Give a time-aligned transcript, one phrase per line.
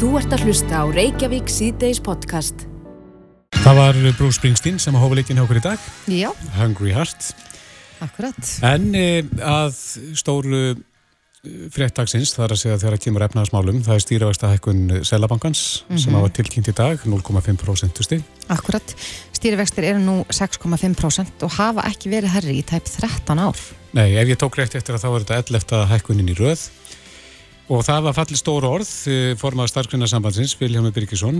[0.00, 2.62] Þú ert að hlusta á Reykjavík síðdeis podcast.
[3.52, 5.82] Það var Bruce Springsteen sem að hófa leikin hjá okkur í dag.
[6.08, 7.26] Já, Hungry Heart.
[8.00, 8.38] akkurat.
[8.64, 9.76] En e, að
[10.16, 10.62] stóru
[11.76, 15.66] fréttagsins, það er að segja þegar það kemur efnaðasmálum, það er stýrivexta hækkun Selabankans
[16.00, 18.24] sem hafa tilkynnt í dag, 0,5% stig.
[18.48, 18.96] Akkurat.
[19.36, 23.68] Stýrivextir eru nú 6,5% og hafa ekki verið herri í tæp 13 ár.
[23.92, 25.88] Nei, ef ég tók rétt eftir að þá er þetta 11.
[25.92, 26.70] hækkunin í röð
[27.70, 31.38] og það var fallið stóru orð eh, formað starfsgrunarsambandsins, Viljámi Birgisson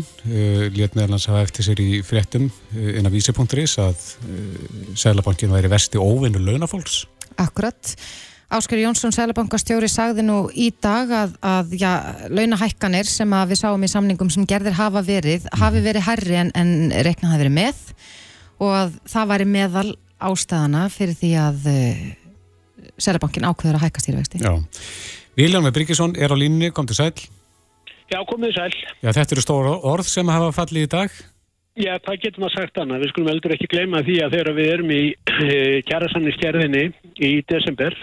[0.76, 4.04] létt meðalans hafa eftir sér í fréttum eh, inn á vísi.is að
[4.98, 7.02] Sælabankin væri versti óvinnu launafólks.
[7.40, 7.94] Akkurat.
[8.50, 11.90] Ásker Jónsson, Sælabankastjóri, sagði nú í dag að, að já,
[12.30, 16.50] launahækkanir sem að við sáum í samningum sem gerðir hafa verið, hafi verið herri en,
[16.58, 17.84] en reiknað hafi verið með
[18.60, 19.86] og að það væri meðal
[20.20, 21.70] ástæðana fyrir því að
[23.00, 24.42] Sælabankin ákveður að hækka stýrivexti.
[24.42, 24.52] Já.
[25.40, 27.16] Viljámi Birgisson er á línni, kom til sæl.
[28.12, 28.72] Já, komið sæl.
[29.00, 31.14] Já, þetta eru stóra orð sem hafa fallið í dag.
[31.80, 33.00] Já, það getur maður sagt annað.
[33.04, 35.02] Við skulum heldur ekki gleyma því að þegar við erum í
[35.88, 36.84] kjærasamniskerðinni
[37.24, 37.96] í desember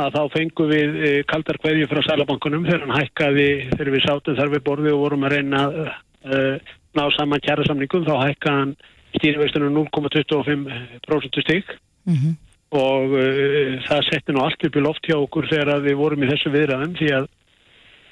[0.00, 4.38] að þá fengum við eh, kaldar kveðju frá Sælabankunum þegar hann hækkaði, þegar við sátum
[4.38, 8.76] þar við borði og vorum að reyna að uh, ná saman kjærasamningum, þá hækkaði hann
[9.18, 11.76] stýrivextunum 0,25% stig
[12.08, 12.38] Mm
[12.70, 16.30] og uh, það setti nú allt upp í loft hjá okkur þegar við vorum í
[16.30, 17.28] þessu viðræðum því að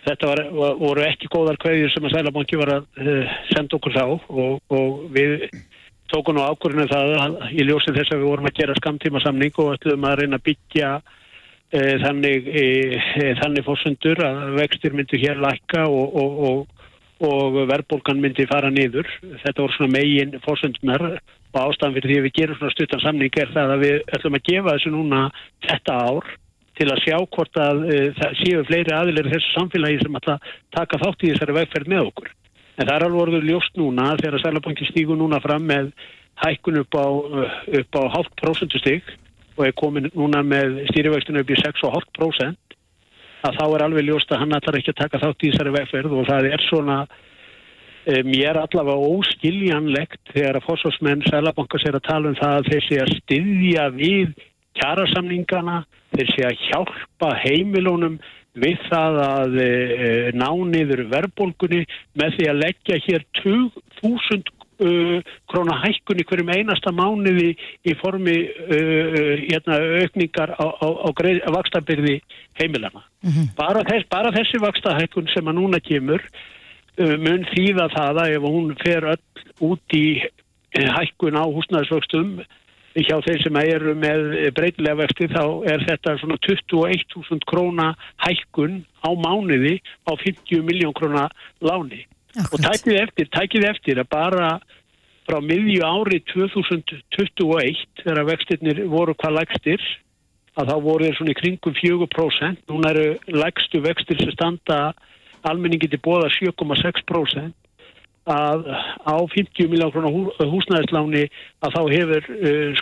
[0.09, 0.41] þetta var,
[0.81, 4.05] voru ekki góðar kveðjur sem að Sælabanki var að uh, senda okkur þá.
[4.09, 5.47] Og, og við
[6.11, 9.63] tókum nú ákvörðinu það að, í ljósi þess að við vorum að gera skamtíma samning
[9.63, 12.51] og ætluðum að reyna að byggja uh, þannig,
[13.43, 16.78] þannig fórsundur að vextir myndi hér lækka og, og, og,
[17.25, 19.09] og verðbólgan myndi fara niður.
[19.43, 23.41] Þetta voru svona megin fórsundunar og ástæðan fyrir því að við gerum svona stuttan samning
[23.41, 25.23] er það að við ætlum að gefa þessu núna
[25.67, 26.29] þetta ár
[26.79, 30.29] til að sjá hvort að uh, það séu fleiri aðilir þessu samfélagi sem að
[30.77, 32.31] taka þátt í þessari vegferð með okkur.
[32.79, 35.91] En það er alveg orður ljóst núna þegar Sælabanki stígur núna fram með
[36.39, 37.07] hækkun upp á,
[37.75, 39.03] á hálft prósentustig
[39.59, 42.68] og er komin núna með stýrivextinu upp í 6,5%
[43.47, 46.15] að þá er alveg ljóst að hann ætlar ekki að taka þátt í þessari vegferð
[46.19, 46.99] og það er svona
[48.25, 53.01] mér allavega óskiljanlegt þegar að fórsvarsmenn Sælabankas er að tala um það að þeir sé
[53.03, 54.31] að styðja við
[54.79, 55.79] kjærasamningana,
[56.15, 58.19] þeir sé að hjálpa heimilónum
[58.59, 59.69] við það að e,
[60.35, 61.83] ná niður verðbólgunni
[62.19, 65.19] með því að leggja hér 2000 uh,
[65.51, 67.53] króna hækkun í hverjum einasta mánuði
[67.85, 71.09] í formi uh, hérna, aukningar á, á, á,
[71.57, 72.21] vakstabyrði
[72.61, 73.05] heimilana.
[73.25, 73.51] Mm -hmm.
[73.57, 76.23] bara, þess, bara þessi vakstahækkun sem að núna kemur
[76.99, 80.19] mun þýða það að ef hún fer öll út í
[80.75, 82.41] hækkun á húsnæðisvöxtum
[82.97, 84.23] hjá þeir sem eru með
[84.57, 87.89] breytilega vexti þá er þetta svona 21.000 króna
[88.25, 89.79] hækkun á mánuði
[90.09, 91.29] á 50 miljón króna
[91.63, 92.07] láni.
[92.39, 92.53] Akkurat.
[92.55, 94.51] Og tækið eftir, tækið eftir að bara
[95.29, 99.83] frá miðju ári 2021 þegar vextirnir voru hvað lægstir
[100.59, 102.63] að þá voru þeir svona í kringum 4%.
[102.71, 103.09] Núna eru
[103.43, 104.79] lægstu vextir sem standa
[105.47, 107.55] almenningi til bóða 7,6%
[108.29, 108.67] að
[109.09, 111.25] á 50 miljón krónar hú, húsnæðisláni
[111.65, 112.73] að þá hefur uh,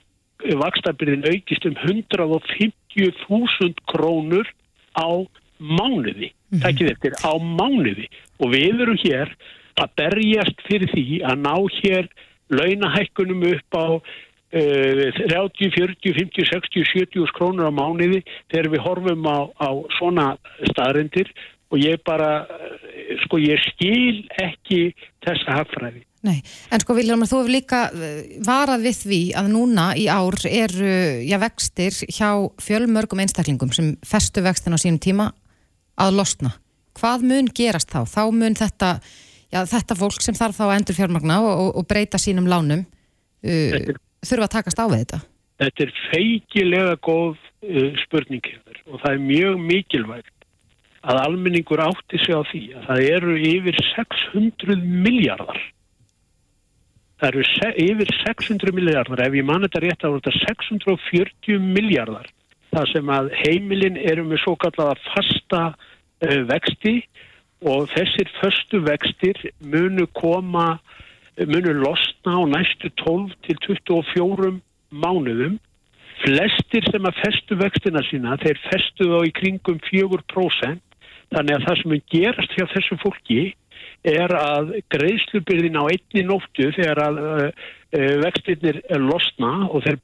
[0.62, 4.46] vakstabyrðin aukist um 150.000 krónur
[4.98, 5.08] á
[5.58, 6.62] mánuði, mm -hmm.
[6.64, 8.08] takkið eftir, á mánuði
[8.40, 9.32] og við erum hér
[9.76, 12.08] að berjast fyrir því að ná hér
[12.48, 14.00] launahækkunum upp á uh,
[14.54, 18.22] 30, 40, 50, 60, 70 krónur á mánuði
[18.52, 20.26] þegar við horfum á, á svona
[20.70, 21.32] staðrendir
[21.74, 22.46] og ég bara,
[23.24, 24.94] sko ég skil ekki
[25.26, 26.04] þessa hagfræði.
[26.26, 26.40] Nei,
[26.74, 27.80] en sko Viljálmar, þú hefur líka
[28.46, 30.94] varað við því að núna í ár eru,
[31.26, 32.30] já, vextir hjá
[32.62, 35.28] fjölmörgum einstaklingum sem festu vextin á sínum tíma
[36.00, 36.52] að losna.
[36.96, 38.00] Hvað mun gerast þá?
[38.08, 38.92] Þá mun þetta,
[39.52, 43.74] já, þetta fólk sem þarf þá að endur fjármagna og, og, breyta sínum lánum uh,
[43.76, 45.20] er, þurfa að takast á við þetta?
[45.62, 48.48] Þetta er feikilega góð uh, spurning
[48.86, 50.32] og það er mjög mikilvægt
[51.06, 55.60] að almenningur átti sig á því að það eru yfir 600 miljardar.
[57.16, 57.44] Það eru
[57.86, 62.26] yfir 600 miljardar, ef ég man þetta rétt er þetta 640 miljardar.
[62.74, 65.62] Það sem að heimilin eru með svo kallega fasta
[66.20, 67.00] vexti
[67.66, 70.78] og þessir förstu vextir munu koma,
[71.36, 74.60] munu losna á næstu 12 til 24
[74.92, 75.58] mánuðum.
[76.24, 80.80] Flestir sem að festu vextina sína, þeir festu þá í kringum 4%.
[81.34, 83.40] Þannig að það sem er gerast hjá þessu fólki
[84.06, 87.48] er að greiðslubyrðin á einni nóttu þegar að uh,
[88.22, 89.98] vextirnir losna og þeir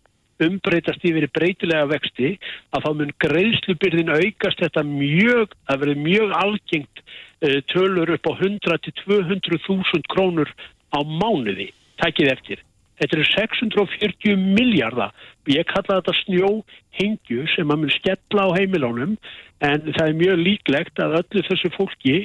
[0.46, 2.34] umbreytast yfir breytilega vexti
[2.74, 8.32] að þá mun greiðslubyrðin aukast þetta mjög, að verði mjög algengt uh, tölur upp á
[8.38, 10.52] 100-200.000 krónur
[10.92, 11.70] á mánuði,
[12.02, 12.62] takkið eftir.
[13.00, 15.14] Þetta eru 640 miljardar.
[15.50, 19.16] Ég kalla þetta snjóhengju sem að mun skella á heimilónum
[19.62, 22.16] en það er mjög líklegt að öllu þessu fólki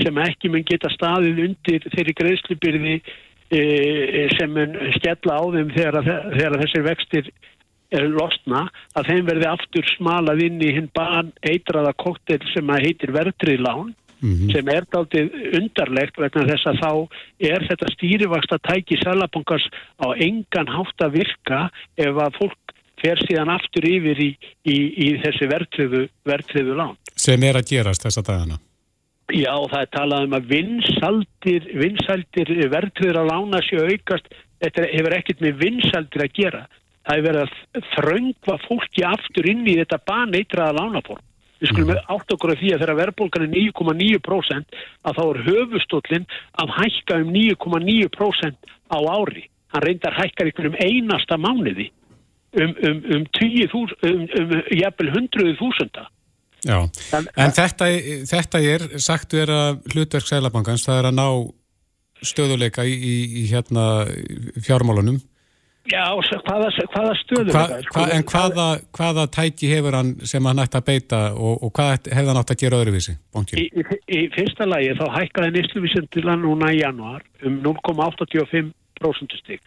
[0.00, 2.94] sem ekki mun geta staðið undir þeirri greiðslubyrði
[3.54, 3.60] e,
[4.34, 7.30] sem mun skella á þeim þegar, þegar þessir vextir
[8.02, 8.66] losna
[8.98, 13.94] að þeim verði aftur smalað inn í hinn ban eitraða koktel sem að heitir verðtriðlán
[14.24, 14.52] mm -hmm.
[14.52, 15.30] sem er daldið
[15.60, 16.92] undarlegt vegna þess að þá
[17.52, 19.66] er þetta stýrivaksta tæki selabankars
[20.00, 24.30] á engan hátt að virka ef að fólk fer síðan aftur yfir í,
[24.64, 24.76] í,
[25.06, 26.96] í þessi verðtriðu lán.
[27.16, 28.58] Sem er að gerast þessa dagana?
[29.32, 34.26] Já, það er talað um að vinsaldir, vinsaldir verðtriður að lána sér aukast,
[34.60, 36.64] þetta hefur ekkert með vinsaldir að gera.
[37.04, 41.24] Það er verið að þröngva fólki aftur inn í þetta baneitraða lánaform.
[41.62, 42.06] Við skulum mm.
[42.12, 44.78] átt okkur af því að þegar verðbólgan er 9,9%
[45.08, 46.24] að þá er höfustóllin
[46.60, 49.44] að hækka um 9,9% á ári.
[49.74, 51.90] Hann reyndar hækkar ykkur um einasta mánuði
[52.60, 56.08] um, um, um, um, um jæfnvel hundruðu þúsunda.
[56.64, 56.78] Já,
[57.12, 57.90] en, en þetta,
[58.28, 61.26] þetta er, sagtu er að hlutverk Sælabankans, það er að ná
[62.24, 64.06] stöðuleika í, í, í hérna
[64.64, 65.20] fjármálunum.
[65.84, 67.52] Já, hvaða, hvaða stöðuleika?
[67.52, 71.70] Hva, hva, en hvaða, hvaða tæki hefur hann sem hann ætti að beita og, og
[71.76, 73.12] hvað hefði hann átt að gera öðruvísi?
[73.52, 73.82] Í, í,
[74.16, 79.60] í fyrsta lagi þá hækkaði nýstluvísendila núna í januar um 0,85% stygg.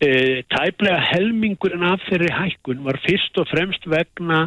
[0.00, 4.46] E, tæplega helmingurinn af þeirri hækkun var fyrst og fremst vegna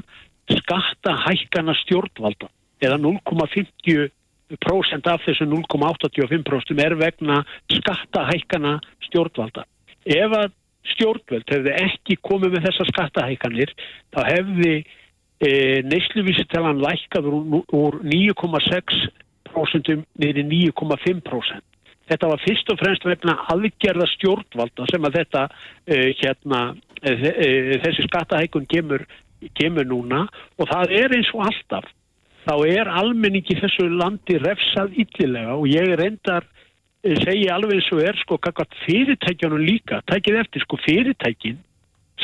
[0.49, 2.49] skattahækkana stjórnvalda
[2.81, 9.61] eða 0,50% af þessu 0,85% er vegna skattahækkana stjórnvalda.
[10.09, 10.51] Ef að
[10.95, 13.73] stjórnvöld hefði ekki komið með þessar skattahækkanir
[14.13, 15.51] þá hefði e,
[15.85, 21.67] neysluvísitelan lækkað úr 9,6% niður 9,5%.
[22.11, 26.61] Þetta var fyrst og fremst vegna aðgerða stjórnvalda sem að þetta uh, hérna,
[27.07, 27.27] uh,
[27.85, 29.05] þessi skattahækun kemur,
[29.55, 30.25] kemur núna
[30.57, 31.87] og það er eins og alltaf.
[32.41, 36.60] Þá er almenningi þessu landi refsað yllilega og ég reyndar uh,
[37.03, 40.01] segja alveg eins og er sko kakvat fyrirtækjanum líka.
[40.11, 41.61] Tækið eftir sko fyrirtækin,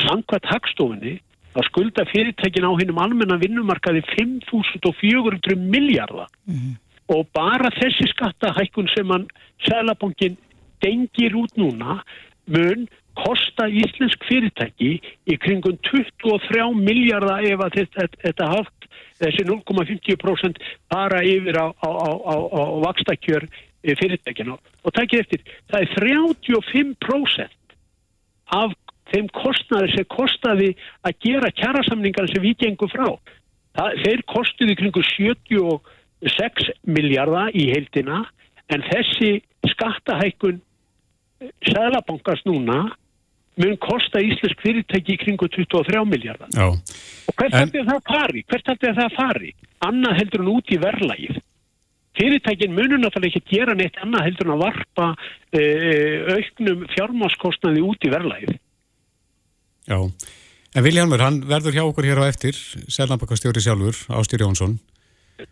[0.04, 1.14] samkvæmt hagstofunni,
[1.58, 6.28] að skulda fyrirtækin á hinnum almenna vinnumarkaði 5.400 miljardar.
[6.46, 6.76] Mm -hmm
[7.08, 9.28] og bara þessi skattahækkun sem hann
[9.66, 10.36] Sælabankin
[10.84, 12.00] dengir út núna
[12.46, 12.86] mun
[13.18, 14.92] kosta íslensk fyrirtæki
[15.26, 20.60] í kringum 23 miljardar ef að þetta, þetta haft þessi 0,50%
[20.92, 23.48] bara yfir á, á, á, á vakstakjör
[23.84, 27.76] fyrirtækina og takkið eftir, það er 35%
[28.58, 28.74] af
[29.12, 30.70] þeim kostnæri sem kostaði
[31.06, 35.92] að gera kjærasamningar sem við gengum frá það, þeir kostuði kringu 70 og
[36.38, 38.24] 6 miljardar í heildina
[38.68, 39.38] en þessi
[39.72, 40.62] skattahækkun
[41.62, 42.88] Sælabankast núna
[43.58, 46.50] mun kosta íslensk fyrirtæki í kringu 23 miljardar.
[46.58, 47.60] Og hvert en...
[47.60, 48.42] heldur það fari?
[48.50, 49.52] Hvert heldur það fari?
[49.86, 51.38] Annað heldur hann út í verðlægið.
[52.18, 55.08] Fyrirtækin munur náttúrulega ekki gera neitt annað heldur hann að varpa
[55.54, 55.62] e,
[56.34, 58.54] auknum fjármáskostnaði út í verðlægið.
[59.88, 62.58] Já, en Viljanmur, hann verður hjá okkur hér á eftir,
[62.90, 64.76] Sælabankastjóri sjálfur, Ástýr Jónsson.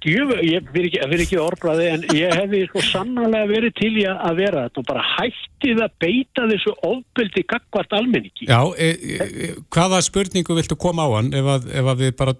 [0.02, 4.40] Djöfu, ég verð ekki, ekki orðbræði en ég hefði sko sannlega verið til í að
[4.40, 8.48] vera þetta og bara hættið að beita þessu ofbeldi gagvart almenningi.
[8.50, 12.34] Já, e, e, hvaða spurningu viltu koma á hann ef að, ef að við bara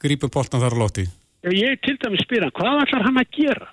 [0.00, 1.04] grípum boltan þar á lóti?
[1.46, 3.68] Ég til dæmis spyrja, hvað ætlar hann að gera?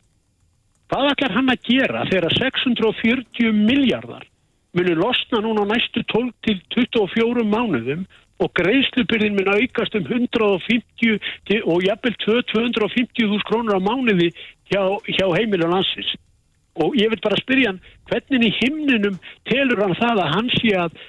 [0.91, 4.27] Hvað ætlar hann að gera þegar 640 miljardar
[4.77, 8.03] munir losna núna næstu 12 til 24 mánuðum
[8.41, 14.29] og greiðslupyrðin mun aukast um 150 og jafnvel 250.000 krónur á mánuði
[14.69, 16.13] hjá, hjá heimil og landsins.
[16.81, 19.17] Og ég vil bara spyrja hann, hvernig í himninum
[19.49, 21.01] telur hann það að hann sé að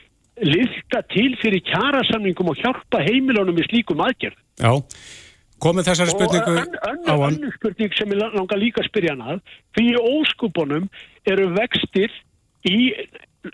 [0.45, 4.37] liðka til fyrir kjærasamningum og hjálpa heimilunum í slíkum aðgerð?
[4.61, 4.73] Já,
[5.65, 7.37] komið þessari spurningu ön, ön, á hann.
[7.39, 9.41] Önnur spurning sem ég langar líka að spyrja hann að,
[9.77, 10.89] fyrir óskupunum
[11.31, 12.13] eru vextir
[12.69, 12.79] í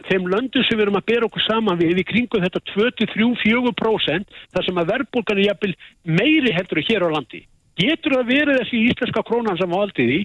[0.06, 4.66] þeim löndum sem við erum að bera okkur saman við í kringu þetta 23-4% þar
[4.66, 5.72] sem að verðbólgan er jafnvel
[6.06, 7.42] meiri heldur hér á landi.
[7.80, 10.20] Getur það verið þessi íslenska krónan sem valdið í?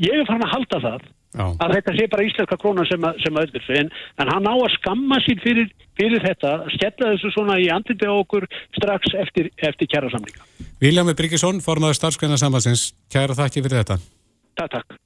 [0.00, 1.44] Ég er farin að halda það Já.
[1.62, 4.54] að þetta sé bara íslenska krónan sem að, sem að öllur en, en hann á
[4.56, 9.52] að skamma sín fyrir, fyrir þetta, skella þessu svona í andliti á okkur strax eftir,
[9.62, 10.42] eftir kjæra samlinga.
[10.82, 14.00] Viljámi Bryggjesson, formadur starfskvæðina sambansins, kæra þakki fyrir þetta.
[14.58, 14.98] Takk, takk.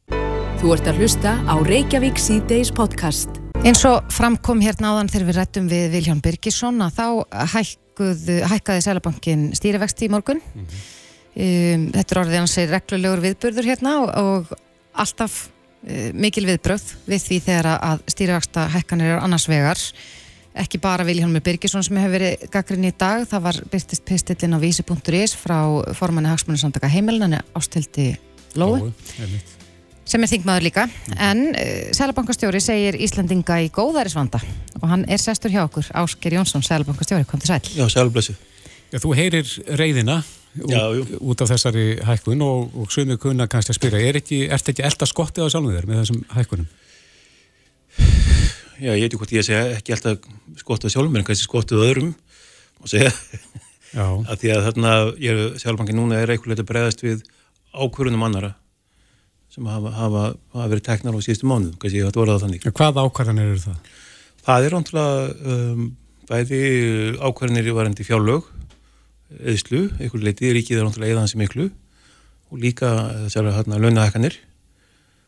[0.65, 3.41] Þú ert að hlusta á Reykjavík C-Days podcast.
[3.61, 7.07] Eins og framkom hérna áðan þegar við rættum við Vilján Birgisson að þá
[7.53, 10.41] hækkuð, hækkaði Sælabankin stýrivexti í morgun.
[10.41, 10.85] Mm -hmm.
[11.37, 14.57] um, þetta er orðið hans reglulegur viðburður hérna og, og
[14.95, 15.51] alltaf
[16.17, 19.81] mikil viðbröð við því þegar að stýrivexta hækkanir er annars vegar.
[20.55, 24.59] Ekki bara Vilján Birgisson sem hefur verið gaggrinn í dag, það var byrtist pistillin á
[24.63, 25.59] vísi.is frá
[25.99, 28.13] formanni Hagsmunarsamtaka heimilin, ástildi
[28.55, 28.87] Lói.
[28.87, 28.93] Lói,
[30.07, 30.85] sem er þingmaður líka,
[31.17, 34.39] en uh, eh, Sælabankastjóri segir Íslandinga í góðærisvanda
[34.81, 37.71] og hann er sestur hjá okkur, Ásker Jónsson, Sælabankastjóri, kom til sæl.
[37.75, 38.37] Já, sælblessu.
[38.93, 39.49] Já, þú heyrir
[39.81, 40.21] reyðina
[40.55, 40.83] Já,
[41.19, 44.85] út af þessari hækkun og, og sumið kunna kannski að spyrja, er ekki, ert ekki
[44.87, 46.69] elda skottið á sjálfum þér með þessum hækkunum?
[48.79, 50.15] Já, ég veit ekki hvort ég segja ekki elda
[50.61, 52.13] skottið á sjálfum, en kannski skottið á öðrum
[52.79, 53.11] og segja
[53.95, 57.27] að því að þarna, ég, Sælabankin núna er eitthvað bregðast við
[57.75, 58.55] ákvörunum annara
[59.55, 62.65] sem hafa, hafa, hafa verið teknar á síðustu mánu, kannski ég hætti orðað þannig.
[62.75, 63.93] Hvað ákvarðanir eru það?
[64.45, 65.85] Það er náttúrulega um,
[66.31, 66.63] bæði
[67.23, 68.49] ákvarðanir í varandi fjárlög,
[69.43, 71.71] eðslu, einhver leiti, ríkið er náttúrulega eðansi miklu
[72.53, 72.91] og líka
[73.25, 74.37] þessar hérna launahækkanir.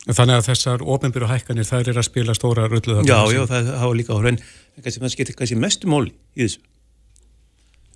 [0.06, 3.00] Þannig að þessar ofnbyrju hækkanir þær er að spila stóra rullu?
[3.08, 4.38] Já, já, það hafa líka áhrifin,
[4.76, 6.60] en kannski það skiptir kannski mestu móli í þessu.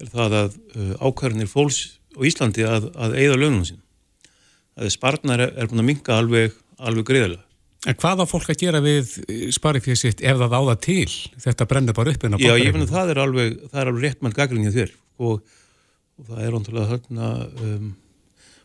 [0.01, 1.79] Er það að uh, ákvarðanir fólks
[2.17, 3.79] á Íslandi að, að eigða launum sín
[4.81, 7.45] að sparnar er búin að minga alveg, alveg greiðilega.
[7.89, 9.13] En hvað á fólk að gera við
[9.57, 11.07] sparifíð sitt ef það áða til?
[11.41, 14.25] Þetta brennur bara upp Já, ég finn að það er alveg, það er alveg rétt
[14.25, 15.39] mann gagrinni þér og,
[16.21, 17.31] og það er ótrúlega þarna
[17.65, 17.93] um,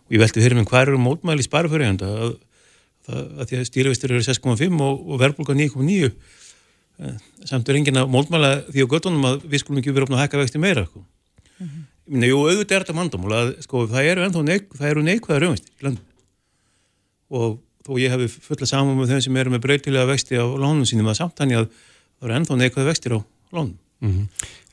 [0.05, 2.33] og ég veldi fyrir mig hvað eru mótmæli spariförjanda að,
[3.09, 6.11] að, að því að stýrivistur eru 6,5 og, og verðbólka 9,9
[7.45, 10.25] samt er engin að mótmæla því á göttunum að við skulum ekki vera opna að
[10.25, 11.01] hækka vexti meira sko.
[11.59, 11.83] Mm -hmm.
[12.05, 15.39] Minna, jú, auðvitað er þetta mandamál að sko, það eru ennþá neik, það eru neikvæða
[15.41, 16.05] raunvist í landinu
[17.29, 20.85] og þó ég hefði fulla saman með þeim sem eru með breytilega vexti á lánum
[20.85, 21.67] sínum að samt þannig að
[22.19, 23.19] það eru ennþá neikvæða vextir á
[23.51, 23.77] lánum.
[23.99, 24.25] Mm -hmm.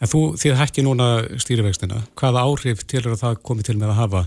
[0.03, 1.09] En þú, þið hækki núna
[1.41, 4.23] stýrivextina, hvaða áhrif til er að það komi til með að hafa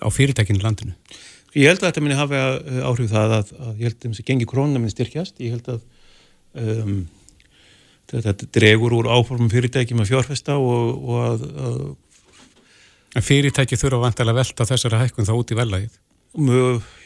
[0.00, 0.96] á fyrirtækinu landinu?
[1.56, 4.26] Ég held að þetta minni hafa eh, áhrif það að, að ég held að þessi
[4.30, 5.84] gengi krónuna minni styrkjast, ég held að
[6.62, 6.98] um,
[8.12, 11.78] þetta dregur úr áformum fyrirtækjum að fjárfesta og, og að, að
[13.16, 15.94] En fyrirtæki þurfa vantilega að velta þessari hækkun þá út í velagið?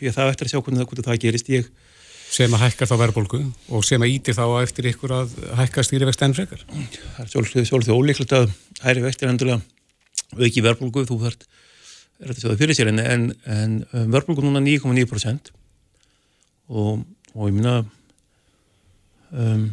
[0.02, 1.50] Ég það eftir að sjá hvernig það, það gerist.
[1.54, 1.68] Ég...
[2.30, 3.40] Sem að hækkar þá verðbólgu
[3.74, 6.62] og sem að ítir þá eftir ykkur að hækka stýrivexti enn frekar?
[7.16, 8.52] Það er svolítið ólíklegt að
[8.84, 9.58] hæri vextir endulega
[10.38, 11.46] auki verðbólgu, þú þart
[12.20, 15.50] er þetta að sjá það fyrir sér en, en, en um, verðbólgu núna 9,9%
[16.70, 17.02] og,
[17.34, 17.74] og ég minna
[19.34, 19.66] um,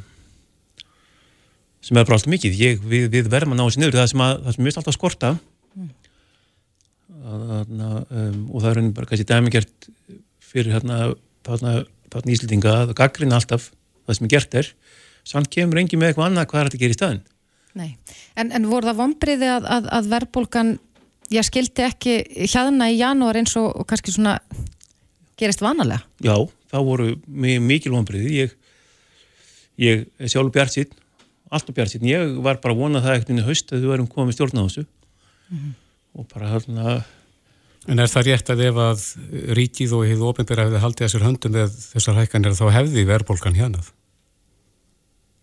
[1.86, 2.58] sem er bara alltaf mikið.
[2.58, 4.98] Ég, við, við verðum að ná þessi niður það sem, að, það sem mjög alltaf
[4.98, 5.94] skorta mm
[7.28, 9.88] um, og það er bara kannski dæmigert
[10.44, 11.14] fyrir hérna
[12.18, 13.72] þarna íslitinga að gaggrina alltaf
[14.08, 14.70] það sem er gert er.
[15.28, 17.24] Sann kemur engi með eitthvað annað hvað er þetta að gera í staðin
[17.78, 17.90] Nei,
[18.40, 20.70] en, en voru það vonbriði að, að, að verðbólgan
[21.30, 22.14] ég skildi ekki
[22.48, 24.38] hjaðna í janúar eins og, og kannski svona
[25.38, 26.02] gerist vanalega?
[26.26, 26.34] Já,
[26.72, 28.56] það voru mikil vonbriði ég,
[29.84, 30.96] ég sjálf bjart sín
[31.54, 34.10] alltaf bjart sín, ég var bara vonað það ekkert inn í haust að þú erum
[34.12, 34.84] komið stjórn á þessu.
[35.48, 35.74] Mm -hmm.
[36.18, 37.04] og bara hérna
[37.88, 39.04] En er það rétt að ef að
[39.56, 43.92] ríkið og hefðu ofinbæra hefði haldið þessar höndum með þessar hækkanir þá hefði verðbólkan hérnað?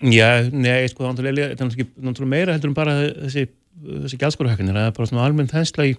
[0.05, 3.47] Já, nei, sko, það er náttúrulega meira heldur en bara þessi,
[4.03, 5.95] þessi gælskorhækkanir, það er bara svona almenn þensla í,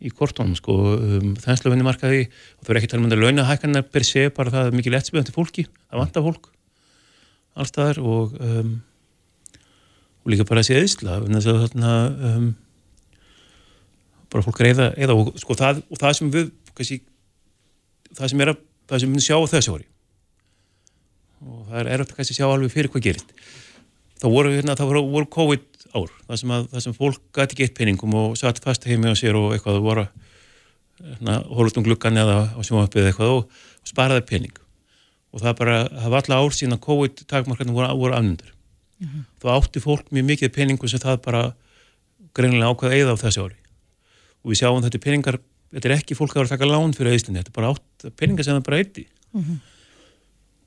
[0.00, 4.06] í kortónum, sko, um, þensla vinnumarkaði og það er ekki talað um að launahækkanir per
[4.08, 6.48] sé, bara það er mikið lettspöðandi fólki, það vantar fólk
[7.60, 8.72] allstaðar og, um,
[10.24, 12.50] og líka bara þessi eðsla, þannig að um,
[14.30, 17.00] bara fólk er eða, eða og, sko, það, og það sem við kannski,
[18.16, 18.60] það sem er að
[18.90, 19.88] það sem við sjá þessu ári.
[21.40, 23.34] Og það er erögt að kannski sjá alveg fyrir hvað gerist.
[24.20, 27.76] Þá voru, hérna, voru, voru COVID ár það sem, að, það sem fólk gæti eitt
[27.78, 30.06] peningum og satt fast heimi á sér og eitthvað og voru
[31.00, 34.54] hérna, hólut um gluggan eða á sjónvapið eitthvað og, og sparaði pening.
[35.34, 38.52] Og það bara, það var alltaf ár síðan að COVID takmarkarnir voru, voru afnundur
[39.00, 39.24] mm -hmm.
[39.42, 41.42] þá átti fólk mjög mikið peningum sem það bara
[42.34, 43.56] greinlega ákvaði eða á þessu ári
[44.44, 45.38] og við sjáum þetta peningar,
[45.74, 48.08] þetta er ekki fólk að vera að taka lán fyrir auðslinni, þetta er bara átt,
[48.20, 49.06] peningar sem það bara eitti.
[49.34, 49.60] Mm -hmm.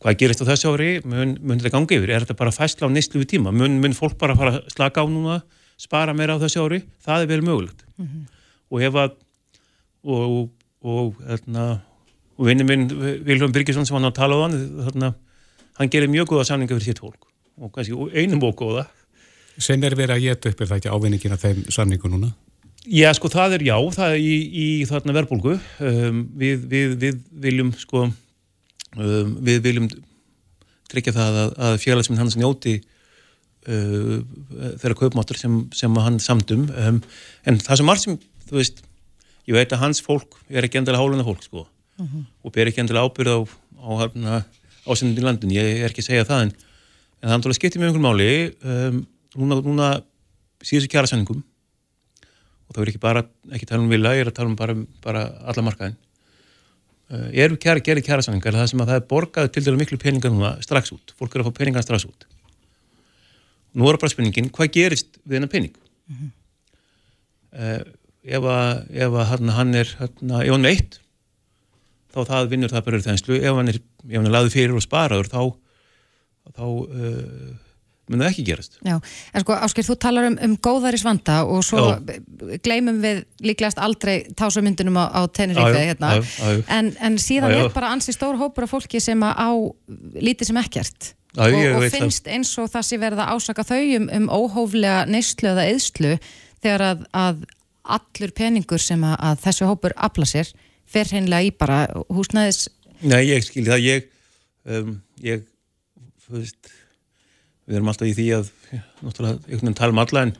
[0.03, 2.89] Hvað gerist á þessu ári, mun, mun þetta gangi yfir, er þetta bara fæsla á
[2.91, 5.41] nýstlu við tíma, mun, mun fólk bara fara að slaka á núna,
[5.77, 7.85] spara meira á þessu ári, það er vel mögulegt.
[7.97, 8.23] Mm -hmm.
[8.69, 9.11] Og ef að,
[10.03, 10.49] og,
[10.81, 11.81] og, hérna,
[12.37, 12.87] og vinni minn
[13.23, 15.13] Vilhelm Birgisson sem hann á að tala á hann, þarna,
[15.79, 18.87] hann gerir mjög góða samninga fyrir sitt fólk og kannski einum og góða.
[19.57, 22.33] Sen er verið að geta upp er það ekki ávinningin af þeim samningu núna?
[22.83, 25.53] Já, sko, það er já, það er í, í þarna verbulgu.
[25.79, 28.09] Um, við, við, við viljum, sko,
[28.97, 29.87] um, við viljum
[30.93, 32.77] tryggja það að, að félagsminn hans njóti
[33.67, 34.17] uh,
[34.81, 36.99] þeirra kaupmáttur sem, sem hann samdum um,
[37.47, 38.83] en það sem margt sem, þú veist
[39.49, 42.25] ég veit að hans fólk er ekki endilega háluna fólk sko uh -huh.
[42.43, 43.39] og ber ekki endilega ábyrð á,
[43.79, 44.37] á, á
[44.83, 47.79] ásendin í landin, ég er ekki að segja það en, en það er náttúrulega skiptið
[47.81, 48.31] með einhvern máli
[48.63, 49.87] um, núna, núna
[50.63, 51.43] síðustu kjærasanningum
[52.67, 54.75] og það er ekki bara, ekki tala um vilja, ég er að tala um bara,
[55.03, 55.97] bara alla markaðin
[57.13, 60.33] uh, eru kjæra gerði kjærasanningar það sem að það er borgað til dælu miklu peningar
[60.33, 62.27] núna strax út, fólk eru að fá peningar strax út.
[63.73, 65.75] Nú er bara spurningin, hvað gerist við hennar pening?
[66.07, 66.31] Mm -hmm.
[67.57, 67.83] uh,
[68.23, 70.99] ef að, ef að hann, hann er hann er eitt
[72.13, 73.79] þá það vinnur það bara þenslu, ef hann er,
[74.09, 75.41] er laðið fyrir og sparaður þá
[76.53, 77.51] þá uh,
[78.15, 78.77] mun það ekki gerast.
[78.85, 78.95] Já,
[79.33, 82.19] en sko Ásker, þú talar um, um góðaris vanda og svo já.
[82.65, 87.91] gleymum við líklegast aldrei tásamyndunum á, á Tenerife hérna, já, en, en síðan er bara
[87.95, 89.49] ansi stór hópur af fólki sem á
[90.15, 91.13] lítið sem ekkert.
[91.33, 92.33] Og, og finnst það.
[92.35, 96.11] eins og það sé verða ásaka þau um, um óhóflega neyslu eða eðslu
[96.61, 97.39] þegar að, að
[97.97, 100.51] allur peningur sem að, að þessu hópur afla sér
[100.85, 101.79] fer hreinlega í bara
[102.13, 102.67] húsnæðis
[103.03, 104.05] Nei, ég skilji það, ég
[104.77, 104.93] um,
[105.23, 105.43] ég,
[106.23, 106.71] þú veist
[107.67, 108.49] við erum alltaf í því að
[109.03, 110.33] náttúrulega einhvern veginn tala um alla en,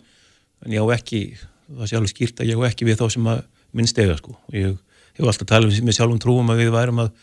[0.66, 1.22] en ég á ekki,
[1.70, 4.36] það sé alveg skýrt að ég á ekki við þá sem að minnst eiga sko.
[4.50, 4.76] Og ég
[5.18, 7.14] hef alltaf talað með sjálfum trúum að við værum að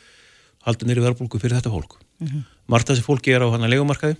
[0.67, 1.99] halda nýri verðbólku fyrir þetta fólk.
[2.21, 2.43] Mm -hmm.
[2.69, 4.17] margt þessi fólki er á hann að legumarkaði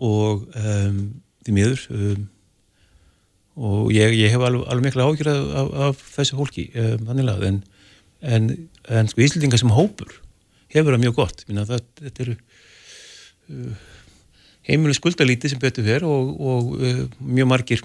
[0.00, 1.00] og um,
[1.44, 2.28] því miður um,
[3.54, 7.28] og ég, ég hef alveg, alveg mikla ágjörð af, af, af þessi fólki um, þannig
[7.30, 7.58] að en,
[8.22, 8.48] en,
[8.88, 10.16] en sko íslendingar sem hópur
[10.74, 11.44] hefur það mjög gott.
[11.46, 12.36] Minna, það, þetta eru
[13.52, 13.84] uh,
[14.68, 17.84] heimilu skuldalíti sem betur fyrir og, og uh, mjög margir.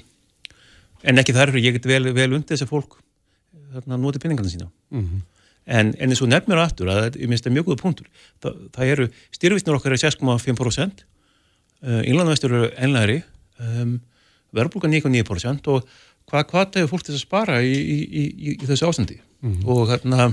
[1.03, 2.97] En ekki þarfur, ég get vel, vel undir þess að fólk
[3.73, 4.69] þarna noti peningarna sína.
[4.89, 5.21] Mm -hmm.
[5.65, 8.07] en, en eins og nefnir aftur að ég minnst það mjög góða punktur.
[8.41, 11.03] Þa, það eru, styrfisnur okkar er 6,5%
[11.83, 13.21] uh, innlandvæstur eru ennlæri
[13.59, 13.99] um,
[14.55, 15.87] verðbúka 9,9% og
[16.29, 19.19] hvað hva hefur fólk þess að spara í, í, í, í þessu ástandi?
[19.41, 19.67] Mm -hmm.
[19.69, 20.31] og hérna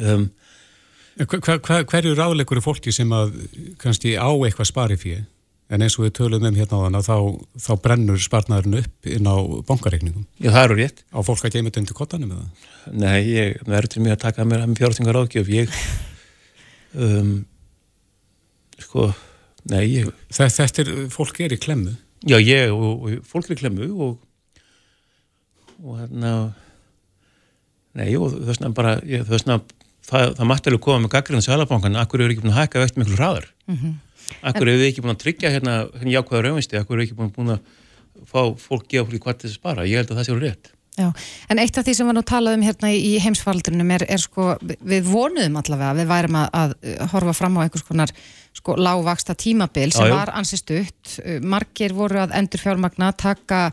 [0.00, 0.30] um,
[1.26, 3.36] hva, hva, Hverju ráðleikur er fólki sem að
[3.78, 5.26] kannski á eitthvað spari fyrir
[5.70, 7.16] en eins og við tölum um hérna á þann að þá,
[7.62, 9.36] þá brennur spartnaðurinn upp inn á
[9.68, 10.26] bankareikningum.
[10.42, 11.02] Já, það eru rétt.
[11.14, 12.46] Á fólk að geima þetta undir kottanum eða?
[12.90, 15.52] Nei, ég verður til mig að taka mér að fjárþingar ágjöf.
[15.54, 15.76] Ég,
[17.06, 17.30] um,
[18.82, 19.06] sko,
[19.70, 20.10] nei, ég...
[20.32, 21.94] Þetta, þetta er, fólk er í klemmu?
[22.26, 24.18] Já, ég og, og fólk er í klemmu og,
[25.86, 26.34] og hérna,
[27.94, 29.62] nei, og þess vegna bara, þess vegna,
[30.10, 33.04] það, það mætti alveg koma með gaggrinu sælabankan, akkur eru ekki búin að hækka veikt
[33.04, 33.52] miklu hraðar.
[33.70, 33.82] Mhm.
[33.94, 33.98] Mm
[34.40, 37.38] Akkur hefur við ekki búin að tryggja hérna, hérna jákvæða raunvisti, akkur hefur við ekki
[37.38, 37.64] búin að
[38.30, 40.74] fá fólk gefa fólki hvað til að spara, ég held að það séu rétt.
[40.98, 41.06] Já,
[41.48, 44.56] en eitt af því sem var nú talað um hérna í heimsfaldrinum er, er sko,
[44.60, 46.74] við vonuðum allavega við værum að, að
[47.12, 48.12] horfa fram á einhvers konar
[48.56, 51.12] sko lágvaksta tímabil sem já, var ansist upp,
[51.46, 53.68] margir voru að endur fjármagna taka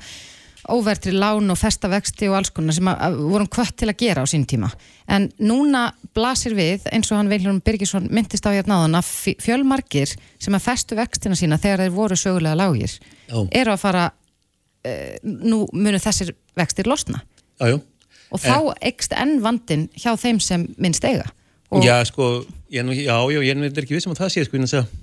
[0.72, 4.28] óvertri lán og festavexti og alls konar sem að, vorum kvött til að gera á
[4.30, 4.70] sín tíma.
[5.08, 9.12] En núna blasir við, eins og hann Vilhelm Birgisson myndist á hérna áðan að
[9.44, 13.40] fjölmarkir sem að festu vextina sína þegar þeir voru sögulega lágir, já.
[13.52, 17.24] eru að fara, uh, nú munu þessir vextir losna.
[17.62, 17.80] Já,
[18.28, 18.72] og þá en...
[18.92, 21.30] ekst enn vandin hjá þeim sem minnst eiga.
[21.72, 21.84] Og...
[21.84, 24.96] Já, sko, ég, já, ég er ekki vissum að það sé, sko, en þess að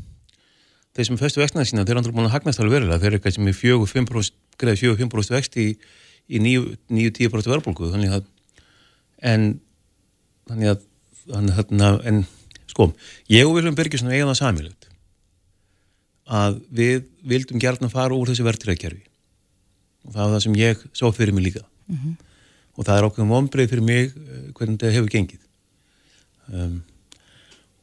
[0.94, 3.18] þeir sem festu vextina sína, þeir er andur búin að hagnast alveg verulega, þeir eru
[3.18, 5.66] eitthvað sem er 4-5% greið 4-5% vext í,
[6.30, 8.28] í 9-10% verðbólku þannig að
[9.24, 9.46] en
[10.48, 10.82] þannig að,
[11.30, 12.24] þannig að en
[12.70, 12.90] sko,
[13.32, 14.88] ég og Viljum Birgisson eiga það samilegt
[16.24, 19.02] að við vildum gerðna fara úr þessi verðtrækjarfi
[20.04, 21.64] og það var það sem ég sá fyrir mig líka.
[21.88, 22.14] Mm -hmm.
[22.76, 25.40] og það er okkur vonbreið fyrir mig eh, hvernig þetta hefur gengið.
[26.52, 26.82] Um,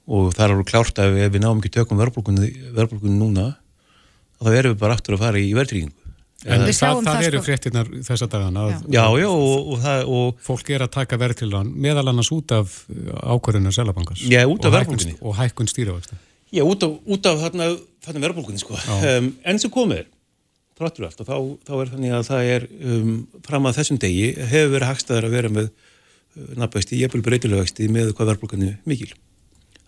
[0.09, 3.51] og það er alveg klárt að ef við náum ekki tökum verðbólkunni núna
[4.41, 5.97] þá erum við bara aftur að fara í verðtríkingu
[6.41, 7.45] En það, það, það eru sko...
[7.45, 11.49] fréttinar þessa dagana að já, já, og, og, og, fólk er að taka verð til
[11.53, 16.17] hann meðal annars út af ákvörðunar selabankars Já, út af verðbólkunni og hækkun stýrivexta
[16.49, 17.69] Já, út af, út af þarna,
[18.07, 18.73] þarna verðbólkunni sko.
[18.73, 20.09] um, en sem komið
[20.81, 21.37] þráttur allt og þá,
[21.69, 25.37] þá er þannig að það er um, fram að þessum degi hefur verið hagstaður að
[25.37, 29.13] vera með uh, nabæsti, ég er breytilegvexti með hvað verðbólkunni mikil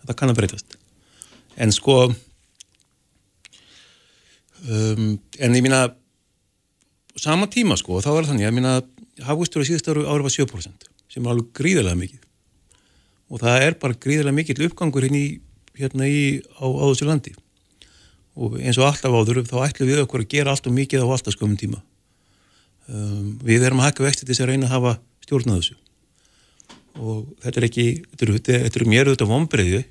[0.06, 0.78] það kann að breytast.
[1.60, 1.96] En sko
[4.68, 5.86] um, en ég mína
[7.20, 8.74] sama tíma sko, þá er þannig að minna
[9.24, 12.20] hafustur á síðust ári var 7% sem er alveg gríðilega mikið.
[13.30, 15.28] Og það er bara gríðilega mikill uppgangur hérna í,
[15.78, 17.34] hérna í á, á þessu landi.
[18.34, 21.08] Og eins og alltaf áður þá ætlum við okkur að gera allt og mikið á
[21.14, 21.78] alltaf skömmum tíma.
[22.90, 25.83] Um, við erum að hakka vexti til þess að reyna að hafa stjórn að þessu
[27.00, 29.84] og þetta er ekki þetta eru, þetta eru mér auðvitað vonbreiði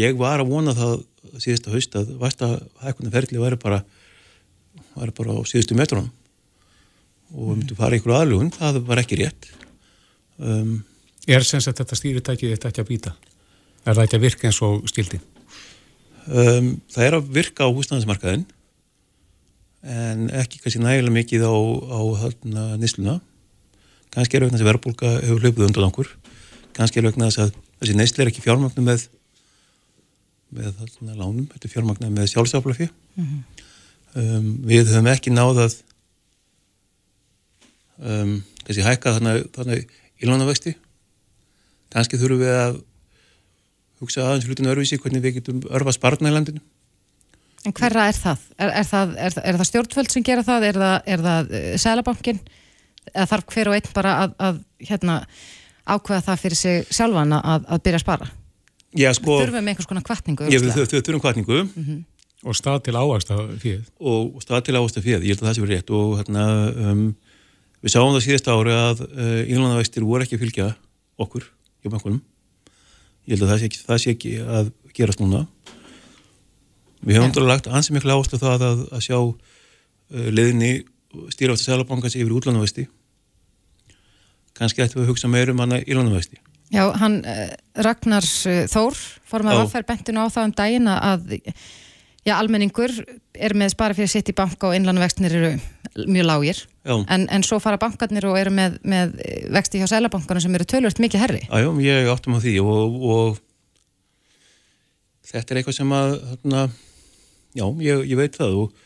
[0.00, 0.96] ég var að vona það
[1.40, 2.50] síðasta haust að vasta
[2.82, 3.82] hækkunum ferli væri bara,
[4.94, 6.10] væri bara á síðustu metrónum
[7.34, 9.48] og við myndum fara ykkur aðlugun, það var ekki rétt
[10.38, 10.82] um,
[11.24, 13.12] Er sem sagt þetta stýritækið þetta ekki að býta?
[13.84, 15.20] Er það ekki að virka eins og stildi?
[16.28, 18.44] Um, það er að virka á húsnæðismarkaðin
[19.84, 21.54] en ekki kannski nægilega mikið á,
[21.96, 22.00] á
[22.80, 23.18] nýsluna
[24.14, 26.10] kannski er vegna þess að verðbólka hefur hlaupið undan okkur
[26.76, 29.08] kannski er vegna þess að þessi neysli er ekki fjármagnum með
[30.54, 33.42] með þarna lánum, þetta er fjármagnum með sjálfsaflafi mm -hmm.
[34.22, 35.78] um, við höfum ekki náðað
[37.98, 39.90] um, þessi hækka þannig
[40.22, 40.76] ílánavexti
[41.94, 42.78] kannski þurfum við að
[44.02, 46.62] hugsa aðeins hlutinu örfisi hvernig við getum örfa spartna í landinu
[47.64, 48.42] En hverra er það?
[48.60, 50.66] Er, er það, er það stjórnvöld sem gera það?
[50.68, 52.40] Er það, það eh, Sælabankin?
[53.12, 55.18] Eða þarf hver og einn bara að, að hérna,
[55.84, 58.30] ákveða það fyrir sig sjálfan að, að byrja að spara?
[58.94, 62.02] Já, sko, við þurfum einhvers konar kvartningu Já, við þurfum kvartningu mm -hmm.
[62.46, 65.64] og stað til ávægsta fíð og, stað til ávægsta fíð, ég held að það sé
[65.64, 66.44] verið rétt og hérna
[66.92, 67.02] um,
[67.82, 70.68] við sáum það síðast ári að uh, innlandavægstir voru ekki að fylgja
[71.18, 71.44] okkur
[71.82, 72.22] hjá bankunum
[73.26, 75.46] ég held að það sé ekki, það sé ekki að gerast núna
[77.02, 77.48] við hefum ja.
[77.50, 79.34] lagt ansið miklu áherslu það að, að sjá uh,
[80.30, 80.84] leðinni
[81.34, 82.88] stýrafæstu sælabankans yfir útlandavæsti
[84.54, 86.40] kannski ættum við að hugsa meir um hana í landavæsti
[86.72, 87.50] Já, hann uh,
[87.86, 88.98] Ragnar uh, Þór
[89.28, 91.34] fórum að aðferð bentinu á það um daginn að
[92.24, 92.92] já, almenningur
[93.34, 95.50] er með spara fyrir sitt í banka og innlandavækstinir eru
[96.08, 96.62] mjög lágir.
[96.84, 99.14] En, en svo fara bankarnir og eru með, með
[99.54, 103.38] vexti hjá sælabankarna sem eru tölvöld mikið herri Jájá, ég áttum á því og, og
[105.30, 106.64] þetta er eitthvað sem að þarna,
[107.56, 108.83] já, ég, ég veit það og,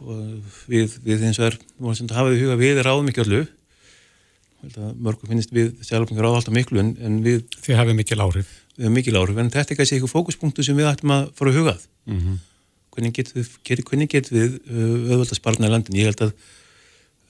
[0.00, 1.58] og við, við eins og er
[2.16, 3.44] hafið í huga við ráðum ekki allu
[5.04, 8.52] mörgum finnist við ráða alltaf miklu en, en við Þið hafið mikil áhrif.
[8.78, 9.40] Við hafið mikil áhrif.
[9.42, 12.38] En þetta er kannski eitthvað fókuspunktu sem við ættum að fara að hugað mm -hmm.
[12.96, 13.50] hvernig getum við,
[13.84, 16.32] hvernig getum við uh, auðvitað sparna í landin ég held að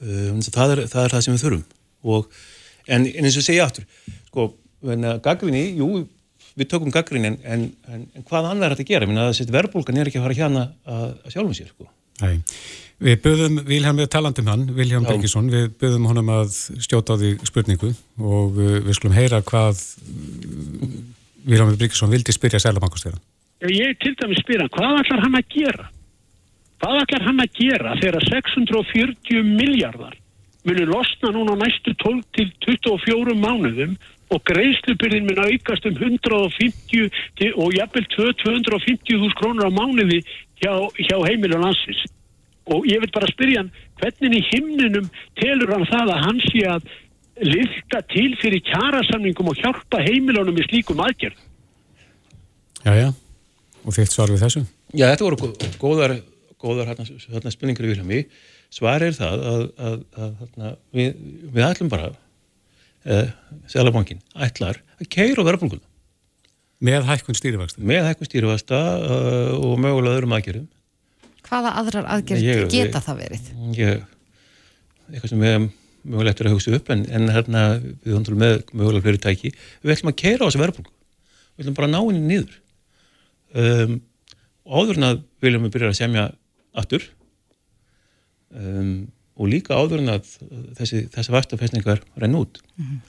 [0.04, 1.64] Um, það, er, það er það sem við þurfum.
[2.04, 2.38] Og,
[2.92, 3.86] en, en eins og segja aftur
[4.26, 4.48] sko,
[5.24, 6.04] gaggrinni, jú
[6.54, 10.10] við tökum gaggrinni en, en, en hvað annar er þetta að gera, að verðbólgan er
[10.10, 11.88] ekki að fara hérna að, að sjálfum sér sko.
[13.04, 17.32] Við böðum Vilhelm við talandum hann, Vilhelm Bergesson við böðum honum að stjóta á því
[17.48, 17.90] spurningu
[18.22, 19.82] og við skulum heyra hvað
[21.44, 23.18] Vilhelm Bergesson vildi spyrja Sælabankastjóra
[23.70, 25.86] Ég til dæmi spyrja, hvað ætlar hann að gera?
[26.82, 30.18] Hvað ætlar hann að gera þegar 640 miljardar
[30.64, 33.96] munir losna núna næstu 12 til 24 mánuðum
[34.34, 40.20] og greiðslubyrðin mun aukast um 150 og jafnvel 250.000 krónur á mánuði
[40.60, 42.04] hjá, hjá heimil og landsins.
[42.74, 45.08] Og ég vil bara spyrja hann, hvernig í himninum
[45.40, 46.92] telur hann það að hann sé að
[47.44, 51.36] lifta til fyrir kjærasamningum og hjálpa heimilunum í slíkum aðgerð?
[52.84, 53.08] Já, já.
[53.84, 54.64] Og þitt svar við þessu?
[54.94, 56.18] Já, þetta voru góðar
[56.64, 58.20] góðar hérna spurningar í Vilhelmi
[58.72, 61.10] svar er það að, að, að, að við,
[61.54, 62.12] við ætlum bara
[63.04, 63.28] eh,
[63.70, 65.84] Sælabankin ætlar að keira verðbólguna.
[66.84, 70.66] Með hækkun stýrifasta með hækkun stýrifasta uh, og mögulega öðrum aðgerðum.
[71.44, 73.48] Hvaða aðrar aðgerð geta það verið?
[73.78, 74.02] Ég,
[75.12, 75.70] eitthvað sem við
[76.04, 80.12] mögulegt er að hugsa upp en, en hérna við hundum með mögulega fyrirtæki við ætlum
[80.12, 80.92] að keira á þessu verðbólgu.
[81.54, 82.58] Við ætlum bara að ná henni nýður
[83.64, 83.98] um,
[84.64, 86.24] áður en að viljum við byrja að semja
[86.74, 87.06] aftur
[88.50, 90.28] um, og líka áður en að
[90.78, 92.60] þessi, þessi vastafestningar renn út.
[92.76, 93.00] Mm -hmm.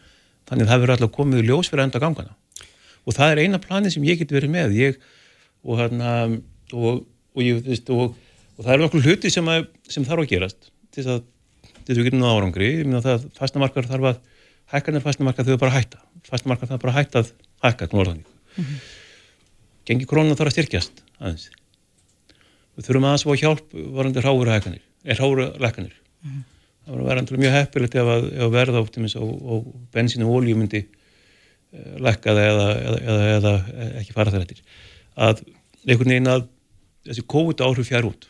[0.50, 2.36] þannig að það verður alltaf komið ljós fyrir enda gangana.
[3.06, 4.74] Og það er eina plani sem ég get verið með.
[4.74, 5.00] Ég,
[5.64, 6.40] og, hana,
[6.74, 8.16] og, og, ég, veist, og
[8.58, 11.24] það eru okkur hluti sem, að, sem þarf að gerast til þess að
[11.86, 12.72] við getum náða árangri.
[12.72, 14.22] Ég minna það að fastnamarkar þarf að
[14.74, 16.02] hækkanir fastnamarkar þau bara hætta.
[16.26, 17.34] Fastnamarkar þarf bara að hætta að
[17.66, 18.80] hækka mm -hmm.
[19.86, 21.50] gengi krónan þarf að styrkjast aðeins.
[22.76, 25.94] Við þurfum aðeins að fá hjálp varandi ráður hækkanir, er ráður lækkanir
[26.26, 26.44] mm
[26.86, 30.58] það var að vera mjög heppilegt ef að, að verða átt og bensín og ólíu
[30.60, 33.54] myndi uh, lækkaða eða, eða, eða
[34.02, 34.62] ekki fara þar eftir.
[35.16, 35.42] Að
[35.86, 36.48] einhvern veginn að
[37.10, 38.30] þessi COVID áhrif fjár út.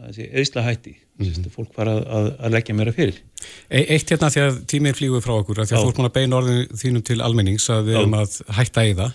[0.00, 1.48] Þessi eðsla hætti mm -hmm.
[1.54, 3.22] fólk fara að, að leggja meira fyrir.
[3.68, 6.10] E Eitt hérna því að tíminn flýgur frá okkur að því að þú ert múin
[6.10, 9.12] að beina orðinu þínum til almennings að við erum að hætta í það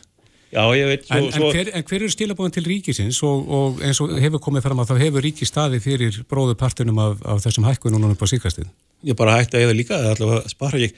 [0.54, 1.50] Já, ég veit svo, en, svo...
[1.50, 4.82] En, hver, en hver eru stílabóðin til ríkisins og, og eins og hefur komið fram
[4.84, 8.70] að þá hefur ríki staði fyrir bróðupartunum af, af þessum hækkunum núna upp á síkastið?
[9.06, 10.96] Ég bara hætti að eða líka, allavega spara ég.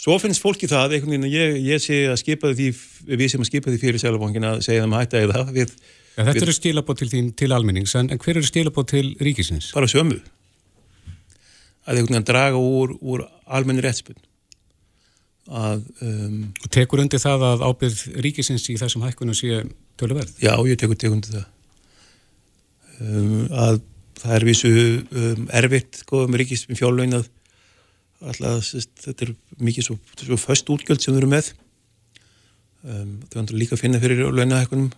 [0.00, 2.68] Svo finnst fólki það, einhvern veginn, ég, ég sé að skipaði því,
[3.14, 5.74] við sem að skipaði því fyrir sælabóngin að segja þeim að hætti að eða við...
[6.14, 6.44] Ja, þetta við...
[6.44, 9.70] eru stílabóð til, til almennings, en, en hver eru stílabóð til ríkisins?
[9.74, 10.18] Bara sömu.
[11.86, 14.18] Að einhvern veginn draga úr, úr almenni réttspunn.
[15.48, 19.64] Að um, Og tekur undir það að ábyrð ríkisins í þessum hækkunum sé
[20.00, 20.32] töluverð?
[20.40, 21.50] Já, ég tekur, tekur undir það.
[23.00, 23.80] Um, að
[24.22, 27.30] það er vissu um, erfitt góða með ríkis með fjárlögin að
[28.24, 28.70] alltaf
[29.04, 31.52] þetta er mikið svo, svo föst útgjöld sem við erum með.
[32.84, 34.92] Um, þau vandur líka að finna fyrir lögnahækkunum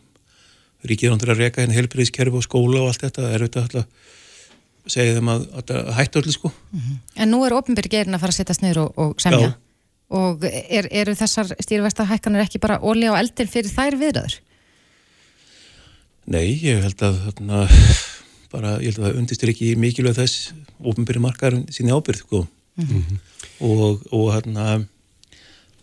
[0.86, 3.24] ríkið vandur að reyka hérna helbriðiskerfi og skóla og allt þetta.
[3.24, 4.14] Það er auðvitað alltaf
[4.86, 6.50] segja þeim að, að hætta öllu sko.
[6.70, 6.98] Mm -hmm.
[7.22, 9.48] En nú er ofinbyrg gerin að fara að setjast niður og, og semja?
[9.48, 9.65] Já.
[10.14, 14.36] Og er, eru þessar stýrvægstahækkanir ekki bara óli á eldin fyrir þær viðraður?
[16.26, 17.62] Nei, ég held að þarna,
[18.54, 22.86] bara, ég held að það undistur ekki mikilvæg þess ofinbyrgi margar síni ábyrð sko mm
[22.86, 23.18] -hmm.
[23.66, 24.86] og, og hérna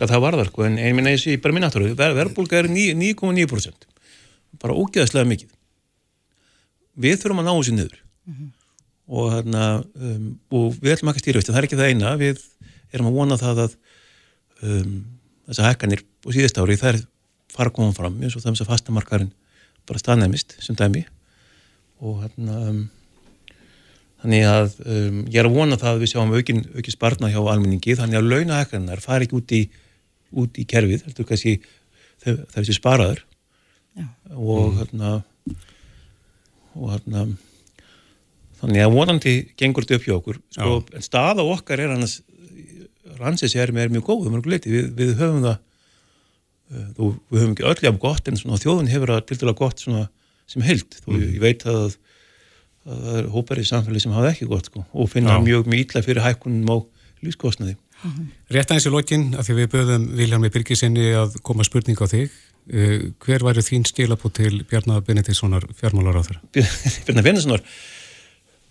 [0.04, 3.88] það varðar, sko, en ég minna þessi bara minn aftur, ver, verbulga er 9,9%
[4.60, 5.52] bara ógeðslega mikið
[6.96, 8.50] við þurfum að ná þessu niður mm -hmm.
[9.08, 12.44] og hérna um, og við ætlum ekki að stýra, það er ekki það eina við
[12.94, 13.78] erum að vona það að
[14.64, 14.98] um,
[15.50, 17.06] þessa hækkanir og síðast ári það er
[17.54, 19.32] fara að koma fram eins og það sem fastamarkarinn
[19.88, 21.04] bara staðnæmist sem dæmi
[22.04, 22.82] og hérna um,
[24.24, 27.40] þannig að um, ég er að vona það að við sjáum aukin, aukin spartna hjá
[27.42, 29.64] almenningi þannig að launahækkanar fari ekki út í
[30.34, 31.60] út í kerfið, heldur kannski
[32.24, 33.24] það er þessi sparaður
[33.94, 34.08] Já.
[34.34, 34.78] og mm.
[34.80, 35.12] hérna
[36.74, 37.26] og hérna
[38.62, 42.22] þannig að vonandi gengur þetta upp hjá okkur sko, en staða okkar er annars
[43.20, 44.30] rannsins er með mjög góð
[44.66, 48.92] við, við höfum það uh, þú, við höfum ekki öll jafn gott en svona, þjóðun
[48.92, 50.08] hefur það til dæla gott svona,
[50.50, 51.24] sem held þú, mm.
[51.36, 51.98] ég veit að
[52.84, 55.44] það er hópar í samfélagi sem hafa ekki gott sko, og finna Já.
[55.46, 56.78] mjög mjög ítla fyrir hækkunum á
[57.24, 57.78] lífskostnaði
[58.52, 62.26] Rétt aðeins í lokinn, af því við böðum Vilhelmi Birgisinni að koma spurning á þig
[62.28, 66.42] uh, hver væri þín stilabú til Bjarnar Benediktssonar fjármálar á þeirra?
[67.08, 67.64] Bjarnar Benediktssonar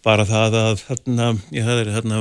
[0.05, 2.21] bara það að þarna, ég hefði þarna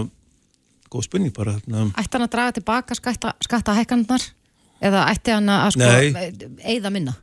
[0.91, 4.25] góð spurning bara þarna Ætti hann að draga tilbaka skatta, skatta hækkandunar
[4.81, 5.91] eða ætti hann að sko
[6.67, 7.15] eigða minna?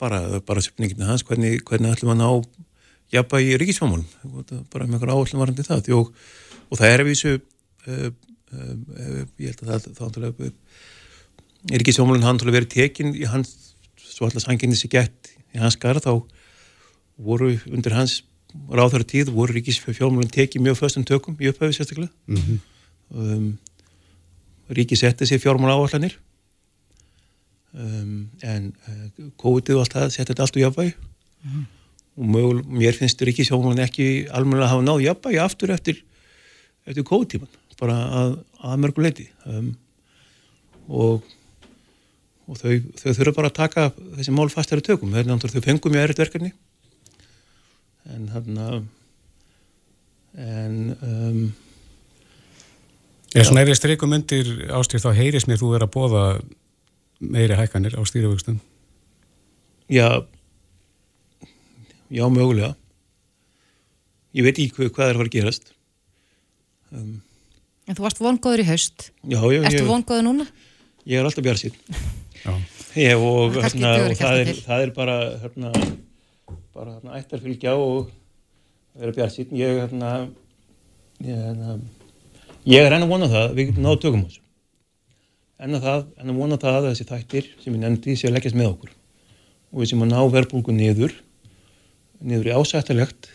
[0.00, 2.32] Bara, bara spurninginu hans, hvernig, hvernig ætlum hann á
[3.14, 4.06] jafnbæg í ríkisfámálum
[4.72, 6.12] bara með einhver áallum varandi það og,
[6.70, 8.08] og það er að vísu uh,
[8.54, 10.20] uh, ég held að það
[11.70, 13.52] er ekki sjómálun hann til að vera tekin í hans
[14.00, 16.12] svo alltaf sanginni sér gett í hans garð þá
[17.20, 18.20] voru undir hans
[18.52, 22.10] ráðhverju tíð voru ríkisfjármálun tekið mjög föstum tökum í upphæfi sérstaklega.
[22.26, 22.58] Mm -hmm.
[23.10, 23.58] um,
[24.70, 26.18] ríki setti sér fjármál áallanir
[27.72, 30.94] um, en uh, COVID-19 og allt það setti þetta allt úr jafnvægi.
[31.42, 31.64] Mm -hmm.
[32.16, 36.04] og mögul, mér finnst ríkisfjármálun ekki almenna að hafa náð jafnvægi aftur eftir,
[36.86, 37.48] eftir COVID-tíman
[37.80, 39.76] bara að, að mörgu leiti um,
[40.88, 41.22] og,
[42.46, 45.14] og þau, þau þurfa bara að taka þessi mál fastari tökum.
[45.14, 46.52] Þau fengum mjög erriðt verkefni
[48.08, 48.60] en hann
[50.38, 51.40] en um,
[53.30, 56.24] Eða svona ef ég streikum undir ástýr þá heyris mér þú er að bóða
[57.20, 58.60] meiri hækkanir á stýruvöxtum
[59.90, 60.26] Já
[62.10, 62.74] já mögulega
[64.34, 65.74] ég veit ekki hvað, hvað er að fara að gerast
[66.94, 67.18] um,
[67.90, 69.08] En þú varst vongóður í haust.
[69.26, 69.62] Já, já.
[69.66, 70.44] Erstu vongóður núna?
[71.10, 71.74] Ég er alltaf björnsýn.
[72.44, 72.52] Já.
[72.94, 75.72] Ég, og, hérna, og það, er, það er bara, hérna,
[76.76, 78.10] bara hérna, ættarfylgja og
[78.98, 79.50] vera björnsýn.
[79.58, 80.12] Ég, hérna,
[81.24, 81.78] ég, hérna,
[82.68, 84.44] ég er enn að vona það, við getum náðu tökum þessu.
[85.60, 88.38] Enn að það, enn að vona það að þessi þættir sem ég nefndi sé að
[88.38, 88.94] leggjast með okkur.
[89.70, 91.14] Og við sem að ná verbulgu niður,
[92.20, 93.30] niður í ásættilegt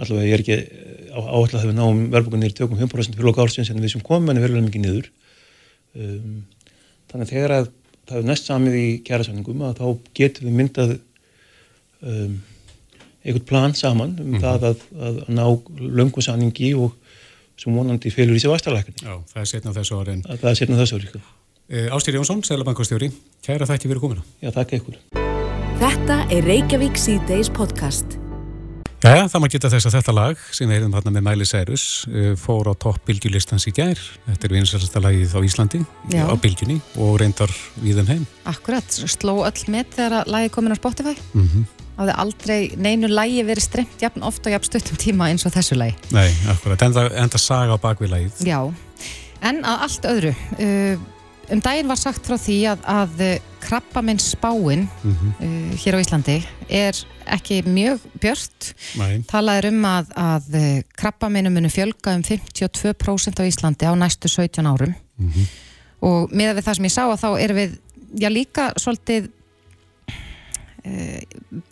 [0.00, 3.70] allavega ég er ekki eh, áallega þegar við náum verðbúinir tökum 5% fyrir loka ársins
[3.70, 5.10] en við sem komum henni verðulega mikið niður
[5.94, 6.38] um,
[7.10, 7.68] þannig að þegar að
[8.04, 9.86] það er næst samið í kjærasanningum að þá
[10.18, 10.96] getum við myndað
[12.04, 12.42] um,
[13.24, 14.40] einhvern plan saman um mm -hmm.
[14.40, 15.44] það að, að, ná
[15.98, 16.92] löngu sanningi og
[17.56, 20.80] sem vonandi fylgur í sig vastalækni Já, það er setna þessu ári Það er setna
[20.80, 21.20] þessu ári e,
[21.68, 23.12] eh, Ástýr Jónsson, Sælabankastjóri
[23.46, 24.98] Kæra þætti fyrir komina Já, takk ekkur
[25.78, 28.23] Þetta er Reykjavík C-Days podcast
[29.04, 31.82] Jæja, það maður geta þess að þetta lag sem við heyrðum hérna með Miley Cyrus
[32.08, 36.22] uh, fór á topp bylgjulistans í gær Þetta er vinsalasta lagið á Íslandi Já.
[36.24, 37.52] á bylgjunni og reyndar
[37.84, 41.66] við þeim heim Akkurat, sló öll með þegar lagið komin á Spotify mm -hmm.
[42.00, 45.76] Áði aldrei neinu lagi verið stremt jafn ofta og jafn stuttum tíma eins og þessu
[45.76, 48.72] lagi Nei, akkurat, enda, enda saga á bakvið lagið Já,
[49.44, 51.10] en að allt öðru uh,
[51.52, 55.32] Um daginn var sagt frá því að, að krabbaminn spáinn mm -hmm.
[55.44, 56.38] uh, hér á Íslandi
[56.72, 56.96] er
[57.36, 58.70] ekki mjög björnt.
[59.30, 60.58] Talað er um að, að
[60.98, 65.46] krabbaminnum munu fjölga um 52% á Íslandi á næstu 17 árum mm -hmm.
[66.00, 67.78] og með við það sem ég sá að þá erum við
[68.18, 69.30] já líka svolítið
[70.84, 71.20] uh,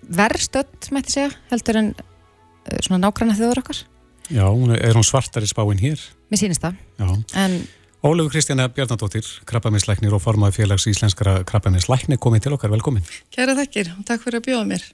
[0.08, 3.84] verðstöld, mætti segja, heldur en uh, svona nákvæmna þjóður okkar.
[4.30, 4.46] Já,
[4.78, 6.00] er hún svartar í spáinn hér?
[6.30, 6.74] Mér sýnist það.
[6.98, 7.08] Já.
[7.44, 7.62] En
[8.02, 13.04] Ólegu Kristjana Bjarnadóttir, krabbaminslæknir og formaði félags íslenskara krabbaminslækni komið til okkar, velkomin.
[13.30, 14.86] Kæra þekkir og takk fyrir að bjóða mér.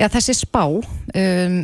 [0.00, 1.58] Já, þessi spá, um,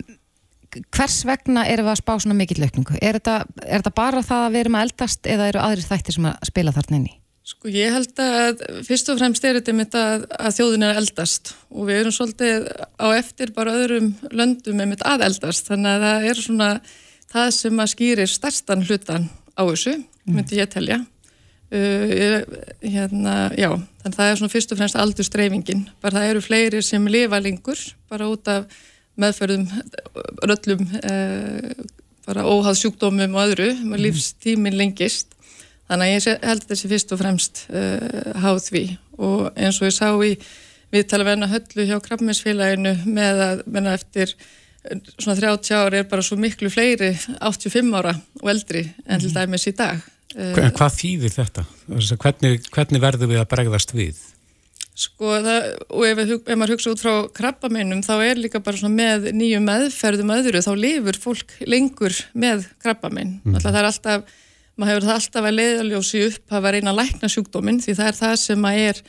[0.95, 2.99] hvers vegna erum við að spá svona mikill aukningu?
[3.03, 6.17] Er þetta, er þetta bara það að við erum að eldast eða eru aðrir þættir
[6.17, 7.17] sem að spila þarna inni?
[7.51, 11.55] Sko ég held að fyrst og fremst er þetta mitt að, að þjóðin er eldast
[11.73, 12.69] og við erum svolítið
[13.01, 16.69] á eftir bara öðrum löndum með mitt að eldast þannig að það er svona
[17.31, 19.27] það sem að skýrir starfstan hlutan
[19.59, 20.37] á þessu, mm.
[20.37, 21.01] myndi ég telja.
[21.71, 22.41] Uh,
[22.83, 23.69] hérna, já,
[24.03, 27.05] þannig að það er svona fyrst og fremst aldur streifingin, bara það eru fleiri sem
[27.07, 27.79] lifa lengur,
[28.11, 28.81] bara út af
[29.21, 29.69] meðferðum
[30.51, 31.71] röllum uh,
[32.27, 33.95] bara óháð sjúkdómum og öðru, mm.
[34.03, 35.31] lífstímin lengist
[35.91, 38.85] þannig að ég held þessi fyrst og fremst uh, háð því
[39.21, 40.35] og eins og ég sá í
[40.91, 44.35] viðtala venna höllu hjá Krabbminsfélaginu með að menna eftir
[45.21, 49.37] svona 30 ári er bara svo miklu fleiri 85 ára og eldri en til mhm.
[49.39, 50.01] dæmis í dag
[50.37, 51.65] En eh, hvað þýðir þetta?
[52.21, 54.21] Hvernig, hvernig verður við að bregðast við?
[55.01, 55.67] Sko, það,
[55.97, 60.33] og ef, ef maður hugsa út frá krabbameinum þá er líka bara með nýju meðferðum
[60.35, 63.39] öðru, þá lifur fólk lengur með krabbamein.
[63.41, 63.57] Mm.
[63.57, 64.35] Alltaf það er alltaf,
[64.77, 68.21] maður hefur það alltaf að leiðaljósi upp að vera eina lækna sjúkdóminn því það er
[68.21, 69.03] það sem maður er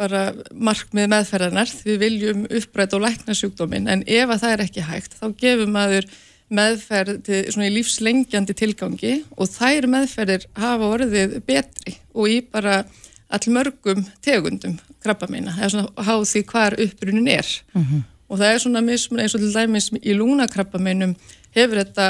[0.00, 0.20] bara
[0.56, 5.16] markmið meðferðanar, við viljum uppræta og lækna sjúkdóminn, en ef að það er ekki hægt,
[5.20, 6.08] þá gefur maður
[6.50, 12.82] meðferð til svona í lífslengjandi tilgangi og þær meðferðir hafa orðið betri og í bara
[13.30, 17.50] allmörgum tegundum krabba meina, það er svona háð því hvar upprunin er.
[17.74, 18.00] Mm -hmm.
[18.28, 21.16] og það er svona mismun eins og til dæmis í lúnakrabba meinum
[21.50, 22.06] hefur þetta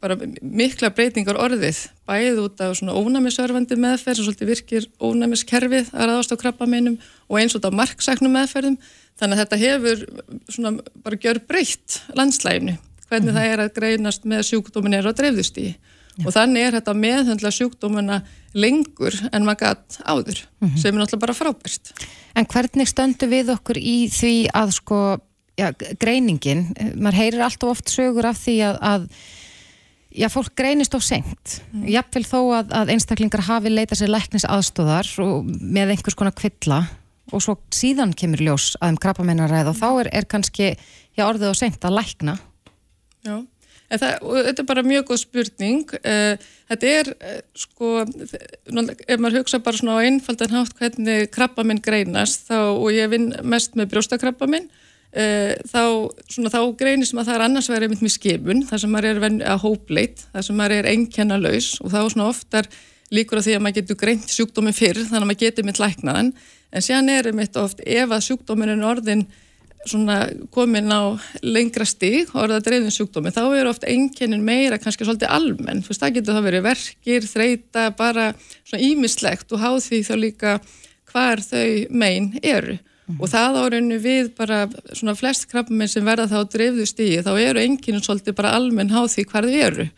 [0.00, 6.06] bara mikla breytingar orðið, bæðið út af svona ónæmisörfandi meðferð sem svolítið virkir ónæmiskerfið að
[6.06, 8.78] raðast á krabba meinum og eins út af marksæknum meðferðum.
[9.18, 9.98] Þannig að þetta hefur
[10.48, 12.78] svona bara gjör breytt landslæginu
[13.08, 13.40] hvernig mm -hmm.
[13.40, 15.74] það er að greinast með sjúkdómin er á dreifðustíði
[16.22, 18.20] og þannig er þetta meðhundla sjúkdómina
[18.54, 20.76] lengur en maður gæt áður mm -hmm.
[20.78, 21.92] sem er náttúrulega bara frábært.
[22.34, 25.18] En hvernig stöndu við okkur í því að sko,
[25.58, 29.08] já, greiningin, maður heyrir allt og oft sögur af því að, að
[30.14, 31.88] já, fólk greinist á senkt, mm.
[31.88, 35.10] jafnvel þó að, að einstaklingar hafi leitað sér læknis aðstóðar
[35.44, 36.84] með einhvers konar kvilla
[37.32, 40.76] og svo síðan kemur ljós að um krabbamennaræð og þá er, er kannski
[41.16, 42.38] já, orðið á senkt að lækna
[43.24, 43.38] Já,
[44.00, 44.14] það,
[44.48, 45.92] þetta er bara mjög góð spurning.
[46.00, 51.64] Uh, þetta er, uh, sko, ef maður hugsa bara svona á einfaldan hátt hvernig krabba
[51.66, 54.66] minn greinast, þá, og ég vinn mest með brjóstakrabba minn,
[55.16, 55.84] uh, þá,
[56.28, 60.26] svona, þá greinist maður þar annars verið með skipun, þar sem maður er að hópleit,
[60.34, 62.68] þar sem maður er einkennalaus og þá svona oftar
[63.14, 66.30] líkur á því að maður getur greint sjúkdómi fyrr, þannig að maður getur mynd læknaðan,
[66.74, 69.24] en séðan er einmitt oft ef að sjúkdómin er orðin
[69.88, 70.18] svona
[70.54, 75.32] komin á lengra stíg og orða dreifin sjúkdómi, þá er ofta einkennin meira kannski svolítið
[75.34, 78.30] almenn, þú veist, það getur þá verið verkir, þreita, bara
[78.64, 80.56] svona ímislegt og háð því þá líka
[81.12, 83.20] hvar þau megin eru mm.
[83.20, 87.62] og það árunni við bara svona flest krabbamenn sem verða þá dreifðu stígi, þá eru
[87.62, 89.88] einkennin svolítið bara almenn háð því hvar þau eru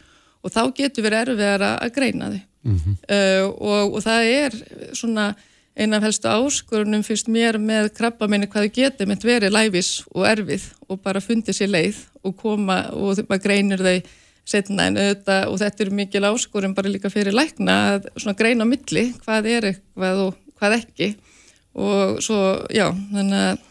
[0.47, 2.97] og þá getur verið erfiðar að greina þau mm -hmm.
[3.17, 4.59] uh, og, og það er
[4.93, 5.35] svona
[5.77, 9.91] eina af helstu áskorunum fyrst mér með krabba minni hvað þau getur með verið læfis
[10.15, 13.99] og erfið og bara fundið sér leið og koma og maður greinir þau
[14.47, 18.65] setna en auðvitað og þetta er mikil áskorun bara líka fyrir lækna að svona greina
[18.65, 21.11] á milli hvað er eitthvað og hvað ekki
[21.77, 23.65] og svo já þannig að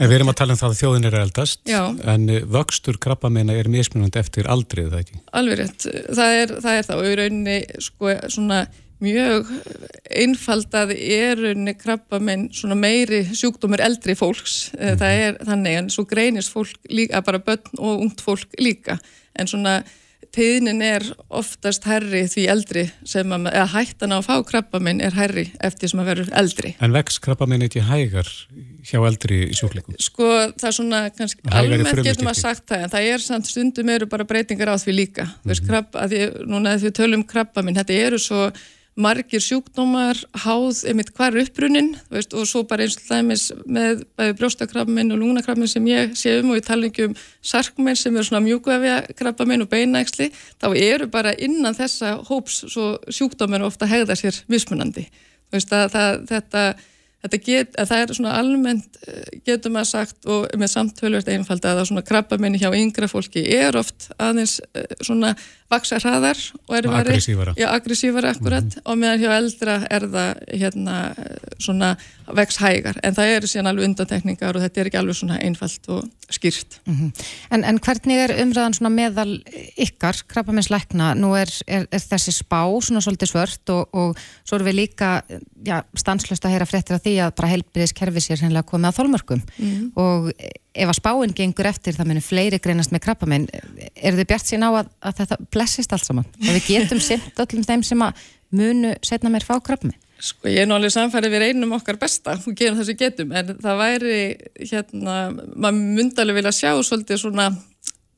[0.00, 1.80] En við erum að tala um það að þjóðin er eldast já.
[2.10, 5.18] en vöxtur krabba minna er mismunandi eftir aldrið það ekki?
[5.38, 8.60] Alveg rétt, það er það, er það og í rauninni sko svona
[9.02, 9.48] mjög
[10.12, 16.04] einfaldað erunni krabba með svona meiri sjúkdómur eldri fólks mm það er þannig en svo
[16.08, 18.98] greinist fólk líka, bara börn og ungt fólk líka
[19.38, 19.80] en svona
[20.32, 25.02] tíðnin er oftast herri því eldri sem að, eða hættan á að fá krabba minn
[25.04, 28.30] er herri eftir sem að verður eldri En vex krabba minn eitthvað hægar
[28.88, 29.96] hjá eldri sjúkleikum?
[30.00, 33.92] Sko það er svona kannski almennt getur maður sagt það en það er samt stundum
[33.92, 35.42] eru bara breytingar á því líka mm -hmm.
[35.42, 35.70] þú veist mhm.
[35.70, 38.52] krabba, að því, núna þegar við tölum krabba minn, þetta eru svo
[38.98, 44.36] margir sjúkdómar háð einmitt hvar uppbrunnin veist, og svo bara eins og dæmis með bæði
[44.40, 48.28] brjóstakrabminn og lungnakrabminn sem ég sé um og ég tala ekki um sarkminn sem eru
[48.28, 50.28] svona mjúkvefja krabbaminn og beinæksli
[50.60, 55.06] þá eru bara innan þessa hóps sjúkdómar ofta hegða sér mismunandi.
[55.52, 56.66] Veist, að, það, þetta
[57.22, 62.02] Get, það er svona almennt eh, getur maður sagt og með samtölvert einfald að svona
[62.02, 65.30] krabbamenni hjá yngra fólki er oft aðeins eh, svona
[65.70, 67.54] vaksa hraðar og aggressívara.
[67.56, 68.66] Já, aggressívara akkurat.
[68.66, 68.90] Mm -hmm.
[68.90, 70.96] og meðan hjá eldra er það hérna
[71.58, 71.96] svona
[72.36, 75.88] vex hægar en það eru síðan alveg undantekningar og þetta er ekki alveg svona einfalt
[75.92, 76.78] og skýrt.
[76.86, 77.24] Mm -hmm.
[77.50, 79.42] en, en hvernig er umræðan svona meðal
[79.76, 84.64] ykkar, krabbaminsleikna, nú er, er, er þessi spá svona svolítið svört og, og svo eru
[84.64, 85.22] við líka
[85.64, 89.42] já, stanslust að heyra fréttir af því að bara heilbyrðiskerfi sér hennilega komið að þólmörkum
[89.58, 89.90] mm -hmm.
[89.96, 90.32] og
[90.74, 93.48] ef að spáinn gengur eftir það munir fleiri greinast með krabbaminn,
[93.96, 96.28] er þið bjart sín á að, að þetta blessist allt saman?
[96.40, 99.98] Að við getum sitt öllum þeim sem að munu setna mér fá krabbaminn?
[100.22, 103.56] Sko ég er nú alveg samfærið við reynum okkar besta og gerum þessu getum en
[103.58, 104.18] það væri
[104.60, 107.48] hérna, maður myndi alveg vilja sjá svolítið svona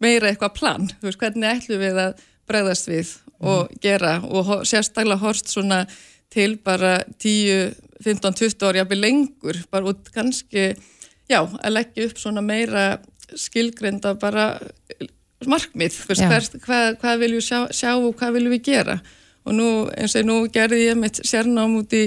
[0.04, 3.80] meira eitthvað plan, þú veist hvernig ætlum við að bregðast við og mm.
[3.86, 5.84] gera og sérstaklega horst svona
[6.34, 7.72] til bara 10,
[8.04, 10.72] 15, 20 ári jafnveg lengur bara út kannski,
[11.30, 12.86] já, að leggja upp svona meira
[13.32, 14.50] skilgrenda bara
[15.48, 19.02] markmið, veist, hver, hvað, hvað viljum við sjá, sjá og hvað viljum við gera
[19.44, 22.06] og nú eins og nú gerði ég mitt sérnám út í,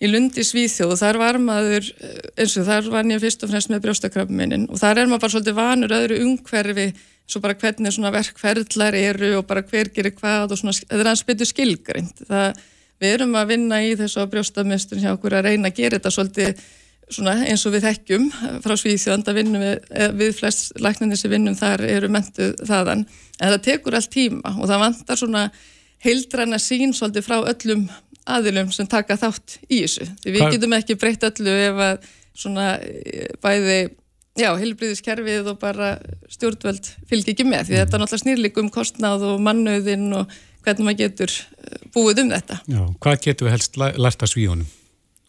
[0.00, 1.88] í Lundi Svíþjóð og þar var maður
[2.36, 5.34] eins og þar var ég fyrst og fremst með brjóstakrafminin og þar er maður bara
[5.36, 6.88] svolítið vanur öðru umhverfi
[7.24, 11.08] svo bara hvernig svona verkferðlar eru og bara hver gerir hvað og svona, það er
[11.08, 12.62] aðeins betur skilgrind það,
[13.00, 16.12] við erum að vinna í þessu á brjóstamistun hjá okkur að reyna að gera þetta
[16.12, 16.64] svolítið
[17.12, 18.26] svona eins og við þekkjum
[18.64, 23.04] frá Svíþjóðan, það vinnum við, eh, við flest læknandi sem vinnum þar eru mentuð þaðan,
[23.40, 25.42] en það tekur allt tíma og það vantar svona
[26.04, 27.88] heildræna sín svolítið frá öllum
[28.24, 30.06] aðilum sem taka þátt í þessu.
[30.22, 30.52] Því við Hva?
[30.54, 33.80] getum ekki breytt öllu ef að svona eh, bæði,
[34.40, 35.94] já, heilbriðiskerfið og bara
[36.32, 37.68] stjórnvöld fylgir ekki með.
[37.68, 42.32] Því þetta er náttúrulega snýrlikum kostnáð og mannauðinn og hvernig maður getur eh, búið um
[42.32, 42.62] þetta.
[42.64, 44.72] Já, hvað getur við helst lært að svíðunum?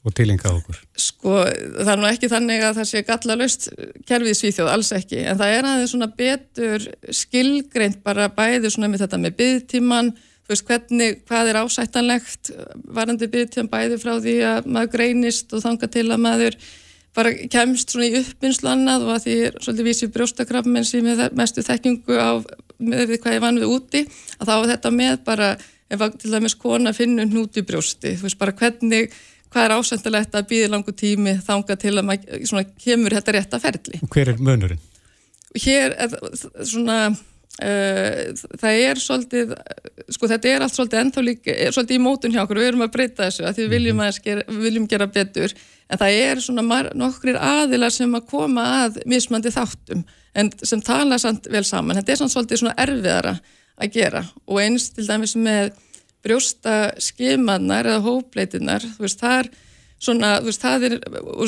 [0.05, 0.82] og tilengað okkur?
[1.01, 3.63] Sko, það er nú ekki þannig að það sé galla löst
[4.05, 6.86] kerfið svíþjóð, alls ekki, en það er aðeins svona betur
[7.21, 10.11] skilgreint bara bæði svona með þetta með byggtíman
[10.49, 12.51] veist hvernig, hvað er ásættanlegt
[12.93, 16.57] varandi byrjtjum bæði frá því að maður greinist og þanga til að maður
[17.15, 21.35] bara kemst svona í uppbynnslu annað og að því er svolítið vísið brjóstakrafmenn sem er
[21.37, 22.31] mestu þekkingu á
[22.77, 24.01] með því hvað ég vann við úti
[24.37, 25.51] að þá er þetta með bara
[25.95, 29.13] ef til dæmis kona finnur hnúti brjósti þú veist bara hvernig,
[29.53, 33.55] hvað er ásættanlegt að býði langu tími þanga til að maður svona kemur þetta rétt
[33.55, 34.01] að ferli.
[34.03, 34.83] Og hver er mönurinn?
[35.55, 36.17] Hér er
[36.67, 37.21] svona Eh,
[37.55, 39.53] það er svolítið
[40.11, 42.91] sko þetta er allt svolítið ennþá líka svolítið í mótun hjá okkur, við erum að
[42.93, 45.55] breyta þessu að við viljum, að sker, viljum gera betur.
[45.89, 50.03] En það er svona nokkrir aðilar sem að koma að mismandi þáttum
[50.35, 52.01] en sem tala samt vel saman.
[52.01, 53.35] Þetta er svolítið svona erfiðara
[53.79, 54.23] að gera.
[54.49, 55.71] Og eins til dæmis með
[56.25, 59.51] brjósta skimannar eða hópleitinar, þú veist, þar
[60.01, 60.95] svona, þú veist, það er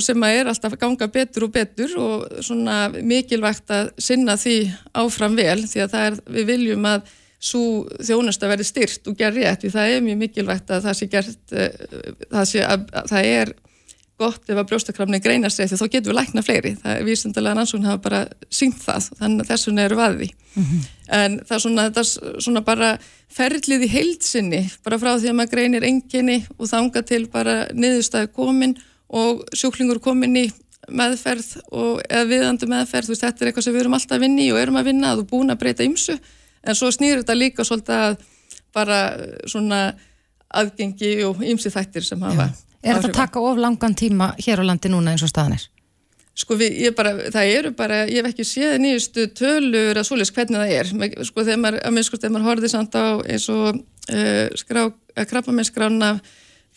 [0.05, 4.57] sem að er alltaf að ganga betur og betur og svona mikilvægt að sinna því
[4.97, 9.45] áfram vel því að er, við viljum að svo þjónust að verði styrt og gerði
[9.45, 11.81] rétt því það er mjög mikilvægt að það sé gert eh,
[12.31, 13.53] það sé að, að það er
[14.17, 17.85] gott ef að brjóstakramni greinast því þá getur við lækna fleiri, það er vísendalega rannsókn
[17.85, 20.85] hafa bara sínt það, þannig að þessuna eru vaði mm -hmm.
[21.19, 22.89] en það er svona, það er svona bara
[23.37, 28.33] ferlið í heilsinni, bara frá því að maður greinir enginni og þanga til bara niðurstæði
[28.33, 30.47] komin og sjúklingur komin í
[30.89, 34.41] meðferð og, eða viðandu meðferð, veist, þetta er eitthvað sem við erum alltaf að vinna
[34.41, 36.17] í og erum að vinna og búin að breyta ymsu,
[36.63, 38.21] en svo snýr þetta líka svolítið að
[38.73, 39.01] bara
[39.45, 39.81] svona
[40.47, 44.61] aðgengi og ymsi þættir sem hafa Já Er þetta að taka of langan tíma hér
[44.61, 45.67] á landi núna eins og staðanir?
[46.37, 50.35] Sko við, ég bara, það eru bara, ég hef ekki séð nýjustu tölur að svolítið
[50.35, 53.47] hvernig það er, sko þegar maður, að minnst sko þegar maður horfið samt á eins
[53.49, 56.11] og uh, skrá, uh, krabbamennskrána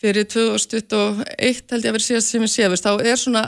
[0.00, 3.44] fyrir 2021 held ég að vera síðast sem ég séðist, þá er svona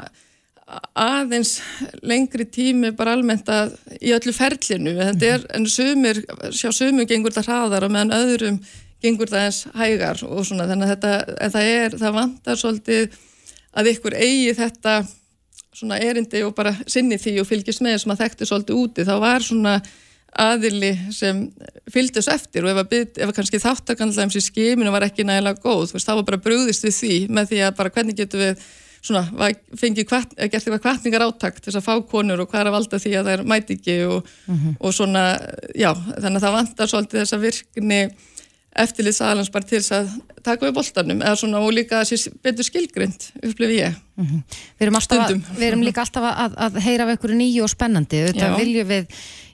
[1.01, 1.57] aðeins
[2.05, 6.23] lengri tími bara almennt að í öllu ferlinu, þetta er, en sumir,
[6.53, 8.61] sjá sumir gengur þetta hraðar og meðan öðrum
[9.03, 13.19] gengur það eins hægar og svona þannig að þetta, það er, það vantar svolítið
[13.73, 14.95] að ykkur eigi þetta
[15.73, 19.15] svona erindi og bara sinni því og fylgjast með sem að þekkti svolítið úti, þá
[19.23, 19.79] var svona
[20.43, 21.43] aðili sem
[21.93, 25.93] fylgdes eftir og ef byrja, ef kannski þáttakanlega um sér skiminu var ekki nægilega góð,
[25.93, 28.65] veist, þá var bara brúðist við því með því að bara hvernig getur við
[29.03, 32.77] svona, fengið kvart, gert eitthvað kvartningar átakt þess að fá konur og hvað er að
[32.77, 34.77] valda því að það er mæti ekki og, mm -hmm.
[34.79, 35.25] og svona,
[35.75, 38.01] já, þannig að það vantar svolítið þessa virkni
[38.73, 40.13] eftirlið sæðalans bara til þess að
[40.47, 44.01] taka við boltanum eða svona og líka að sé betur skilgrind upplifið ég.
[44.17, 44.41] Mm -hmm.
[44.79, 48.23] við, erum að, við erum líka alltaf að, að heyra af einhverju nýju og spennandi.
[48.29, 49.07] Þetta viljum við,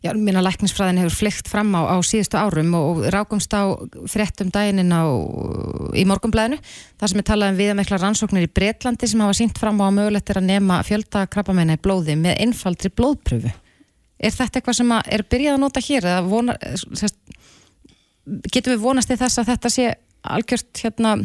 [0.02, 3.74] já, minna lækningsfræðin hefur flykt fram á, á síðustu árum og, og rákumst á
[4.06, 5.02] fréttum daginn á,
[5.94, 6.58] í morgumblæðinu
[6.98, 9.96] þar sem er talað um viðamekla rannsóknir í Breitlandi sem hafa sínt fram á að
[9.98, 13.50] mögulegt er að nema fjölda krabbamenni í blóði með einfaldri blóðpröfu
[14.18, 17.18] er þetta eitthvað sem er byrjað að nota hér eða vonar, sérst
[18.52, 19.90] getum við vonast í þess að þetta sé
[20.28, 21.16] algjört hérna,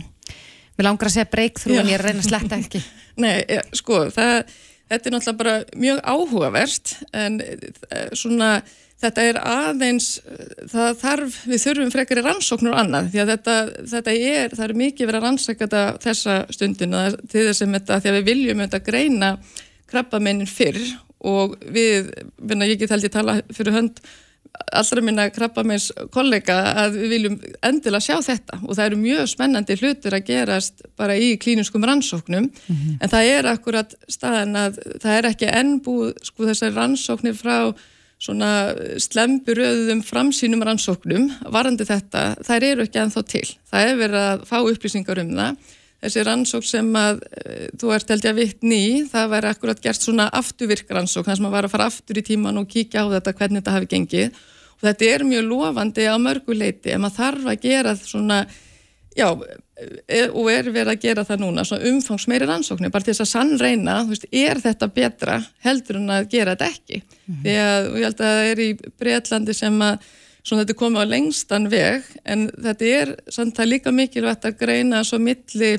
[0.73, 2.79] Mér langar að segja breakthrough en ég er að reyna að sletta ekki.
[3.23, 4.55] Nei, ja, sko, það,
[4.89, 8.55] þetta er náttúrulega bara mjög áhugaverst en eh, svona
[9.03, 10.07] þetta er aðeins,
[10.71, 13.55] það þarf, við þurfum frekar í rannsóknur og annað því að þetta,
[13.93, 16.97] þetta er, það er mikið verið að rannsaka þetta þessa stundin
[17.27, 19.31] til þess að þetta, því að við viljum þetta greina
[19.91, 20.79] krabbamennin fyrr
[21.33, 23.99] og við, vinna, ég get held ég tala fyrir hönd
[24.71, 29.79] allra minna krabbamenns kollega að við viljum endilega sjá þetta og það eru mjög spennandi
[29.81, 32.97] hlutir að gerast bara í klíniskum rannsóknum mm -hmm.
[33.01, 37.73] en það er akkurat staðan að það er ekki ennbúð sko þessari rannsóknir frá
[38.23, 38.49] svona
[39.01, 43.45] slemburöðum framsýnum rannsóknum varandi þetta, þær eru ekki ennþá til.
[43.71, 45.73] Það er verið að fá upplýsingar um það.
[46.03, 49.83] Þessi rannsók sem að e, þú ert held ég að vitt ný, það væri akkurat
[49.85, 53.05] gert svona afturvirk rannsók, þannig að maður var að fara aftur í tíman og kíkja
[53.07, 54.43] á þetta hvernig þetta hafi gengið.
[54.73, 58.43] Og þetta er mjög lofandi á mörguleiti, en maður þarf að gera svona
[59.13, 59.27] Já,
[60.09, 63.29] e, og er verið að gera það núna, svona umfangsmeiri rannsóknir, bara til þess að
[63.29, 67.01] sannreina, þú veist, er þetta betra heldur en að gera þetta ekki?
[67.03, 67.43] Mm -hmm.
[67.43, 68.69] Því að, ég held að það er í
[69.03, 70.09] Breitlandi sem að,
[70.43, 75.03] svona þetta komið á lengstan veg, en þetta er samt það líka mikilvægt að greina
[75.07, 75.71] svo milli,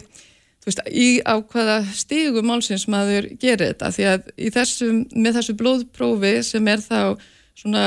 [0.65, 6.35] veist, í á hvaða stígum málsins maður gerir þetta, því að þessum, með þessu blóðprófi
[6.49, 7.01] sem er þá
[7.55, 7.85] svona,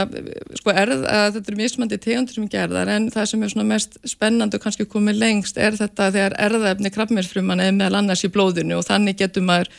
[0.55, 3.97] sko erð að þetta er mismandi tegundur sem gerðar en það sem er svona mest
[4.07, 8.79] spennand og kannski komið lengst er þetta þegar erðaefni krabbmeirsfruman er meðal annars í blóðinu
[8.79, 9.73] og þannig getur maður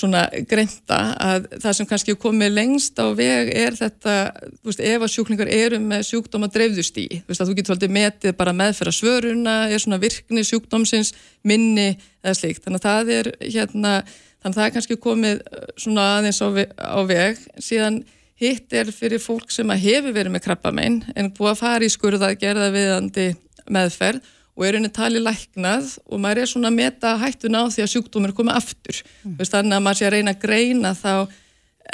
[0.00, 4.14] svona greinta að það sem kannski komið lengst á veg er þetta,
[4.60, 7.76] þú veist, ef að sjúklingar eru með sjúkdóma dreifðust í, þú veist að þú getur
[7.76, 11.12] alltaf metið bara meðferða svöruna, er svona virkni sjúkdómsins,
[11.46, 11.90] minni
[12.24, 13.92] eða slikt, þannig að það er hérna,
[14.40, 15.44] þannig að það er kannski komið
[15.76, 17.44] svona aðeins á veg, á veg.
[17.60, 18.02] Síðan
[18.40, 22.30] Hitt er fyrir fólk sem hefur verið með krabbamein en búið að fara í skurða
[22.40, 23.26] gerða viðandi
[23.68, 24.24] meðferð
[24.60, 27.92] og er unni talið læknað og maður er svona að meta hættun á því að
[27.94, 28.98] sjúkdómur koma aftur.
[29.24, 29.38] Mm.
[29.40, 31.14] Þannig að maður sé að reyna að greina þá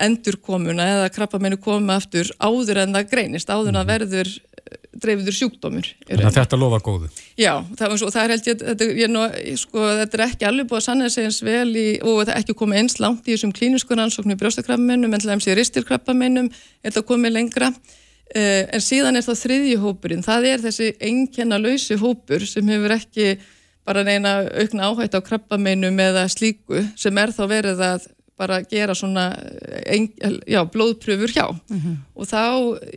[0.03, 3.93] endurkomuna eða krabbameinu koma aftur áður en það greinist, áður en það mhm.
[3.95, 4.33] verður
[4.97, 5.89] dreifður sjúkdómur.
[6.09, 7.11] Þannig að þetta lofa góðu.
[7.39, 9.25] Já, það, svo, það er held ég, þetta, ég nú,
[9.61, 12.41] sko, þetta er ekki alveg búið að sanna sig eins vel í, og það er
[12.41, 16.51] ekki komið eins langt í þessum klínisku rannsóknu í brjóstakrabbamennum, en til dæmis í ristilkrabbamennum
[16.83, 17.71] er það komið lengra.
[18.27, 22.97] Uh, en síðan er það þriðji hópurinn, það er þessi engjana lausi hópur sem hefur
[22.97, 23.37] ekki
[23.87, 28.97] bara neina aukna áhætt á krabbamennum eða slíku sem er þá verið að bara gera
[28.99, 29.29] svona
[29.87, 30.11] ein,
[30.45, 31.95] já, blóðpröfur hjá mm -hmm.
[32.15, 32.43] og þá,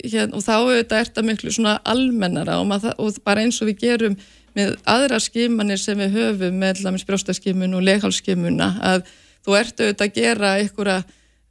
[0.04, 3.70] hérna, og þá auðvitað er þetta miklu svona almennara og, maður, og bara eins og
[3.70, 4.18] við gerum
[4.56, 9.06] með aðra skimanir sem við höfum með brjóstaskimun og leghálsskimuna að
[9.46, 11.04] þú ert auðvitað að gera einhverja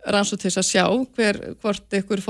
[0.07, 0.85] rannsótt til að sjá
[1.17, 2.23] hver, hvort einhver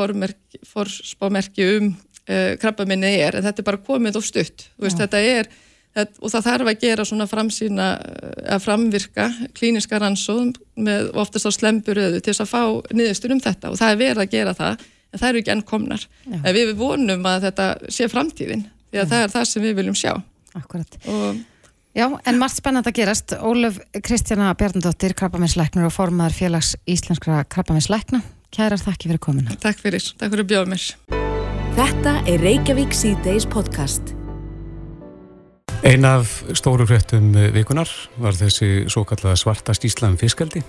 [0.66, 4.68] forspámerki um uh, krabbaminni er en þetta er bara komið og stutt.
[4.80, 5.50] Veist, þetta er
[5.98, 9.24] og það þarf að gera svona framsýna eh, að framvirka
[9.56, 10.52] klíniska rannsóðum
[10.86, 12.62] með oftast á slemburöðu til þess að fá
[12.94, 13.72] niðurstur um þetta.
[13.72, 16.08] Og það er verið að gera það en það eru ekki enn komnar.
[16.28, 19.10] En við vonum að þetta sé framtíðin því að Já.
[19.12, 20.12] það er það sem við viljum sjá.
[20.58, 21.40] Akkurat og
[21.98, 23.32] Já, en margt spennand að gerast.
[23.42, 28.20] Ólaf Kristjana Bjarnadóttir, krabbaminsleiknur og formadur félags Íslenskra krabbaminsleikna.
[28.54, 29.56] Kærar, þakki fyrir komina.
[29.58, 30.84] Takk fyrir, takk fyrir bjóð mér.
[31.74, 34.12] Þetta er Reykjavík C-Days podcast.
[35.82, 37.90] Ein af stóru hrettum vikunar
[38.22, 40.62] var þessi svo kallaða svartast Íslam fiskaldi.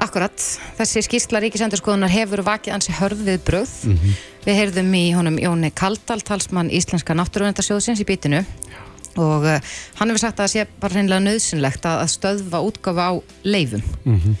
[0.00, 0.48] Akkurat,
[0.80, 3.76] þessi skýrsla ríkisendurskoðunar hefur vakið ansi hörð við bröð.
[3.84, 4.16] Mm -hmm.
[4.48, 8.93] Við heyrðum í honum Jóni Kaldal, talsmann Íslenska náttúruvendarsjóðsins í bítinu Já.
[9.20, 13.12] Og uh, hann hefur sagt að það sé bara reynilega nöðsynlegt að stöðva útgafa á
[13.44, 13.82] leifum.
[14.04, 14.34] Mm -hmm.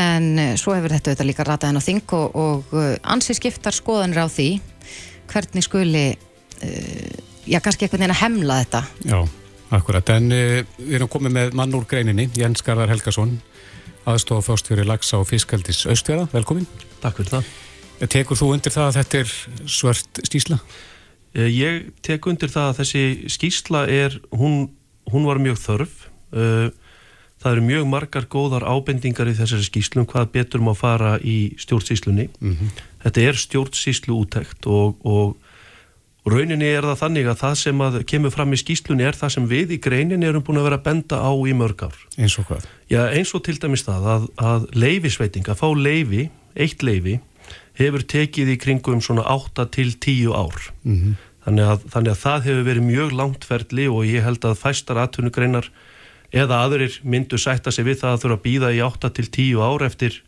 [0.00, 3.74] En uh, svo hefur þetta auðvitað líka rataðin á þing og, og uh, ansi skiptar
[3.74, 4.60] skoðanir á því
[5.30, 6.18] hvernig skuli
[7.46, 8.82] já, kannski einhvern veginn að hemla þetta.
[9.04, 9.28] Já,
[9.70, 10.08] akkurat.
[10.16, 13.40] En uh, við erum komið með mann úr greininni, Jens Garðar Helgason,
[14.04, 16.28] aðstofa fórstjóri Laxa og Fiskaldis Östfjara.
[16.32, 16.66] Velkomin.
[17.00, 17.50] Takk fyrir það.
[18.08, 19.32] Tekur þú undir það að þetta er
[19.68, 20.58] svart skísla?
[21.34, 24.70] Eh, ég tek undir það að þessi skísla er, hún,
[25.12, 26.06] hún var mjög þörf.
[27.40, 32.28] Það eru mjög margar góðar ábendingar í þessari skíslum hvað betur má fara í stjórnsíslunni.
[32.38, 32.82] Mm -hmm.
[33.02, 35.36] Þetta er stjórnsíslu útækt og, og
[36.28, 39.46] Rauninni er það þannig að það sem að kemur fram í skýslunni er það sem
[39.48, 41.96] við í greinin erum búin að vera að benda á í mörg ár.
[42.20, 42.66] Eins og hvað?
[42.92, 46.26] Já, eins og til dæmis það að, að leifisveiting, að fá leifi,
[46.60, 47.16] eitt leifi,
[47.80, 50.70] hefur tekið í kringum svona 8 til 10 ár.
[50.84, 51.14] Mm -hmm.
[51.44, 55.70] þannig, að, þannig að það hefur verið mjög langtferðli og ég held að fæstar aðtunugreinar
[56.32, 59.60] eða aðurir myndu sætta sig við það að þurfa að býða í 8 til 10
[59.60, 60.22] ár eftir,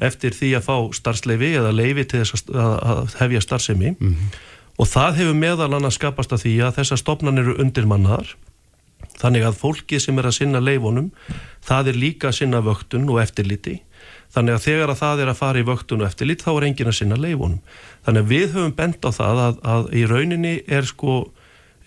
[0.00, 3.96] eftir því að fá starfsleifi eða leifi til þess að, að hefja starfsemi.
[4.00, 4.48] Mm -hmm
[4.80, 8.36] og það hefur meðal annars skapast að því að þessar stopnan eru undirmannaðar
[9.20, 11.10] Þannig að fólki sem er að sinna leifunum,
[11.64, 13.80] það er líka að sinna vöktun og eftirliti.
[14.30, 16.90] Þannig að þegar að það er að fara í vöktun og eftirlit, þá er engin
[16.92, 17.60] að sinna leifunum.
[18.06, 21.18] Þannig að við höfum bent á það að, að í rauninni er sko,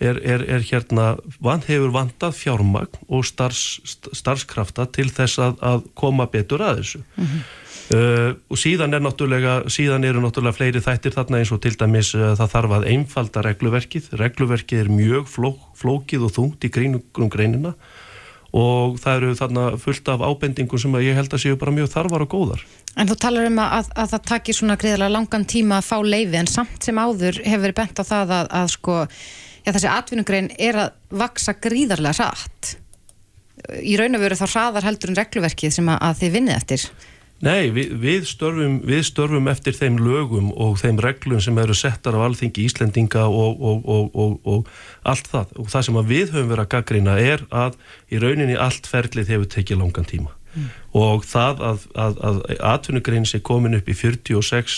[0.02, 1.08] er, er, er hérna,
[1.40, 7.04] van, hefur vantað fjármagn og starfs, starfskrafta til þess að, að koma betur að þessu.
[7.16, 7.44] Mm -hmm.
[7.92, 12.14] Uh, og síðan er náttúrulega síðan eru náttúrulega fleiri þættir þarna eins og til dæmis
[12.16, 17.28] uh, það þarf að einfalda regluverkið, regluverkið er mjög fló, flókið og þungt í grínum
[17.28, 17.74] greinina
[18.54, 22.24] og það eru þarna fullt af ábendingum sem ég held að séu bara mjög þarfar
[22.26, 22.62] og góðar.
[22.94, 26.38] En þú talar um að, að það takir svona greiðilega langan tíma að fá leiði
[26.38, 29.00] en samt sem áður hefur verið bent á það að, að sko,
[29.64, 32.76] já, þessi atvinnugrein er að vaksa gríðarlega rætt
[33.82, 36.86] í raun og veru þá hraðar heldur en regluverkið sem að, að þið vinnið eftir
[37.42, 42.14] Nei, við, við, störfum, við störfum eftir þeim lögum og þeim reglum sem eru settar
[42.16, 44.70] af alþingi Íslendinga og, og, og, og
[45.02, 45.52] allt það.
[45.58, 47.76] Og það sem við höfum verið að gaggrina er að
[48.08, 50.32] í rauninni allt ferlið hefur tekið langan tíma.
[50.54, 50.70] Mm.
[50.94, 54.76] Og það að, að, að atvinnugrein sé komin upp í 46,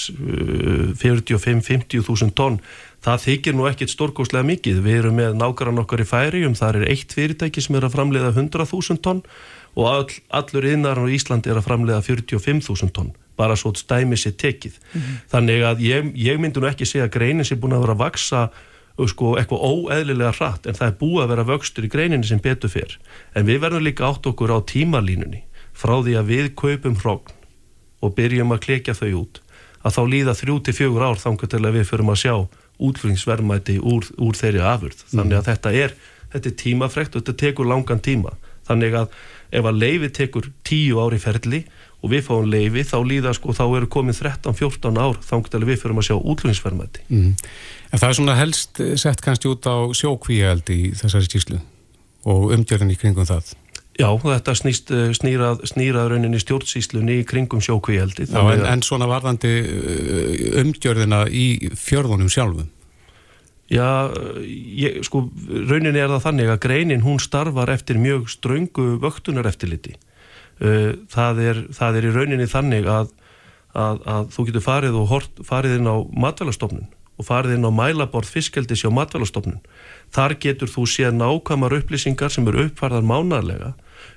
[0.96, 2.56] 45, 50 þúsund tonn,
[3.04, 4.80] það þykir nú ekkit stórkóslega mikið.
[4.82, 8.32] Við erum með nákvæmlega nokkar í færium, það er eitt fyrirtæki sem er að framleiða
[8.32, 9.22] 100.000 tonn
[9.76, 14.32] og all, allur innar á Íslandi er að framlega 45.000 tonn bara svo stæmi sér
[14.40, 14.78] tekið.
[14.80, 15.16] Mm -hmm.
[15.32, 18.04] þannig að ég, ég myndi nú ekki segja að greinin sem búin að vera að
[18.04, 18.50] vaksa
[19.06, 22.70] sko, eitthvað óeðlilega hratt en það er búið að vera vöxtur í greinin sem betur
[22.70, 22.98] fyrr
[23.34, 25.42] en við verðum líka átt okkur á tímalínunni.
[25.72, 27.32] Frá því að við kaupum hrókn
[28.00, 29.40] og byrjum að klekja þau út
[29.84, 33.78] að þá líða þrjú til fjögur ár þangar til að við förum að sjá útflýningsverðmæti
[33.80, 35.04] úr, úr þeirri afurð.
[35.12, 35.48] Þannig að mm.
[35.50, 35.94] þetta er,
[36.32, 38.32] þetta er tímafrekt og þetta tekur langan tíma
[38.66, 39.16] þannig að
[39.56, 41.62] ef að leifi tekur tíu ári ferli
[42.02, 45.96] og við fáum leifi þá líða sko þá eru komið 13-14 ár að við fyrir
[45.96, 47.30] að sjá útlunnsverðmætti mm.
[47.92, 51.60] En það er svona helst sett kannski út á sjókvíjaldi í þessari stíslu
[52.26, 53.54] og umgjörðin í kringum það.
[53.96, 59.52] Já, þetta snýst, eh, snýrað, snýrað rauninni stjórnsíslunni í kringum sjókvíjaldi en, en svona varðandi
[59.62, 62.68] eh, umgjörðina í fjörðunum sjálfum
[63.66, 64.14] Já,
[64.46, 65.24] ég, sko,
[65.66, 69.96] rauninni er það þannig að greinin hún starfar eftir mjög ströngu vöktunar eftirliti.
[70.62, 73.10] Uh, það er, það er í rauninni þannig að,
[73.74, 76.86] að, að þú getur farið hort, farið inn á matvælastofnun
[77.16, 79.58] og farið inn á mælaborð fiskaldis hjá matvælastofnun.
[80.14, 83.74] Þar getur þú séð nákvæmar upplýsingar sem eru uppfarðar mánarlega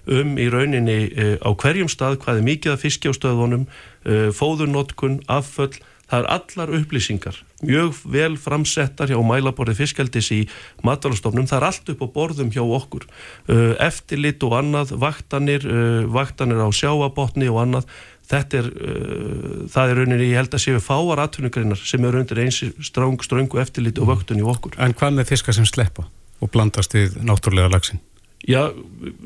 [0.10, 3.66] um í rauninni uh, á hverjum stað hvað er mikið að fiskja á stöðunum,
[4.06, 5.74] uh, fóðurnotkun, afföll,
[6.10, 10.40] það er allar upplýsingar mjög vel framsettar hjá mælaborði fiskaldis í
[10.86, 13.08] matalastofnum, það er allt upp á borðum hjá okkur.
[13.50, 17.90] Uh, eftirlit og annað, vaktanir uh, vaktanir á sjáabotni og annað.
[18.30, 22.44] Þetta er uh, það er rauninni, ég held að séu fáar atvinnugreinar sem eru undir
[22.46, 24.78] eins stráng, ströngu eftirlit og vaktun í okkur.
[24.80, 26.08] En hvað með fiskar sem sleppa
[26.40, 28.00] og blandast við náttúrulega lagsin?
[28.48, 28.70] Já,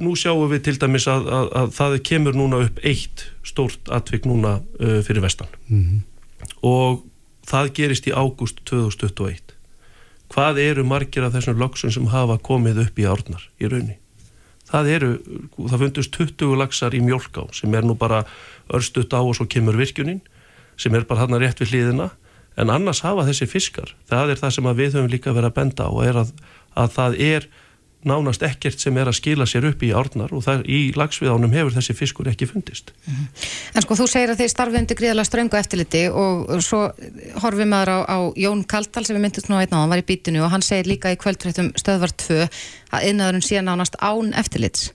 [0.02, 4.26] nú sjáum við til dæmis að, að, að það kemur núna upp eitt stórt atvik
[4.26, 5.52] núna fyrir vestan.
[5.70, 6.02] Mm -hmm
[6.64, 7.04] og
[7.48, 9.54] það gerist í ágúst 2021
[10.34, 14.00] hvað eru margir af þessum lagsum sem hafa komið upp í árnar í raunni?
[14.74, 15.10] Það eru,
[15.60, 18.24] það fundust 20 lagsar í mjölká sem er nú bara
[18.74, 20.24] örstuðt á og svo kemur virkunin
[20.80, 22.10] sem er bara hann að rétt við hlýðina
[22.58, 25.86] en annars hafa þessi fiskar það er það sem við höfum líka verið að benda
[25.86, 26.34] á og er að,
[26.80, 27.48] að það er
[28.08, 31.76] nánast ekkert sem er að skila sér upp í árnar og það, í lagsviðánum hefur
[31.78, 32.94] þessi fiskur ekki fundist.
[33.06, 33.46] Mm -hmm.
[33.76, 36.82] En sko þú segir að þið starfið undir gríðala ströngu eftirliti og svo
[37.44, 40.04] horfið maður á, á Jón Kaltal sem við myndist nú að einna á, hann var
[40.04, 42.48] í bítinu og hann segir líka í kvöldfréttum stöðvar 2
[42.92, 44.92] að innöðurinn sé nánast án eftirlits.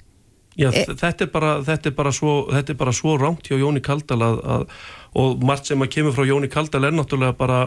[0.59, 3.55] Já, e þetta, er bara, þetta, er bara svo, þetta er bara svo rámt hjá
[3.61, 4.65] Jóni Kaldal að, að,
[5.15, 7.61] og margt sem að kemur frá Jóni Kaldal er náttúrulega bara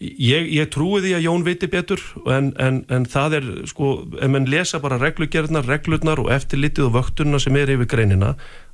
[0.00, 2.00] Ég, ég trúi því að Jón viti betur
[2.32, 6.94] en, en, en það er sko, ef mann lesa bara reglugerðnar, reglurnar og eftirlitið og
[6.94, 8.30] vöktunna sem er yfir greinina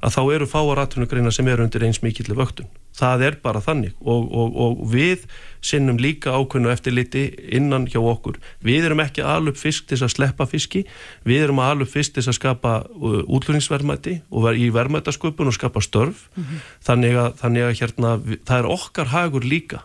[0.07, 2.69] að þá eru fáar atvinnugreina sem eru undir eins mikillir vöktun.
[2.95, 5.25] Það er bara þannig og, og, og við
[5.67, 7.25] sinnum líka ákveðnu eftirliti
[7.59, 8.39] innan hjá okkur.
[8.63, 10.85] Við erum ekki aðlup fisk til að sleppa fiski,
[11.27, 15.83] við erum aðlup fisk til að skapa uh, útlunningsverðmæti og vera í verðmætasköpun og skapa
[15.83, 16.29] störf.
[16.37, 16.65] Mm -hmm.
[16.87, 18.17] þannig, að, þannig að hérna,
[18.47, 19.83] það er okkar hagur líka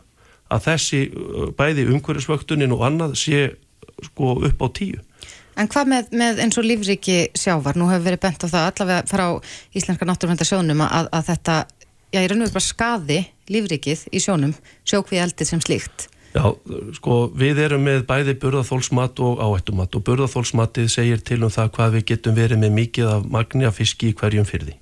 [0.51, 3.41] að þessi uh, bæði umhverjusvöktunin og annað sé
[4.05, 4.99] sko upp á tíu.
[5.59, 9.09] En hvað með, með eins og lífriki sjávar, nú hefur verið bent á það allavega
[9.09, 9.25] frá
[9.75, 11.57] Íslenska náttúruvendasjónum að, að þetta,
[12.13, 13.19] já ég raun og verið bara skaði
[13.51, 14.55] lífrikið í sjónum,
[14.87, 16.07] sjókvíaldið sem slíkt.
[16.31, 16.45] Já,
[16.95, 21.97] sko við erum með bæði burðaþólsmat og áhættumat og burðaþólsmatið segir til um það hvað
[21.97, 24.77] við getum verið með mikið af magni af fiski í hverjum fyrði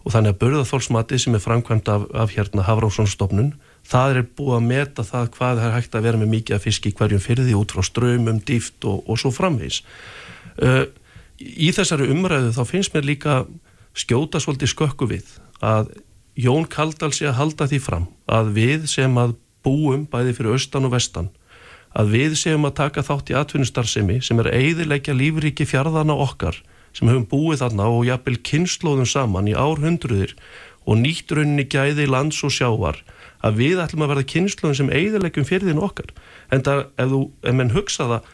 [0.00, 3.52] og þannig að burðaþólsmatið sem er framkvæmt af, af hérna Hafránsónstofnun
[3.88, 6.92] það er búið að meta það hvað er hægt að vera með mikið að fiski
[6.96, 9.82] hverjum fyrir því út frá ströymum, dýft og, og svo framvegs
[10.62, 10.84] uh,
[11.40, 13.42] í þessari umræðu þá finnst mér líka
[13.96, 15.92] skjóta svolítið skökku við að
[16.40, 19.34] Jón Kaldal sé að halda því fram að við sem að
[19.66, 21.28] búum bæði fyrir austan og vestan
[21.98, 26.60] að við séum að taka þátt í atvinnustarfsemi sem er eiðilegja lífríki fjarðana okkar
[26.96, 30.36] sem höfum búið þarna og jafnvel kynnslóðum saman í árhundruðir
[30.86, 33.02] og nýtt rauninni gæði lands og sjávar
[33.46, 36.12] að við ætlum að verða kynnslóðum sem eiðilegjum fyrir okkar
[36.52, 38.30] en það ef, þú, ef menn hugsa það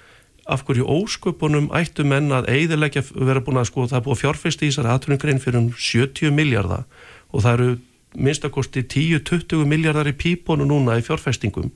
[0.47, 4.23] af hverju ósköpunum ættu menn að eiðilegja vera búin að sko það er búið að
[4.23, 6.85] fjárfæsti í þessari atvinnugrein fyrir um 70 miljardar
[7.33, 7.73] og það eru
[8.17, 11.73] minnstakosti 10-20 miljardar í píponu núna í fjárfæstingum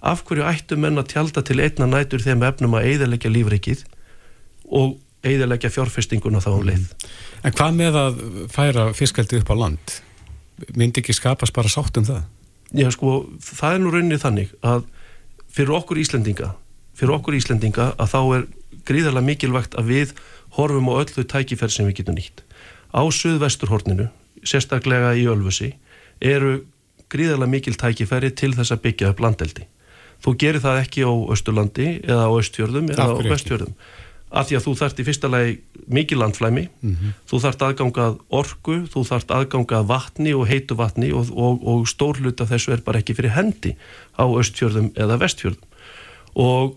[0.00, 3.84] af hverju ættu menn að tjálta til einna nætur þeim efnum að eiðilegja lífrikið
[4.78, 4.96] og
[5.26, 6.88] eiðilegja fjárfæstinguna þá um leið.
[7.44, 8.20] En hvað með að
[8.54, 9.94] færa fiskaldi upp á land?
[10.78, 12.22] Myndi ekki skapast bara sátt um það?
[12.76, 14.88] Já sko, það er nú rauninni þannig að
[15.48, 16.52] fyrir okkur Íslendinga
[16.98, 18.46] fyrir okkur Íslendinga að þá er
[18.88, 20.14] gríðarlega mikilvægt að við
[20.56, 22.42] horfum á öllu tækifær sem við getum nýtt.
[22.90, 24.08] Á suðvesturhorninu,
[24.42, 25.74] sérstaklega í Ölfusi,
[26.18, 26.62] eru
[27.12, 29.68] gríðarlega mikil tækifæri til þess að byggja upp landeldi.
[30.24, 33.74] Þú gerir það ekki á Östurlandi eða á Östfjörðum eða á Vestfjörðum.
[34.30, 35.52] Af því að þú þart í fyrsta lagi
[35.88, 37.12] mikið landflæmi, mm -hmm.
[37.30, 42.20] þú þart aðgangað orgu, þú þart aðgangað vatni og heitu vatni og, og, og stór
[42.20, 43.76] hlut af þessu er bara ekki fyrir hendi
[44.18, 45.64] á Östfjörðum eða Vestfjörðum.
[46.34, 46.76] Og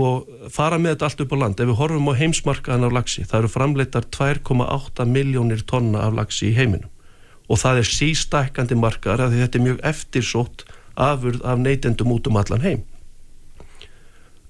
[0.00, 3.24] sko fara með þetta allt upp á land ef við horfum á heimsmarkaðan af lagsi
[3.28, 6.90] það eru framleitar 2,8 miljónir tonna af lagsi í heiminum
[7.50, 10.64] og það er sístækandi markaðar að þetta er mjög eftirsótt
[11.00, 12.84] afurð af neytendum út um allan heim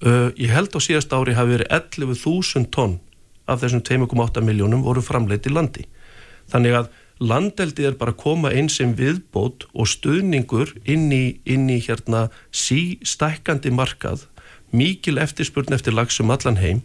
[0.05, 2.99] uh, ég held á síðast ári hafi verið 11.000 tonn
[3.49, 5.87] af þessum 2,8 miljónum voru framleitt í landi.
[6.51, 6.91] Þannig að
[7.21, 12.29] landeldi er bara að koma einn sem viðbót og stuðningur inn í, inn í hérna
[12.49, 14.25] sístækandi markað
[14.71, 16.81] mikil eftirspurn eftir lags um allan heim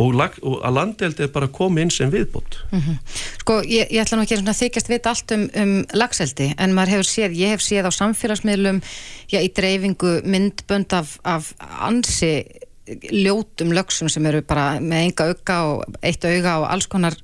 [0.00, 2.58] og, lag, og að landeldi er bara komið inn sem viðbútt.
[2.70, 2.98] Mm -hmm.
[3.40, 6.92] Sko, ég, ég ætla nú ekki að þykjast vita allt um, um lagseldi, en maður
[6.96, 8.82] hefur séð, ég hef séð á samfélagsmiðlum,
[9.28, 12.44] já, í dreifingu myndbönd af, af ansi
[13.12, 17.14] ljótum lögsum sem eru bara með enga auka og eitt auga og alls konar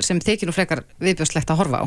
[0.00, 1.86] sem þykir nú frekar viðbjóðslegt að horfa á.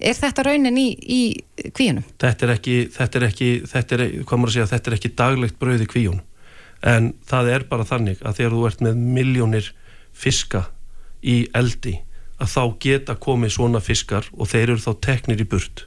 [0.00, 2.04] Er þetta raunin í, í kvíunum?
[2.20, 4.02] Þetta er ekki, þetta er ekki, þetta er,
[4.52, 6.20] segja, þetta er ekki daglegt brauð í kvíunum
[6.86, 9.72] en það er bara þannig að þegar þú ert með miljónir
[10.16, 10.66] fiska
[11.26, 11.98] í eldi
[12.36, 15.86] að þá geta komið svona fiskar og þeir eru þá teknir í burt.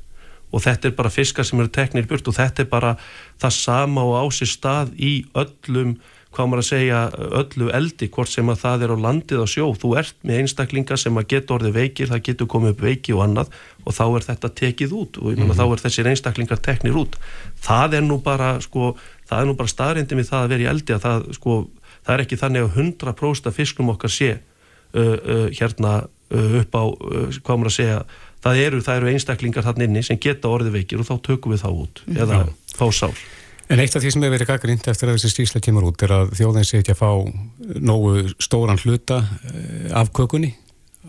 [0.50, 2.96] Og þetta er bara fiskar sem eru teknir í burt og þetta er bara
[3.42, 6.98] það sama og ásir stað í öllum hvað maður að segja,
[7.40, 9.70] öllu eldi hvort sem að það er á landið á sjó.
[9.82, 13.24] Þú ert með einstaklinga sem að geta orðið veikir það getur komið upp veiki og
[13.26, 15.56] annað og þá er þetta tekið út og mm -hmm.
[15.58, 17.18] þá er þessir einstaklingar teknir út.
[17.62, 18.96] Það er nú bara sko
[19.30, 21.58] það er nú bara staðrindin við það að vera í eldi að það, sko,
[22.06, 26.80] það er ekki þannig að 100% af fiskum okkar sé uh, uh, hérna uh, upp
[26.80, 26.84] á,
[27.44, 28.00] hvað maður að segja
[28.44, 31.64] það eru, það eru einstaklingar þarna inni sem geta orðið veikir og þá tökum við
[31.66, 32.50] þá út eða Já.
[32.80, 33.28] fá sár
[33.70, 36.14] En eitt af því sem hefur verið gaggrind eftir að þessi stísla kemur út er
[36.16, 37.12] að þjóðin sé ekki að fá
[37.86, 40.56] nógu stóran hluta uh, af kökunni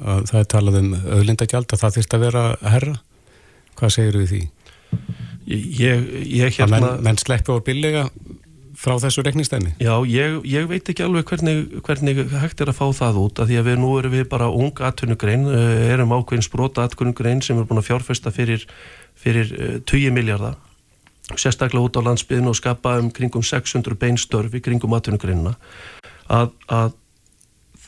[0.01, 2.43] að það er talað um öðlindagjald að það þurft að vera
[2.75, 2.99] herra
[3.81, 4.43] hvað segir við því?
[5.51, 6.79] Ég, ég hérna...
[6.79, 8.05] Að menn, menn sleppi á billega
[8.81, 9.75] frá þessu reknistæmi?
[9.83, 13.51] Já, ég, ég veit ekki alveg hvernig, hvernig hægt er að fá það út, að
[13.51, 17.59] því að við nú erum við bara ung atvinnugrein, eh, erum ákveðin sprota atvinnugrein sem
[17.61, 18.65] er búin að fjárfesta fyrir,
[19.19, 19.53] fyrir
[19.91, 20.57] 20 eh, miljardar,
[21.35, 25.57] sérstaklega út á landsbyðinu og skapa um kringum 600 beinstörfi kringum atvinnugreinina,
[26.31, 26.97] að, að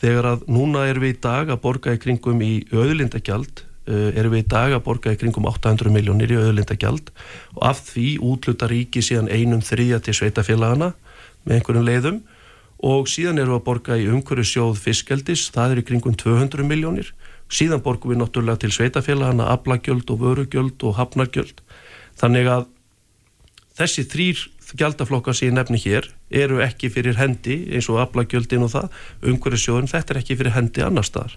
[0.03, 4.35] þegar að núna erum við í dag að borga í kringum í öðlindagjald Uh, erum
[4.37, 7.11] við í dag að borga í kringum 800 miljónir í auðlindagjald
[7.57, 10.93] og af því útluta ríki síðan einum þrýja til sveitafélagana
[11.43, 12.20] með einhverjum leiðum
[12.83, 16.66] og síðan erum við að borga í umhverju sjóð fiskjeldis, það er í kringum 200
[16.66, 17.12] miljónir,
[17.47, 21.62] síðan borgum við náttúrulega til sveitafélagana, aflagjöld og vörugjöld og hafnagjöld.
[22.18, 22.66] Þannig að
[23.78, 24.43] þessi þrýr
[24.79, 29.01] gjaldaflokkar sem ég nefni hér eru ekki fyrir hendi eins og aflagjöldin og það,
[29.33, 31.35] umhverjusjóðum þetta er ekki fyrir hendi annar staðar.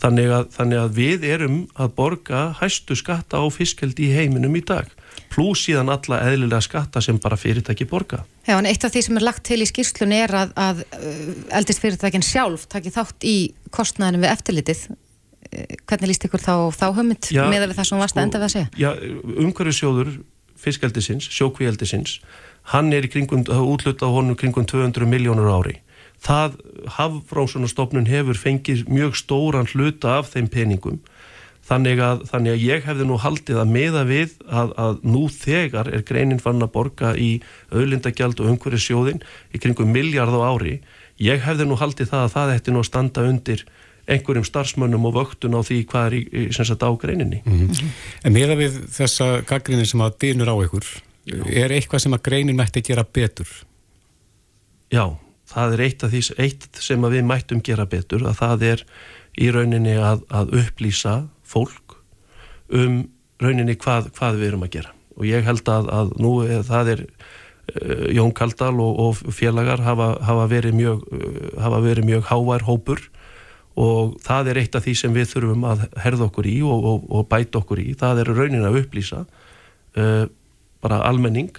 [0.00, 4.64] Þannig að, þannig að við erum að borga hæstu skatta á fiskjaldi í heiminum í
[4.64, 4.88] dag,
[5.34, 8.24] pluss síðan alla eðlilega skatta sem bara fyrirtæki borga.
[8.48, 11.30] Já, en eitt af því sem er lagt til í skýrslun er að, að uh,
[11.60, 13.36] eldist fyrirtækin sjálf taki þátt í
[13.74, 14.84] kostnæðinu við eftirlitið.
[15.50, 18.54] Uh, hvernig líst ykkur þá, þá höfmynd með það sem varst að enda við að
[18.56, 18.70] segja?
[18.80, 18.90] Já,
[19.44, 20.14] umhverjusjóður
[20.60, 22.18] fiskjaldisins, sjókvíjaldisins
[22.72, 25.78] hann er í kringum, útluta á honum kringum 200 miljónur ári.
[26.20, 26.58] Það
[26.96, 31.00] Hafbrásunarstofnun hefur fengið mjög stóran hluta af þeim peningum.
[31.70, 35.90] þannig að, þannig að ég hefði nú haldið að meða við að, að nú þegar
[35.92, 37.28] er greinin fann að borga í
[37.70, 39.20] auðlindagjald og umhverju sjóðin
[39.54, 40.80] í kringum miljard á ári
[41.20, 43.62] ég hefði nú haldið það að það eftir nú að standa undir
[44.10, 47.42] einhverjum starfsmönnum og vöktun á því hvað er í, í sagt, á greininni.
[47.44, 47.92] Mm -hmm.
[48.24, 50.86] En meða við þessa gaggrinni sem að dynur á ykkur.
[51.28, 53.50] Er eitthvað sem að greinin mætti gera betur?
[54.90, 55.04] Já,
[55.50, 58.84] það er eitt, því, eitt sem við mættum gera betur, að það er
[59.40, 61.16] í rauninni að, að upplýsa
[61.46, 61.98] fólk
[62.74, 63.04] um
[63.42, 64.96] rauninni hvað, hvað við erum að gera.
[65.18, 66.32] Og ég held að, að nú
[66.66, 72.08] það er uh, Jón Kaldal og, og félagar hafa, hafa verið mjög, uh, hafa verið
[72.10, 73.06] mjög hávær hópur
[73.80, 77.06] og það er eitt af því sem við þurfum að herða okkur í og, og,
[77.14, 80.26] og bæta okkur í það er raunin að upplýsa uh,
[80.82, 81.52] bara almenning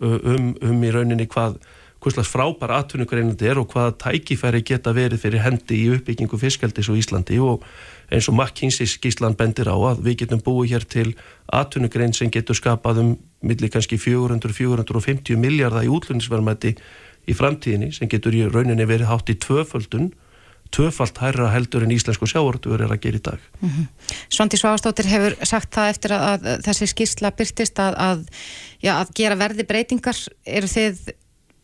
[0.00, 1.58] um, um í rauninni hvað
[2.04, 6.98] hvers frábæra atvinnugreinandi er og hvað tækifæri geta verið fyrir hendi í uppbyggingu fiskaldis og
[7.00, 7.64] Íslandi og
[8.12, 11.14] eins og McKinsey skíslan bendir á að við getum búið hér til
[11.48, 16.74] atvinnugrein sem getur skapað um millir kannski 400-450 miljardar í útlunnsverðmætti
[17.24, 20.12] í framtíðinni sem getur í rauninni verið hátt í tvöföldun
[20.74, 23.48] töfalt hærra heldur en íslensku sjáortur er að gera í dag.
[23.60, 24.14] Mm -hmm.
[24.28, 28.24] Svandi Sváastóttir hefur sagt það eftir að, að þessi skýrsla byrtist að, að,
[28.82, 30.18] já, að gera verði breytingar.
[30.44, 31.14] Eru þið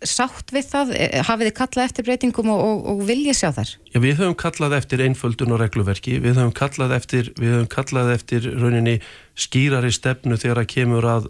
[0.06, 0.92] sátt við það?
[0.96, 3.72] E, hafið þið kallað eftir breytingum og, og, og viljið sjá þar?
[3.92, 6.16] Já, við höfum kallað eftir einföldun og regluverki.
[6.24, 8.96] Við höfum kallað eftir, höfum kallað eftir rauninni
[9.40, 11.28] skýrari stefnu þegar að kemur að,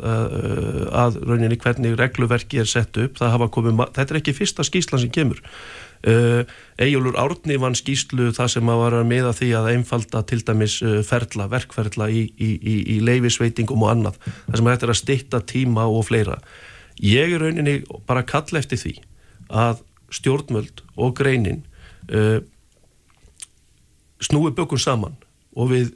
[1.05, 3.18] að rauninni hvernig regluverki er sett upp.
[3.51, 5.43] Komið, þetta er ekki fyrsta skýrslan sem kemur.
[6.01, 6.48] Uh,
[6.80, 10.78] Ejjólur Árni vann skýslu það sem að var að meða því að einfalda til dæmis
[10.80, 15.01] uh, ferla, verkferla í, í, í, í leifisveitingum og annað það sem hægt er að
[15.03, 16.38] stitta tíma og fleira.
[17.05, 18.94] Ég er rauninni bara að kalla eftir því
[19.53, 19.84] að
[20.16, 21.61] stjórnmöld og greinin
[22.09, 22.40] uh,
[24.24, 25.20] snúi bökun saman
[25.53, 25.92] og við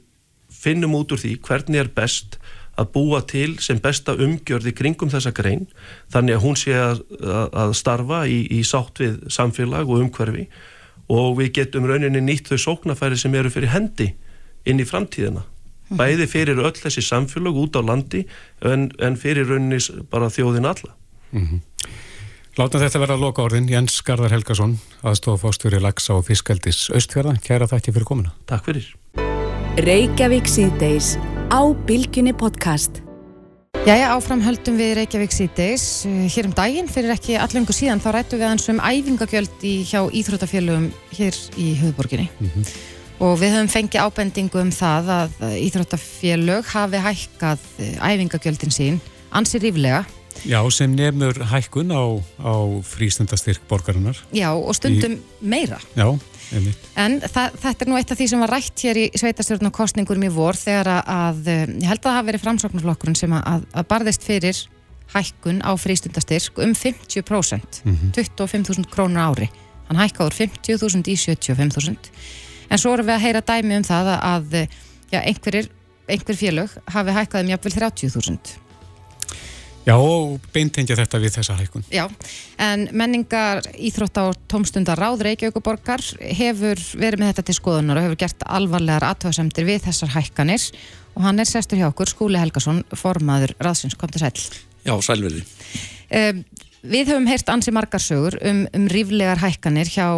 [0.53, 2.37] finnum út úr því hvernig er best
[2.75, 5.65] að búa til sem besta umgjörði kringum þessa grein
[6.13, 7.03] þannig að hún sé að,
[7.51, 10.47] að starfa í, í sátt við samfélag og umhverfi.
[11.09, 14.13] Og við getum rauninni nýtt þau sóknafæri sem eru fyrir hendi
[14.65, 15.45] inn í framtíðina.
[15.85, 15.97] Mhm.
[15.99, 18.23] bæði fyrir öll þessi samfélag út á landi
[18.65, 19.77] en, en fyrir rauninni
[20.09, 20.95] bara þjóðin alla.
[21.31, 21.59] Mm -hmm.
[22.57, 27.67] Láta þetta vera að loka orðin Jens Garðar Helgason aðstofástjóri Laxa og Fiskaldis Östfjörða, kæra
[27.67, 28.31] þætti fyrir komuna.
[28.47, 28.95] Takk fyrir.
[29.77, 31.17] Reykjavík síðdeis
[31.51, 33.01] á Bilginni podcast.
[33.85, 35.85] Jæja, áframhöldum við Reykjavík síðdeis.
[36.33, 39.99] Hér um daginn, fyrir ekki allengur síðan, þá rættu við eins um æfingagjöld í hjá
[40.09, 42.29] Íþróttafélögum hér í höfuborginni.
[42.39, 42.75] Mm -hmm.
[43.19, 45.31] Og við höfum fengið ábendingu um það að
[45.61, 47.59] Íþróttafélög hafi hækkað
[48.01, 48.99] æfingagjöldin sín
[49.31, 50.05] ansið ríflega.
[50.43, 52.03] Já, sem nefnur hækkun á,
[52.41, 54.17] á frístundastyrk borgarinnar.
[54.33, 55.21] Já, og stundum í...
[55.41, 55.79] meira.
[55.95, 56.17] Já,
[56.53, 56.87] Einmitt.
[56.99, 59.75] En það, þetta er nú eitt af því sem var rætt hér í sveitastjórn og
[59.75, 63.67] kostningurum í vor þegar að, eh, ég held að það hafi verið framsóknarflokkurinn sem að,
[63.73, 64.61] að barðist fyrir
[65.13, 68.11] hækkun á frístundastyrk um 50%, mm -hmm.
[68.13, 69.49] 25.000 krónur ári.
[69.87, 72.11] Hann hækkaður 50.000 í 75.000.
[72.69, 74.67] En svo erum við að heyra dæmi um það að
[75.11, 75.69] já, einhverjir,
[76.09, 78.64] einhver félög hafi hækkað um jafnvel 30.000.
[79.85, 81.85] Já, og beintengja þetta við þessa hækkun.
[81.93, 82.07] Já,
[82.61, 86.01] en menningar, íþrótta og tómstundar ráð Reykjavíkuborgar
[86.39, 90.65] hefur verið með þetta til skoðunar og hefur gert alvarlegar aðtöðasemtir við þessar hækkanir
[91.13, 94.33] og hann er sestur hjá okkur, Skúli Helgason, formaður ráðsins, kom til sæl.
[94.85, 95.45] Já, sælverði.
[96.09, 96.41] Um,
[96.85, 100.09] við höfum heyrt ansi margarsögur um, um ríflegar hækkanir hjá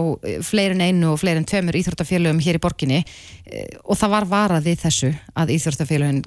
[0.48, 3.04] fleirin einu og fleirin tveimur íþróttafélögum hér í borginni
[3.84, 6.26] og það var varað við þessu að íþróttafélögin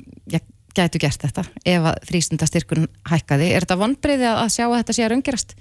[0.77, 3.51] gætu gert þetta ef að frístundastyrkun hækkaði.
[3.51, 5.55] Er þetta vonbreiði að sjá að þetta sé að raungerast?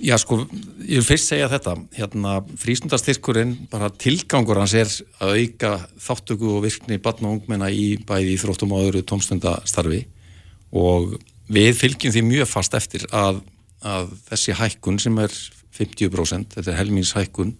[0.00, 0.38] Já sko,
[0.86, 4.88] ég vil fyrst segja þetta hérna, frístundastyrkurinn bara tilgangur hans er
[5.20, 10.04] að auka þáttöku og virkni barn og ungmenna í bæði í þróttum og öðru tómstundastarfi
[10.72, 11.18] og
[11.52, 13.42] við fylgjum því mjög fast eftir að,
[13.82, 15.34] að þessi hækkun sem er
[15.76, 17.56] 50%, þetta er helmingshækkun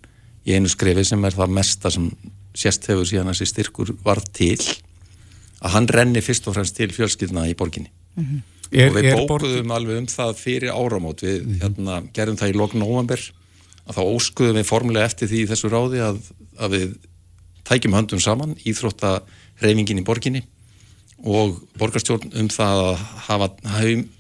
[0.47, 2.09] í einu skrefi sem er það mesta sem
[2.57, 4.57] sérst hefur síðan þessi styrkur varð til
[5.61, 8.41] að hann renni fyrst og fremst til fjölskyldna í borginni mm -hmm.
[8.73, 9.77] er, og við bókuðum borg...
[9.77, 11.61] alveg um það fyrir áramót við mm -hmm.
[11.63, 13.21] hérna, gerðum það í lokn november
[13.87, 16.19] að þá óskuðum við formulega eftir því í þessu ráði að,
[16.59, 16.97] að við
[17.65, 19.23] tækjum höndum saman íþrótta
[19.61, 20.43] reyningin í borginni
[21.21, 22.99] og borgarstjórn um það að
[23.29, 23.49] hafa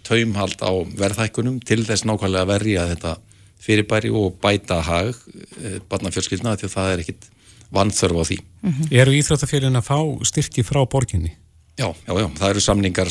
[0.04, 3.16] taumhald á verðhækkunum til þess nákvæmlega að verja þetta
[3.60, 5.14] fyrirbæri og bæta hag
[5.62, 7.28] eh, barnafjölskyldna því að það er ekkit
[7.74, 8.38] vanþörf á því.
[8.62, 8.92] Mm -hmm.
[9.00, 11.32] Eru Íþróttafélagin að fá styrki frá borginni?
[11.78, 13.08] Já, já, já, það eru samningar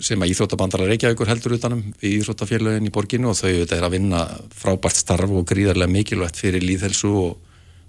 [0.00, 4.20] sem að Íþróttabandara Reykjavíkur heldur utanum við Íþróttafélagin í borginni og þau er að vinna
[4.54, 7.38] frábært starf og gríðarlega mikilvægt fyrir líðhelsu og,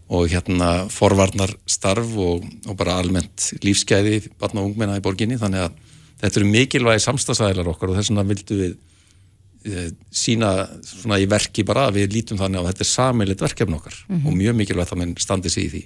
[0.10, 5.68] og hérna forvarnar starf og, og bara almennt lífsgæði barna og ungmenna í borginni þannig
[5.68, 5.78] að
[6.24, 8.76] þetta eru mikilvægi samstagsæðilar okkar og þess vegna vildu við
[10.12, 10.50] sína
[10.84, 14.16] svona í verki bara að við lítum þannig að þetta er samilegt verkefn okkar mm
[14.16, 14.28] -hmm.
[14.28, 15.84] og mjög mikilvægt að mann standi sig í því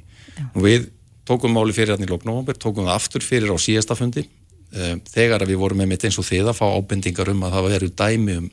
[0.53, 0.89] og við
[1.27, 4.23] tókum máli fyrir hann í lóknóvambur, tókum það aftur fyrir á síðasta fundi
[4.73, 7.69] e, þegar við vorum með mitt eins og þið að fá ábendingar um að það
[7.69, 8.49] veru dæmi um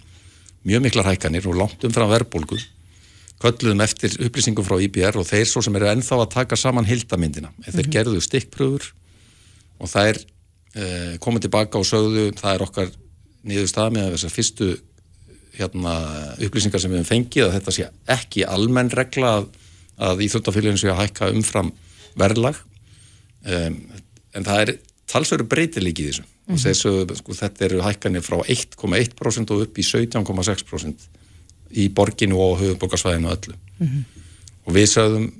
[0.65, 2.59] mjög miklar hækkanir og langt umfram verðbólgu
[3.45, 7.51] kölluðum eftir upplýsingum frá IBR og þeir svo sem eru ennþá að taka saman hildamindina.
[7.65, 7.93] Þeir mm -hmm.
[7.93, 8.93] gerðu stikkpröfur
[9.81, 10.19] og er
[10.75, 12.91] eh, komið tilbaka og sögðu það er okkar
[13.45, 14.69] niður stað með þessar fyrstu
[15.59, 15.95] hérna,
[16.43, 19.49] upplýsingar sem við hefum fengið að þetta sé ekki almenn regla að,
[20.09, 21.73] að íþjóttafélagin sé að hækka umfram
[22.19, 22.59] verðlag.
[23.45, 23.79] Um,
[24.35, 24.73] en það er
[25.11, 26.25] talsveru breytilík í þessu.
[26.25, 26.55] Mm -hmm.
[26.55, 31.09] og þessu, sko, þetta eru hækkanir frá 1,1% og upp í 17,6%
[31.75, 33.57] í borginu og höfuborgarsvæðinu öllu.
[33.79, 34.05] Mm -hmm.
[34.67, 35.33] og við sögðum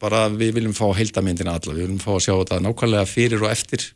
[0.00, 3.50] bara við viljum fá heildamindina alla, við viljum fá að sjá þetta nákvæmlega fyrir og
[3.50, 3.92] eftir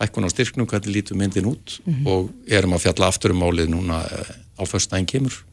[0.00, 2.06] hækkun á styrknum, hvernig lítum myndin út mm -hmm.
[2.06, 5.44] og erum að fjalla aftur um málið núna eh, á förstæðin kemur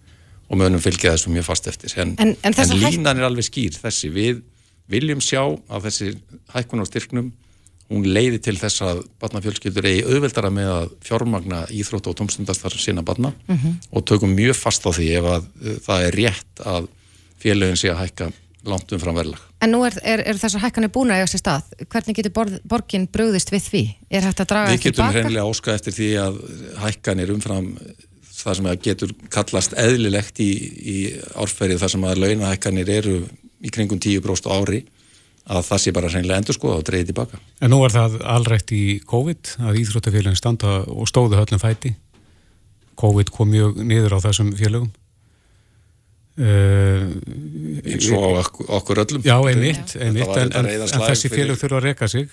[0.50, 3.72] og mögum fylgja þessu mjög fast eftir en, en, en, en línan er alveg skýr
[3.72, 4.42] þessi, við
[4.88, 6.18] viljum sjá að þessi
[6.54, 7.32] hækkun á styrknum
[7.92, 13.04] hún leiði til þess að barnafjölskyldur eigi auðveldara með að fjármagna íþrótt og tómstundastar sína
[13.06, 13.74] barna mm -hmm.
[13.92, 16.88] og tökum mjög fast á því ef að uh, það er rétt að
[17.44, 18.32] félögin sé að hækka
[18.68, 19.42] langt um fram verðlag.
[19.64, 21.74] En nú er, er, er þessar hækkanir búin að eiga sér stað.
[21.84, 23.84] Hvernig getur borð, borgin bröðist við því?
[24.10, 25.04] Er hægt að draga þetta tilbaka?
[25.04, 26.42] Við getum hreinlega áskað eftir því að
[26.86, 27.70] hækkanir umfram
[28.44, 30.50] það sem getur kallast eðlilegt í,
[30.80, 30.98] í
[31.40, 33.20] árferðið þar sem að launahækkanir eru
[33.64, 34.84] í kringum 10% ári
[35.44, 37.40] að það sé bara hreinlega endur skoða og dreyði tilbaka.
[37.60, 41.94] En nú er það allrætt í COVID að Íþróttafélagin standa og stóðu höllum fæti.
[43.00, 44.92] COVID kom mjög niður á þessum félagum.
[46.34, 47.12] Uh,
[47.86, 49.22] eins og okkur, okkur öllum.
[49.22, 52.32] Já einmitt, einmitt en, en, en þessi félag þurfa að reyka sig.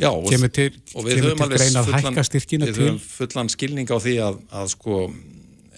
[0.00, 4.14] Já, og, kemur til, og við höfum alveg fullan, við höfum fullan skilning á því
[4.24, 5.02] að, að sko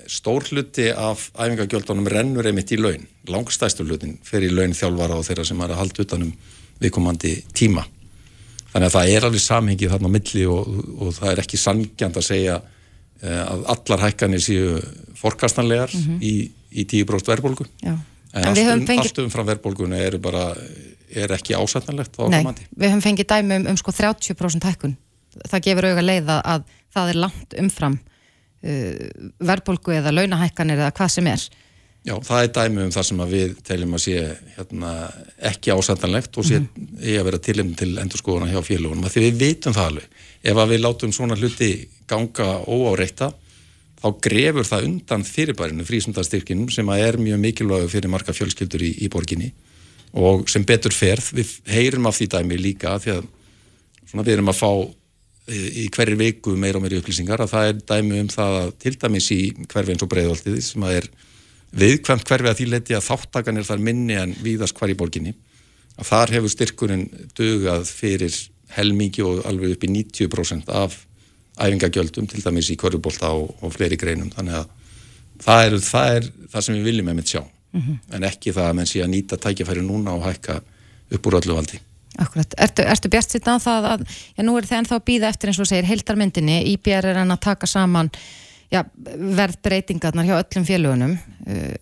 [0.07, 3.09] stór hluti af æfingagjöldunum rennur einmitt í laun.
[3.27, 6.33] Langstæstu hlutin fer í laun þjálfara og þeirra sem er að halda utanum
[6.79, 7.83] viðkomandi tíma.
[8.71, 12.23] Þannig að það er alveg samhengið þarna á milli og, og það er ekki sangjant
[12.23, 12.76] að segja uh,
[13.23, 14.81] að allar hækkanir séu
[15.17, 16.19] forkastanlegar mm -hmm.
[16.21, 17.99] í, í 10% verðbólgu en,
[18.33, 19.03] en allt, um, fengið...
[19.05, 20.55] allt umfram verðbólgunu er bara
[21.11, 22.43] er ekki ásættanlegt Nei,
[22.77, 24.97] við höfum fengið dæmi um, um sko 30% hækkun
[25.49, 28.95] það gefur auðvitað leiða að það er langt umfram uh,
[29.39, 31.49] verðbólgu eða launahækkanir eða hvað sem er
[32.07, 34.21] Já, það er dæmi um það sem við teljum að sé
[34.55, 34.91] hérna,
[35.51, 37.17] ekki ásættanlegt og sé mm -hmm.
[37.19, 39.09] að vera tilum til endurskóðuna hjá félagunum.
[39.11, 40.05] Því við vitum það alveg.
[40.47, 41.70] Ef að við látum svona hluti
[42.07, 43.32] ganga óáreikta,
[43.99, 48.92] þá grefur það undan fyrirbærinu frísundastyrkinum sem að er mjög mikilvæg fyrir marga fjölskyldur í,
[49.03, 49.51] í borginni
[50.16, 53.24] og sem betur ferð, við heyrum af því dæmi líka því að
[54.07, 54.70] svona, við erum að fá
[55.47, 58.94] í hverju viku meira og meira upplýsingar að það er dæmi um það að til
[59.03, 59.40] dæmis í
[59.70, 61.09] hverfi eins og breyðoltið sem að er
[61.76, 65.34] viðkvæmt hverfi að því leti að þáttakan er þar minni en víðast hvar í borginni
[65.97, 67.07] að þar hefur styrkurinn
[67.38, 68.34] dögað fyrir
[68.75, 70.97] helmingi og alveg upp í 90% af
[71.57, 74.31] æfingagjöldum til dæmis í kvörubólta og, og fleiri greinum.
[74.35, 74.67] Þannig að
[75.45, 77.43] það er það, er það sem við viljum með mitt sjá.
[77.73, 77.99] Mm -hmm.
[78.17, 80.61] en ekki það að menn sé að nýta tækjafæri núna og hækka
[81.12, 81.81] upp úr öllu valdi.
[82.17, 84.05] Akkurat, ertu, ertu bjart sitt á það að,
[84.37, 87.35] já nú er það ennþá að býða eftir eins og segir heildarmyndinni, IBR er hann
[87.35, 88.11] að taka saman
[88.73, 88.81] já,
[89.37, 91.75] verðbreytingarnar hjá öllum félagunum uh,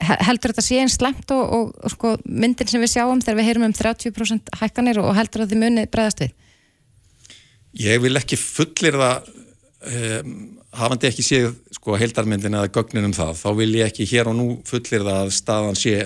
[0.00, 3.48] heldur þetta sé einn slemt og, og, og sko, myndin sem við sjáum þegar við
[3.50, 6.34] heyrum um 30% hækkanir og heldur að þið munið bregðast við?
[7.82, 10.34] Ég vil ekki fullir það um,
[10.76, 14.36] hafandi ekki séð sko, heildarmyndin eða gögnin um það, þá vil ég ekki hér og
[14.38, 15.96] nú fullir það að staðan sé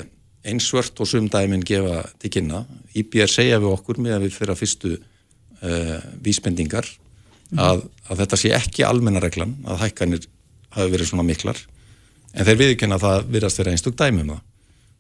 [0.46, 2.62] einsvört og sumdæmin gefa til kynna.
[2.94, 6.86] IBR segja við okkur með að við fyrir að fyrstu uh, vísbendingar
[7.54, 10.28] að, að þetta sé ekki almennareglan að hækkanir
[10.76, 11.60] hafi verið svona miklar
[12.36, 14.44] en þeir viðkynna að það virðast vera einstug dæmum það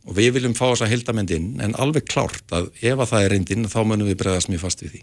[0.06, 3.24] og við viljum fá þess að heldamendi inn en alveg klárt að ef að það
[3.24, 5.02] er reyndinn þá munum við bregðast mjög fast við því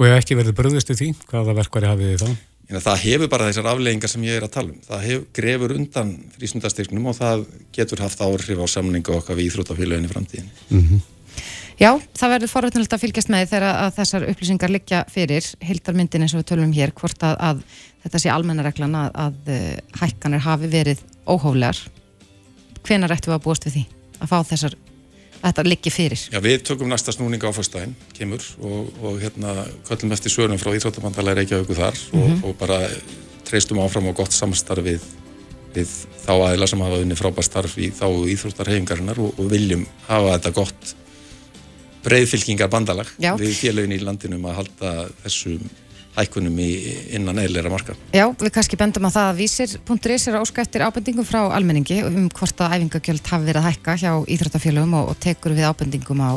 [0.00, 2.48] Og ef ekki verður bröðist við því, hvaða verkvari hafið þið þá?
[2.72, 5.74] En það hefur bara þessar afleggingar sem ég er að tala um það hef, grefur
[5.76, 7.42] undan frísundastyrknum og það
[7.76, 11.02] getur haft áhrif á samningu okkar við íþrótafélaginu framtíðin mm -hmm.
[11.80, 16.34] Já, það verður forvöldnilegt að fylgjast með þegar að þessar upplýsingar liggja fyrir hildarmyndin eins
[16.34, 17.62] og við tölum um hér hvort að, að
[18.04, 21.78] þetta sé almennareglan að, að eh, hækkanir hafi verið óhóflegar
[22.82, 23.84] hvenar ættum við að búast við því
[24.18, 24.76] að fá þessar
[25.42, 26.22] að þetta liggi fyrir?
[26.32, 30.70] Já, við tökum næsta snúninga á fyrstæðin, kemur og, og hérna köllum eftir svörnum frá
[30.76, 32.22] Íþróttamandalega Reykjavíku þar mm -hmm.
[32.22, 32.44] og, mhm.
[32.48, 32.78] og bara
[33.44, 35.02] treystum áfram á gott samstarf við,
[35.74, 35.88] við
[36.26, 40.50] þá aðila sem hafa unni frábært starf í þá Íþróttarhefingarinnar og, og viljum hafa þetta
[40.50, 40.94] gott
[42.02, 43.34] breyðfylkingar bandalag Já.
[43.38, 44.92] við félögin í landinum að halda
[45.22, 45.62] þessum
[46.16, 46.68] hækkunum í,
[47.16, 47.94] innan eðlera marka.
[48.12, 52.28] Já, við kannski bendum að það að vísir.is er áska eftir ábendingum frá almenningi um
[52.28, 56.32] hvort að æfingagjöld hafi verið að hækka hjá íþróttafélögum og, og tekur við ábendingum á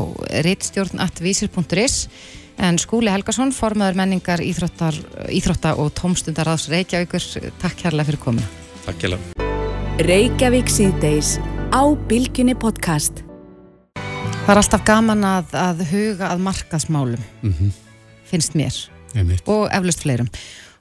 [0.48, 2.08] rittstjórn at vísir.is
[2.56, 4.96] en Skúli Helgason, formaður menningar íþróttar,
[5.28, 7.28] íþrótta og tómstundar aðs Reykjavíkur,
[7.60, 8.48] takk kærlega fyrir komuna.
[8.88, 9.20] Takk hjá
[10.00, 11.36] Reykjavík síðdeis
[11.76, 13.26] á Bilginni podcast.
[14.46, 17.72] Það er alltaf gaman að, að huga að markaðsmálum, Mhm.
[18.30, 19.44] finnst mér Einmitt.
[19.48, 20.30] og eflust fleirum.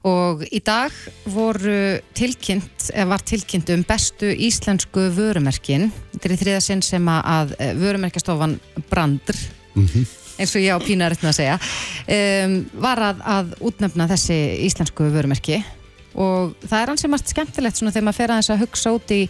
[0.05, 0.93] Og í dag
[1.33, 5.87] voru tilkynnt, eða var tilkynnt um bestu íslensku vörumerkin.
[6.13, 8.59] Þetta er í þriða sinn sem að, að vörumerkjastofan
[8.91, 9.39] Brandr,
[9.75, 10.05] Mhm.
[10.39, 11.57] eins og ég á pínu að að segja,
[12.45, 15.65] um, var að, að útnefna þessi íslensku vörumerki.
[16.15, 19.29] Og það er ansið margt skemmtilegt svona þegar maður fer aðeins að hugsa út í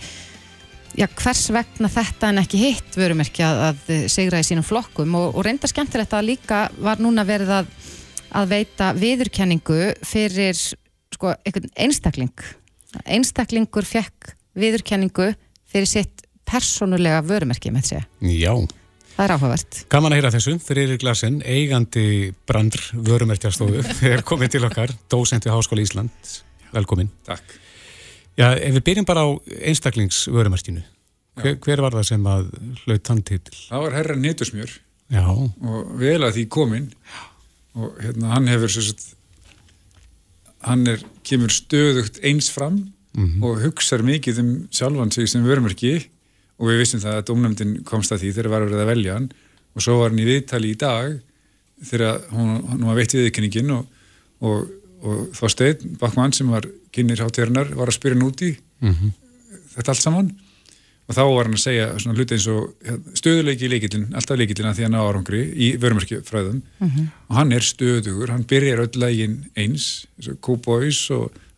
[0.98, 5.34] já, hvers vegna þetta en ekki hitt vörumerki að, að sigra í sínum flokkum og,
[5.34, 7.70] og reynda skemmtilegt að líka var núna verið að,
[8.34, 11.34] að veita viðurkenningu fyrir sko,
[11.78, 12.34] einstakling
[13.10, 15.32] einstaklingur fekk viðurkenningu
[15.70, 18.04] fyrir sitt persónulega vörumerki með segja.
[18.30, 18.54] Já,
[19.14, 19.76] Það er áhugavert.
[19.88, 20.52] gaman að heyra þessu.
[20.62, 26.32] Fyrir glasin, eigandi brandr vörumerkjastofu, er komin til okkar, dósent við Háskóla Ísland.
[26.74, 27.10] Velkomin.
[27.26, 27.54] Takk.
[28.34, 29.30] Já, ef við byrjum bara á
[29.70, 30.82] einstaklingsvörumerkinu,
[31.38, 32.48] hver, hver var það sem að
[32.82, 33.54] hlaut þann titil?
[33.68, 34.72] Það var herra Netusmjör
[35.14, 36.88] Já, og vel að því kominn
[37.74, 39.04] og hérna hann hefur sett
[40.64, 42.86] hann er, kemur stöðugt eins fram
[43.44, 46.08] og hugsar mikið um sjálfan sig sem vörumerki
[46.58, 49.28] og við vissum það að domnæmdin komst að því þegar var verið að velja hann.
[49.74, 51.20] Og svo var hann í viðtali í dag
[51.82, 53.86] þegar hún, hún var veitt viðkenningin og,
[54.40, 54.70] og,
[55.02, 58.52] og þá steinn Bakmann sem var kynir hátíðarinnar var að spyrja hann út í
[59.74, 60.30] þetta allt saman
[61.04, 64.38] og þá var hann að segja svona hluti eins og hérna, stöðuleiki í leikillin, alltaf
[64.40, 66.62] leikillin að því hann á árangri í vörumarkjufræðum
[67.28, 70.40] og hann er stöðugur, hann byrjar öll lægin eins, eins og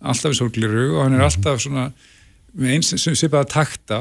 [0.00, 1.92] alltaf sólgliru og hann er alltaf svona
[2.56, 4.00] með eins sem svipaða takta.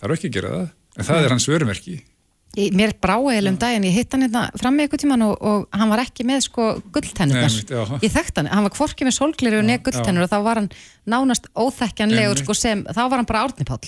[0.00, 0.68] Þarf ekki að gera það
[1.00, 2.09] en það er hans vörumerki Ég,
[2.56, 5.66] mér brá eiginlega um daginn, ég hitt hann hérna fram með eitthvað tíman og, og
[5.78, 8.00] hann var ekki með sko gulltennurnar.
[8.02, 10.70] Ég þekkt hann, hann var hvorki með sólgliru og neð gulltennur og þá var hann
[11.06, 13.44] nánast óþekkjanlegur sko sem, þá var hann bara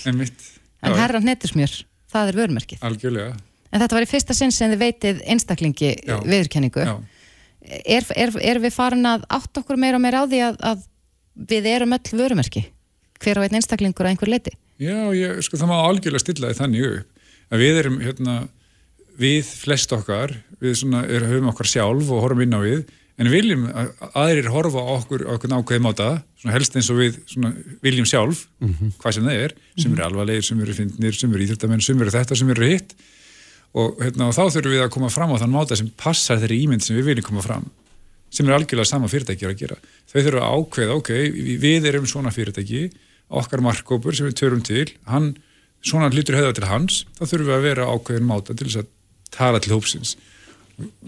[0.07, 0.45] einmitt,
[0.83, 1.73] En Já, herra hnettismjör,
[2.11, 2.79] það er vörumerkið.
[2.83, 3.35] algjörlega
[3.73, 6.17] En þetta var í fyrsta sinn sem þið veitið einstaklingi Já.
[6.21, 6.83] viðurkenningu.
[6.85, 6.97] Já.
[7.89, 10.83] Er, er, er við farin að átt okkur meira og meira á því að, að
[11.49, 12.67] við erum öll vörumerki?
[13.23, 14.53] Hver á einn einstaklingur að einhver leiti?
[14.83, 15.57] Já, ég, sko,
[17.53, 18.35] það að við erum hérna,
[19.21, 20.33] við flest okkar,
[20.63, 22.83] við svona er, höfum okkar sjálf og horfum inn á við
[23.21, 26.07] en viljum að aðrir horfa á okkur á okkur nákvæði máta,
[26.41, 27.51] svona helst eins og við svona,
[27.85, 28.47] viljum sjálf,
[28.97, 32.15] hvað sem það er sem eru alvarlegir, sem eru fyndnir, sem eru íþjóttamenn sem eru
[32.15, 32.95] þetta, sem eru hitt.
[33.73, 36.59] Og, hérna, og þá þurfum við að koma fram á þann máta sem passar þeirri
[36.65, 37.69] ímynd sem við viljum koma fram
[38.33, 39.75] sem er algjörlega sama fyrirtæki er að gera.
[40.09, 41.11] Þau þurfa að ákveða, ok,
[41.61, 42.87] við erum svona fyrirtæki,
[43.29, 45.35] okkar markkópur sem við törum til, hann,
[45.83, 48.87] svona hlutur höfða til hans, þá þurfum við að vera ákveðin máta til þess að
[49.33, 50.15] tala til hópsins.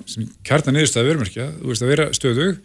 [0.05, 2.59] Sem kjartan niðurstaði vermerkja, þú veist að vera stöðug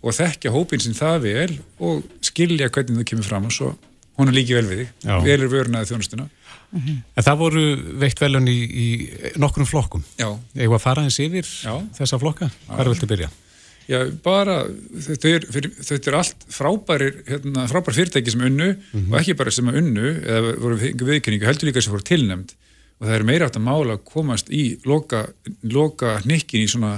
[0.00, 3.74] og þekkja hópin sin það vel og skilja hvernig það kemur fram og svo
[4.16, 5.16] hún er líki vel við þig, Já.
[5.26, 6.24] velur vörunaði þjónustuna.
[6.72, 7.64] en það voru
[8.00, 8.86] veitt velun í, í
[9.36, 10.04] nokkrum flokkum.
[10.16, 11.74] Já, Eða að fara eins yfir Já.
[11.98, 12.48] þessa flokka?
[12.70, 13.28] Hvar viltu byrja?
[13.86, 14.60] Já, bara,
[15.06, 18.72] þetta er, fyrir, þetta er allt frábærir, hérna, frábær fyrirtæki sem unnu
[19.04, 22.56] og ekki bara sem að unnu eða voru viðkynningu, heldur líka sem voru tilnæmt
[22.96, 25.26] og það er meira átt að mála að komast í loka,
[25.62, 26.94] loka hnikkin í svona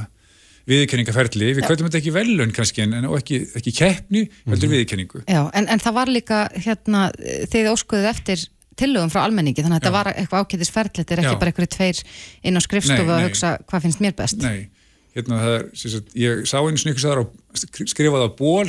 [0.69, 5.23] viðkynningaferli, við kvöldum þetta ekki velun kannski en, en ekki, ekki keppni, heldur viðkynningu.
[5.25, 7.09] Já, en, en það var líka hérna,
[7.53, 8.45] þið óskuðuð eftir
[8.79, 11.39] tillögum frá almenningi, þannig að þetta var eitthvað ákveðis ferli, þetta er ekki Já.
[11.41, 12.03] bara einhverju tveir
[12.47, 13.29] inn á skrifstofu Nei, að nei.
[13.29, 14.45] hugsa hvað finnst mér best.
[14.45, 14.69] Nei,
[15.17, 17.25] hérna það er, sagt, ég sá einu staðar á,
[17.57, 18.69] skrifaði á ból,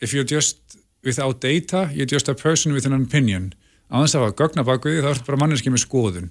[0.00, 3.52] if you're just without data, you're just a person with an opinion.
[3.90, 6.28] Á þess að hafa gögna bakvið, þá er þetta bara manneski með skoðun.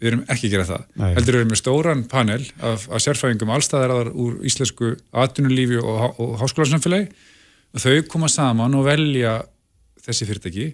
[0.00, 0.86] Við erum ekki að gera það.
[0.98, 1.10] Nei.
[1.14, 6.32] Heldur við erum með stóran panel af, af sérfæðingum allstæðaraðar úr íslensku atvinnulífi og, og
[6.40, 7.12] háskólasamfélagi
[7.70, 9.36] og þau koma saman og velja
[10.02, 10.66] þessi fyrirtæki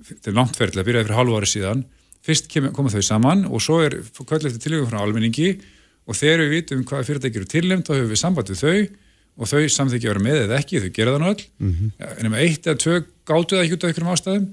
[0.00, 1.82] þetta er langt ferðilega, byrjaði fyrir hálfu ári síðan
[2.24, 5.52] fyrst koma þau saman og svo er kvöld eftir tilögum frá almenningi
[6.10, 8.76] og þegar við vitum hvaða fyrirtæki eru tilnæmt þá höfum við samband við þau
[9.40, 11.44] og þau samþykja vera með eða ekki, þau gera það nú öll.
[11.58, 11.92] Mhm.
[12.00, 12.96] en ef eitt eða tvö
[13.30, 14.48] gátu það ekki út af einhverjum ástæðum.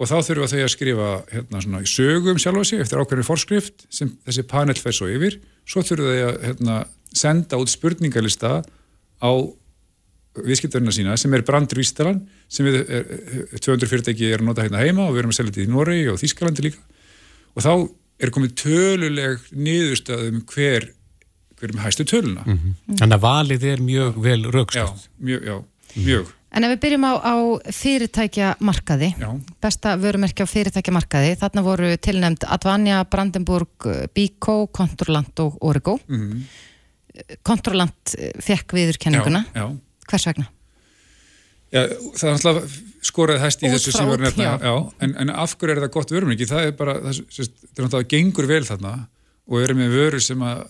[0.00, 3.86] Og þá þurfa þau að skrifa hérna, svona, sögu um sjálfa sig eftir ákveðinu forskrift
[3.92, 5.40] sem þessi panel fer svo yfir.
[5.68, 6.76] Svo þurfa þau að hérna,
[7.12, 8.62] senda út spurningalista
[9.20, 9.30] á
[10.40, 13.04] viðskiptarina sína sem er brandvístalan sem við, er,
[13.50, 15.72] er, 200 fyrirtæki er að nota hérna heima og við erum að selja þetta í
[15.74, 16.80] Noregi og Þískalandi líka.
[17.58, 17.72] Og þá
[18.20, 20.90] er komið töluleg niðurstöðum hver,
[21.60, 22.44] hver með hæstu töluna.
[22.46, 22.98] Mm -hmm.
[23.00, 24.76] Þannig að valið er mjög vel raukst.
[24.76, 24.86] Já,
[25.18, 25.56] mjög, já,
[25.96, 26.36] mjög.
[26.50, 27.34] En ef við byrjum á, á
[27.70, 29.28] fyrirtækja markaði, Já.
[29.62, 35.98] besta vörumerkja á fyrirtækja markaði, þarna voru tilnæmt Advanja, Brandenburg, Biko, Controlant og Origo.
[36.08, 36.42] Mm
[37.42, 39.44] Controlant fekk viðurkenninguna.
[39.52, 39.78] Já, já.
[40.08, 40.46] Hvers vegna?
[41.70, 41.84] Já,
[42.18, 44.54] það er alltaf skoraði hæst í Út þessu sem var nefna,
[45.04, 46.48] en, en af hverju er það gott vörumerki?
[46.50, 48.94] Það er bara, það, sérst, það er náttúrulega gengur vel þarna
[49.50, 50.64] og eru með vöru sem að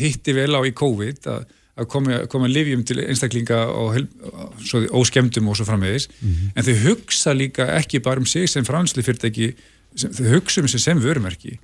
[0.00, 1.44] hitti vel á í COVID að,
[1.80, 4.00] að koma, koma livjum til einstaklinga og
[4.64, 9.04] svo, óskemdum og svo framvegis, en þau hugsa líka ekki bara um sig sem fransli
[9.04, 9.52] fyrirtæki,
[10.00, 11.58] sem, þau hugsa um sig sem vörumerki.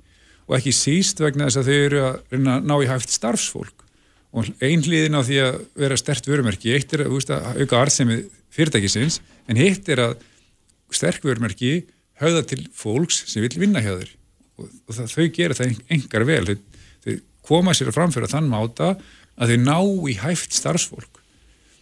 [0.49, 3.80] Og ekki síst vegna þess að þau eru að reyna að ná í hægt starfsfólk
[4.31, 8.21] og einhliðin á því að vera stert vörumerki, eitt er að, veist, að auka arðsemi
[8.55, 9.19] fyrirtækisins,
[9.51, 10.13] en hitt er að
[10.95, 11.81] sterk vörumerki
[12.21, 14.11] höfða til fólks sem vil vinna hjá þér.
[14.59, 16.43] Og, og það, þau gera það engar vel.
[16.47, 17.15] Þau, þau
[17.51, 18.93] koma sér að framföra þann máta
[19.41, 19.77] að þau ná
[20.11, 21.21] í hæft starfsfólk.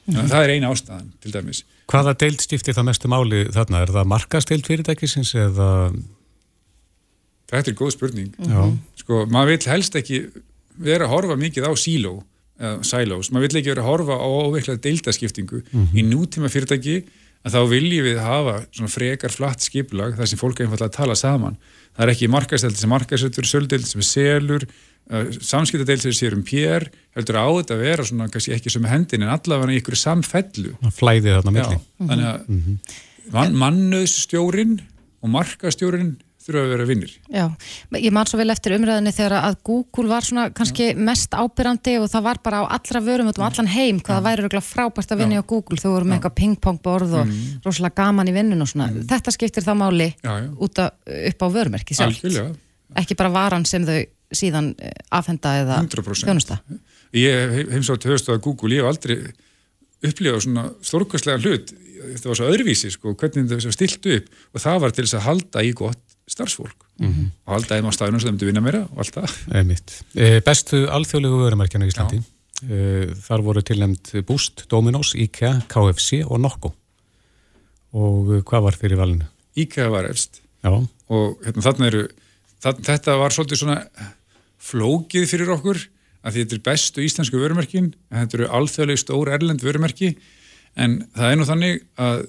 [0.10, 1.64] Þannig að það er eina ástæðan til dæmis.
[1.90, 3.84] Hvaða deild skiptir það mestu máli þarna?
[3.84, 5.70] Er það markasteild fyrirtækisins eða...
[7.52, 8.32] þetta er góð spurning.
[8.42, 8.64] Já.
[9.04, 10.24] sko, maður vil helst ekki
[10.80, 12.16] vera að horfa mikið á síló
[12.60, 15.64] eða silos, maður vil ekki vera að horfa á óveiklega deildaskiptingu
[15.96, 17.00] í nútíma fyrirtæki
[17.48, 20.98] að þá viljum við hafa svona frekar flatt skiplag þar sem fólk er einfallega að
[20.98, 21.56] tala saman.
[21.96, 26.90] Það er ekki markasteld sem markasettur, söldeld sem selur uh, samskiptadeild sem sér um pér
[27.16, 30.76] heldur á þetta að vera svona kannski ekki sem hendin en allavega í ykkur samfellu.
[30.96, 31.80] Flæði þarna Já, milli.
[32.12, 34.76] þannig að man, mannöðsstjórin
[35.24, 37.12] og markastjórin þurfa að vera vinnir.
[37.34, 37.46] Já,
[38.00, 42.08] ég man svo vel eftir umræðinni þegar að Google var svona kannski mest ábyrrandi og
[42.12, 45.22] það var bara á allra vörum um allan heim hvað það væri örugglega frábært að
[45.24, 45.80] vinna á Google.
[45.82, 47.34] Þau voru með eitthvað ping-pong borð og
[47.66, 48.88] rosalega gaman í vinnun og svona.
[49.12, 50.48] Þetta skiptir þá máli Já, já.
[50.56, 50.96] út að,
[51.34, 52.24] upp á vörumerki sjálft.
[52.24, 52.56] algjörlega.
[53.04, 54.00] Ekki bara varan sem þau
[54.40, 56.24] síðan eh, afhenda eða 100%.
[56.26, 56.60] þjónusta.
[57.18, 59.20] Ég hef heimsátt höfstöða Google, ég hef aldrei
[60.06, 61.74] upplifað svona stórkostlega hlut.
[62.00, 64.30] Þetta var svo öðruvísi, sko, hvernig þetta var stilt upp.
[64.56, 68.22] Og það var til þess að halda í gott starfsfólk og halda þeim á staðunum
[68.22, 69.38] sem þeim myndi vinna meira og allt það.
[70.16, 72.22] Eh, Bestu alþjóðlegu vörumerkjana í Íslandi.
[72.68, 76.74] Eh, Þar voru tilnæmt Boost, Dominos, IKEA, KFC og Nokko.
[77.96, 79.28] Og hvað var fyrir valinu?
[79.58, 82.02] IKEA var efst Já, og hérna, þarna eru
[82.60, 83.78] það, þetta var svolítið svona
[84.60, 85.80] flókið fyrir okkur
[86.28, 90.18] að þetta er bestu íslensku vörumerkin en þetta eru alþjóðlega stór erlend vörumerki
[90.76, 92.26] en það er nú þannig að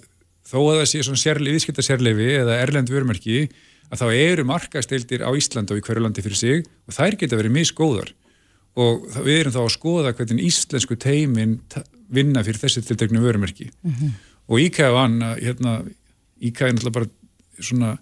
[0.51, 3.41] þó að það sé svona sérleifi, viðskipta sérleifi eða erlend vörumerki
[3.91, 7.39] að þá eru markasteildir á Íslandi og í hverju landi fyrir sig og þær geta
[7.39, 8.13] verið misgóðar.
[8.79, 11.57] Og við erum þá að skoða hvernig íslensku teimin
[12.11, 13.71] vinna fyrir þessi tilteknu vörumerki.
[14.51, 15.75] Og IKEA vann að hérna,
[16.41, 17.11] IKEA er náttúrulega bara
[17.61, 17.97] svona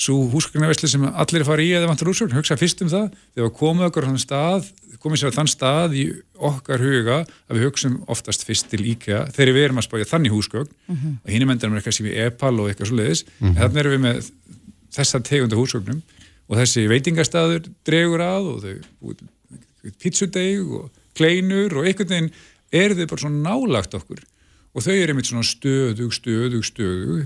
[0.00, 3.10] svo húsgagnarvesli sem allir fara í eða vantur úrsögn, hugsa fyrst um það.
[3.36, 4.70] Þegar komum okkur á þann stað
[5.00, 6.02] komum sér á þann stað í
[6.36, 10.34] okkar huga að við hugsum oftast fyrst til IKEA þegar við erum að spája þannig
[10.34, 10.72] húsgögn.
[11.24, 13.94] Og hinn er mendanum eitthvað sem við EPAL og eitthvað svo leiðis en þannig erum
[13.96, 14.30] við með
[14.94, 16.00] þessa tegunda húsgögnum
[16.50, 22.32] og þessi veitingastaður dregur að og þau pítsudeig og kleinur og einhvern veginn
[22.72, 24.20] eru þau bara svona nálagt okkur.
[24.70, 27.24] Og þau eru einmitt svona stöðug, stöðug, stöðug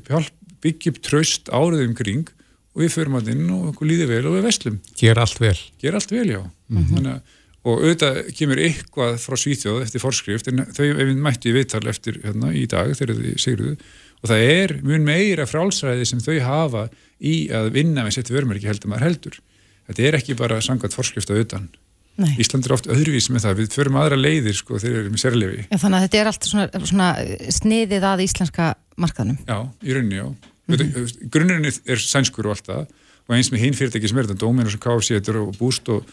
[0.65, 2.28] upp tröst árið um kring
[2.74, 5.57] og við förum að inn og okkur líður vel og við veslum, ger allt vel.
[5.82, 6.41] gera allt vel já.
[6.73, 7.20] Þannig, að-
[7.65, 12.51] og auðvitað kemur eitthvað frá Svíþjóð eftir forskrift en þau mættu í viðtal eftir hérna
[12.53, 13.77] í dag þegar þið sigruðu.
[14.24, 16.89] Og það er mun meira frálsræði sem þau hafa
[17.24, 19.40] í að vinna með sitt vörmerki heldur maður heldur
[19.88, 21.68] þetta er ekki bara sangat forskrift á utan
[22.14, 22.30] Nei.
[22.38, 25.22] Ísland er oft öðruvís með það, við förum aðra leiðir sko þegar við erum í
[25.22, 27.09] sérlefi Já, þannig að þetta er allt svona, svona
[27.56, 28.68] sniðið að íslenska
[29.01, 29.40] markaðnum.
[29.48, 30.26] Já, í rauninni, já.
[30.64, 31.28] Mm -hmm.
[31.34, 32.86] Grunnurinn er sænskur og allt það
[33.24, 36.05] og eins með hinn fyrirtæki sem er þetta, Dominos og þetta er og Boost og,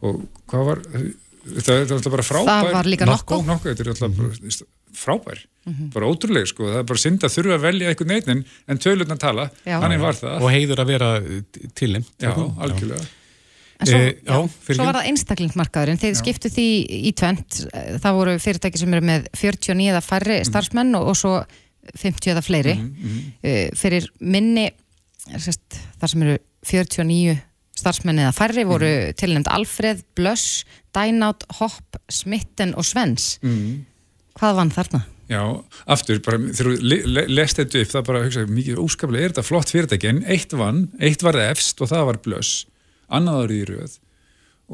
[0.00, 0.82] og hvað var,
[1.56, 2.50] þetta er alltaf bara frábær.
[2.50, 3.42] Það var líka Nokko.
[3.42, 5.44] Nokko, þetta er alltaf bara frábær,
[5.94, 8.78] bara ótrúlega sko, það er bara synd að þurfa að velja eitthvað neitt en, en
[8.78, 9.78] tölurna tala, Já.
[9.80, 10.36] þannig var það.
[10.42, 11.10] Og heiður að vera
[11.78, 12.12] tilnæmt.
[12.20, 13.08] Já, algjörlega.
[13.80, 16.64] En svo, Eh, já, já, svo var það einstaklingsmarkaðurinn, þeir skiptu því
[17.08, 17.60] í tvent,
[18.02, 20.48] það voru fyrirtæki sem eru með 49 eða færri Mhm.
[20.50, 21.32] starfsmenn og, og svo
[21.96, 24.66] 50 eða fleiri mm fyrir minni
[25.38, 26.36] sérst, þar sem eru
[26.66, 27.38] 49
[27.80, 29.08] starfsmenn eða færri voru Mhm.
[29.08, 33.86] mm tilnæmt Alfred, Blöss, Dynout, Hopp, Smitten og Svens Mm.
[34.40, 35.02] Hvað vann þarna?
[35.30, 35.42] Já,
[35.94, 39.34] aftur, bara þegar þú le- le- lest þetta upp, það bara hugsa mikið óskaplega, er
[39.34, 40.08] þetta flott fyrirtæki?
[40.10, 42.50] En eitt vann, eitt var efst og það var blöss,
[43.14, 43.94] annað árið í röð.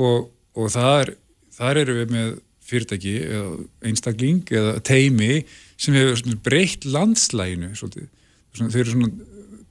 [0.00, 1.12] Og, og þar,
[1.58, 2.30] þar eru við með
[2.66, 3.50] fyrirtæki eða
[3.90, 5.42] einstakling eða teimi
[5.78, 8.08] sem hefur breytt landslæginu svolítið,
[8.56, 9.12] svona, þeir eru svona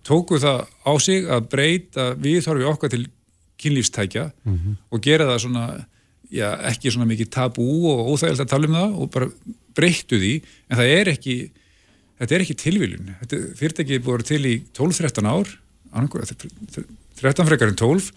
[0.05, 3.03] tóku það á sig að breyta viðhorfi okkar til
[3.59, 4.29] kynlífstækja
[4.93, 5.65] og gera það svona
[6.29, 9.29] já, ekki svona mikið tabú og óþægild að tala um það og bara
[9.77, 10.33] breyttu því
[10.69, 11.37] en það er ekki
[12.19, 13.09] þetta er ekki tilviljun.
[13.21, 15.51] Þetta fyrirtæki er búið að vera til í 12-13 ár
[15.95, 16.25] annarkur,
[17.21, 18.11] 13 frekar en 12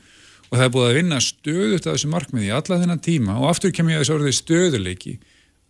[0.48, 3.36] og það er búið að vinna stöðut að þessu markmiði alla þennan tíma.
[3.38, 5.14] Og aftur kem ég að þessu orðið stöðuleiki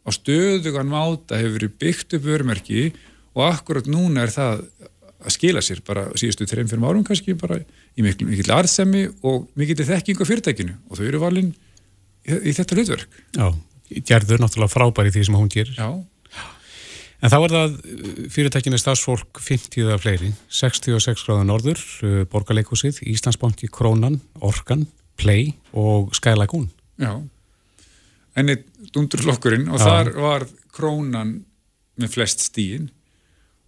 [0.06, 2.84] á stöðugan máta hefur verið byggt upp vörmerki
[3.34, 4.62] og akkurat núna er það
[5.18, 9.82] að skila sér bara síðustu 3-4 árum kannski bara í mikil, mikil arðsemi og mikil
[9.82, 10.76] þekking á fyrirtækinu.
[10.88, 11.50] Og þau eru valin
[12.28, 13.18] í þetta hlutverk.
[13.34, 13.50] Já,
[13.88, 15.90] gerður náttúrulega frábær í því sem hún gerir Já
[17.18, 23.00] En þá er það uh, fyrirtækinu stafsfólk 50 eða fleiri, 66 gráða norður, uh, Borgarleikúsið,
[23.10, 24.86] Íslandsbanki, Krónan, Orkan,
[25.18, 26.68] Play og Sky Lagoon.
[27.02, 27.16] Já,
[28.38, 28.60] enni
[28.94, 29.88] dundurflokkurinn og Já.
[29.88, 31.40] þar var Krónan
[31.98, 32.86] með flest stíin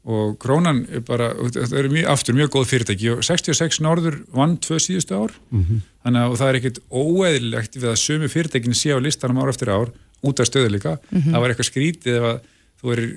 [0.07, 4.55] og Krónan er bara, það eru mjög, aftur mjög góð fyrirtæki og 66 norður vann
[4.63, 5.83] tvö síðustu ár, mm -hmm.
[6.07, 9.75] þannig að það er ekkit óeðlilegt við að sömu fyrirtækinu sé á listanum ár eftir
[9.75, 9.91] ár
[10.27, 11.33] út af stöðuleika, mm -hmm.
[11.33, 12.41] það var eitthvað skrítið ef að
[12.81, 13.11] þú erir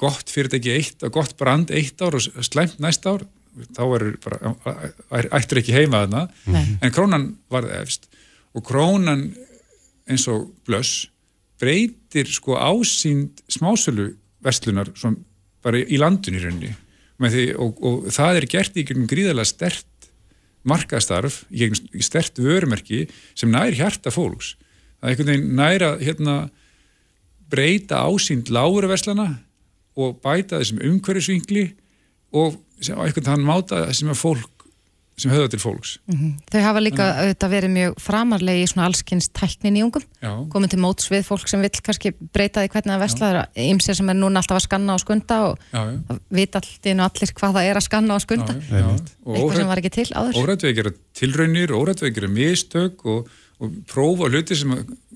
[0.00, 3.26] gott fyrirtæki eitt og gott brand eitt ár og slæmt næst ár
[3.76, 4.54] þá er bara,
[5.36, 6.78] ættir ekki heima þarna, Nei.
[6.80, 8.06] en krónan var það efst
[8.54, 9.34] og krónan
[10.10, 11.08] eins og blöss
[11.60, 14.92] breytir sko ásýnd smásölu vestlunar
[15.62, 16.72] bara í landun í rauninni
[17.20, 20.10] því, og, og það er gert í gríðarlega stert
[20.62, 24.54] markastarf í stert vörumerki sem nær hjarta fólks
[25.02, 26.36] er einhvern veginn næra hérna,
[27.50, 29.40] breyta ásýnd lágur verslana
[29.96, 31.66] og bæta þessum umhverjusvingli
[32.32, 34.60] og einhvern þann máta sem fólk
[35.20, 35.98] sem höfða til fólks.
[36.06, 36.32] Mm -hmm.
[36.52, 40.04] Þau hafa líka auðvitað verið mjög framarlegi í svona allskynns tæknin í ungum,
[40.52, 44.08] komið til móts við fólk sem vil kannski breyta því hvernig það vestlaður ymsir sem
[44.08, 45.58] er núna alltaf að skanna og skunda og
[46.30, 48.88] vita alltaf allir hvað það er að skanna og skunda já, já.
[49.34, 50.40] eitthvað sem var ekki til áður.
[50.40, 53.28] Órætveikir tilraunir, órætveikir mistök og,
[53.60, 54.72] og prófa hluti sem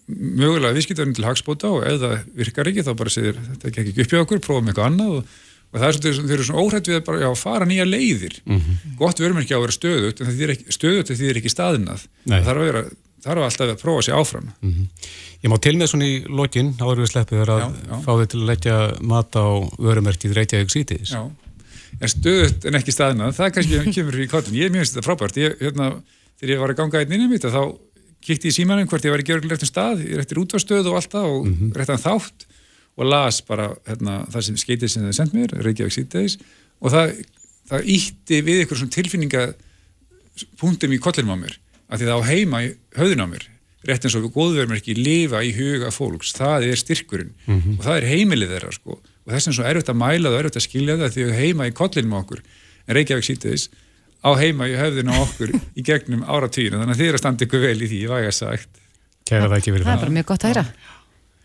[0.06, 4.04] mögulega viðskiptarinn til hagspóta og ef það virkar ekki þá bara segir þetta ekki ekki
[4.04, 5.14] upp í okkur, prófum eitthvað annað.
[5.18, 5.38] Og,
[5.74, 8.36] og það er svona, þau eru svona óhætt við að bara, já, fara nýja leiðir.
[8.44, 8.98] Mm -hmm.
[9.00, 11.30] gott við erum ekki á að vera stöðut en það er ekki, stöðut því það
[11.30, 12.82] er ekki staðinnað það þarf að vera,
[13.24, 14.50] þarf alltaf að prófa sér áfram.
[14.60, 14.86] Mm -hmm.
[15.44, 17.96] Ég má til með svona í lokin, áður við sleppið þar að já, já.
[18.04, 19.46] fá þið til að leggja mat á
[19.78, 21.16] vörumerkið Reykjavík sítiðis
[22.00, 25.36] en stöðut en ekki staðinnað það kannski kemur í kvartin, ég er mjög frábært.
[25.38, 25.90] Ég, hérna,
[26.40, 27.62] þegar ég var að ganga einn inn í mitt þá
[28.24, 31.46] kíkti í símanum hvort ég var í gjörgleitum stað ég réttir útvarstöðu og alltaf og
[31.46, 31.70] mm -hmm.
[31.76, 32.46] réttan þátt
[32.96, 36.38] og las bara hérna, það sem skeitið sem það sendt mér, Reykjavík síðdeis
[36.80, 37.06] og það,
[37.70, 42.62] það ítti við ykkur svona tilfinningapunktum í kollinum á mér, að því það á heima
[42.64, 43.44] í höðun á mér,
[43.84, 47.78] rétt eins og við góðverðum ekki lifa í huga fólks, það er styrkurinn mm -hmm.
[47.78, 50.46] og það er heimilið þeirra sko og þess vegna er þetta að mæla það, er
[50.48, 52.40] þetta að skilja það því að heima í kollinum á okkur
[52.84, 53.70] en Reykjavík síðdeis
[54.24, 57.64] á heima í höfðinu okkur í gegnum áratýrinu, þannig að þið er að standa ykkur
[57.64, 58.80] vel í því, væg að sagt.
[59.28, 59.90] Kæra það ekki verið það.
[59.90, 60.64] Það er bara mjög gott að heyra.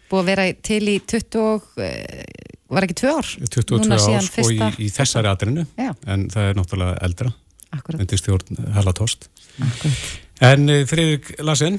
[0.09, 3.29] Búið að vera til í 20, eh, var ekki 2 ár?
[3.57, 7.33] 22 ár sko í, í þessari aðrinu, en það er náttúrulega eldra.
[7.75, 8.01] Akkurat.
[8.01, 9.29] En til stjórn Halla Tóst.
[9.61, 10.07] Akkurat.
[10.49, 11.77] En uh, Freirik Larsen,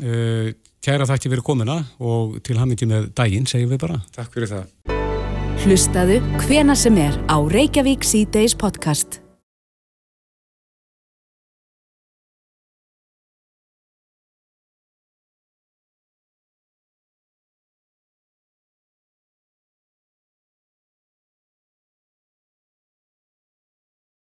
[0.00, 0.48] uh,
[0.80, 4.00] kæra það ekki verið komina og til hamingi með daginn, segjum við bara.
[4.16, 4.94] Takk fyrir það.
[5.66, 9.20] Hlustaðu hvena sem er á Reykjavík C-Days podcast.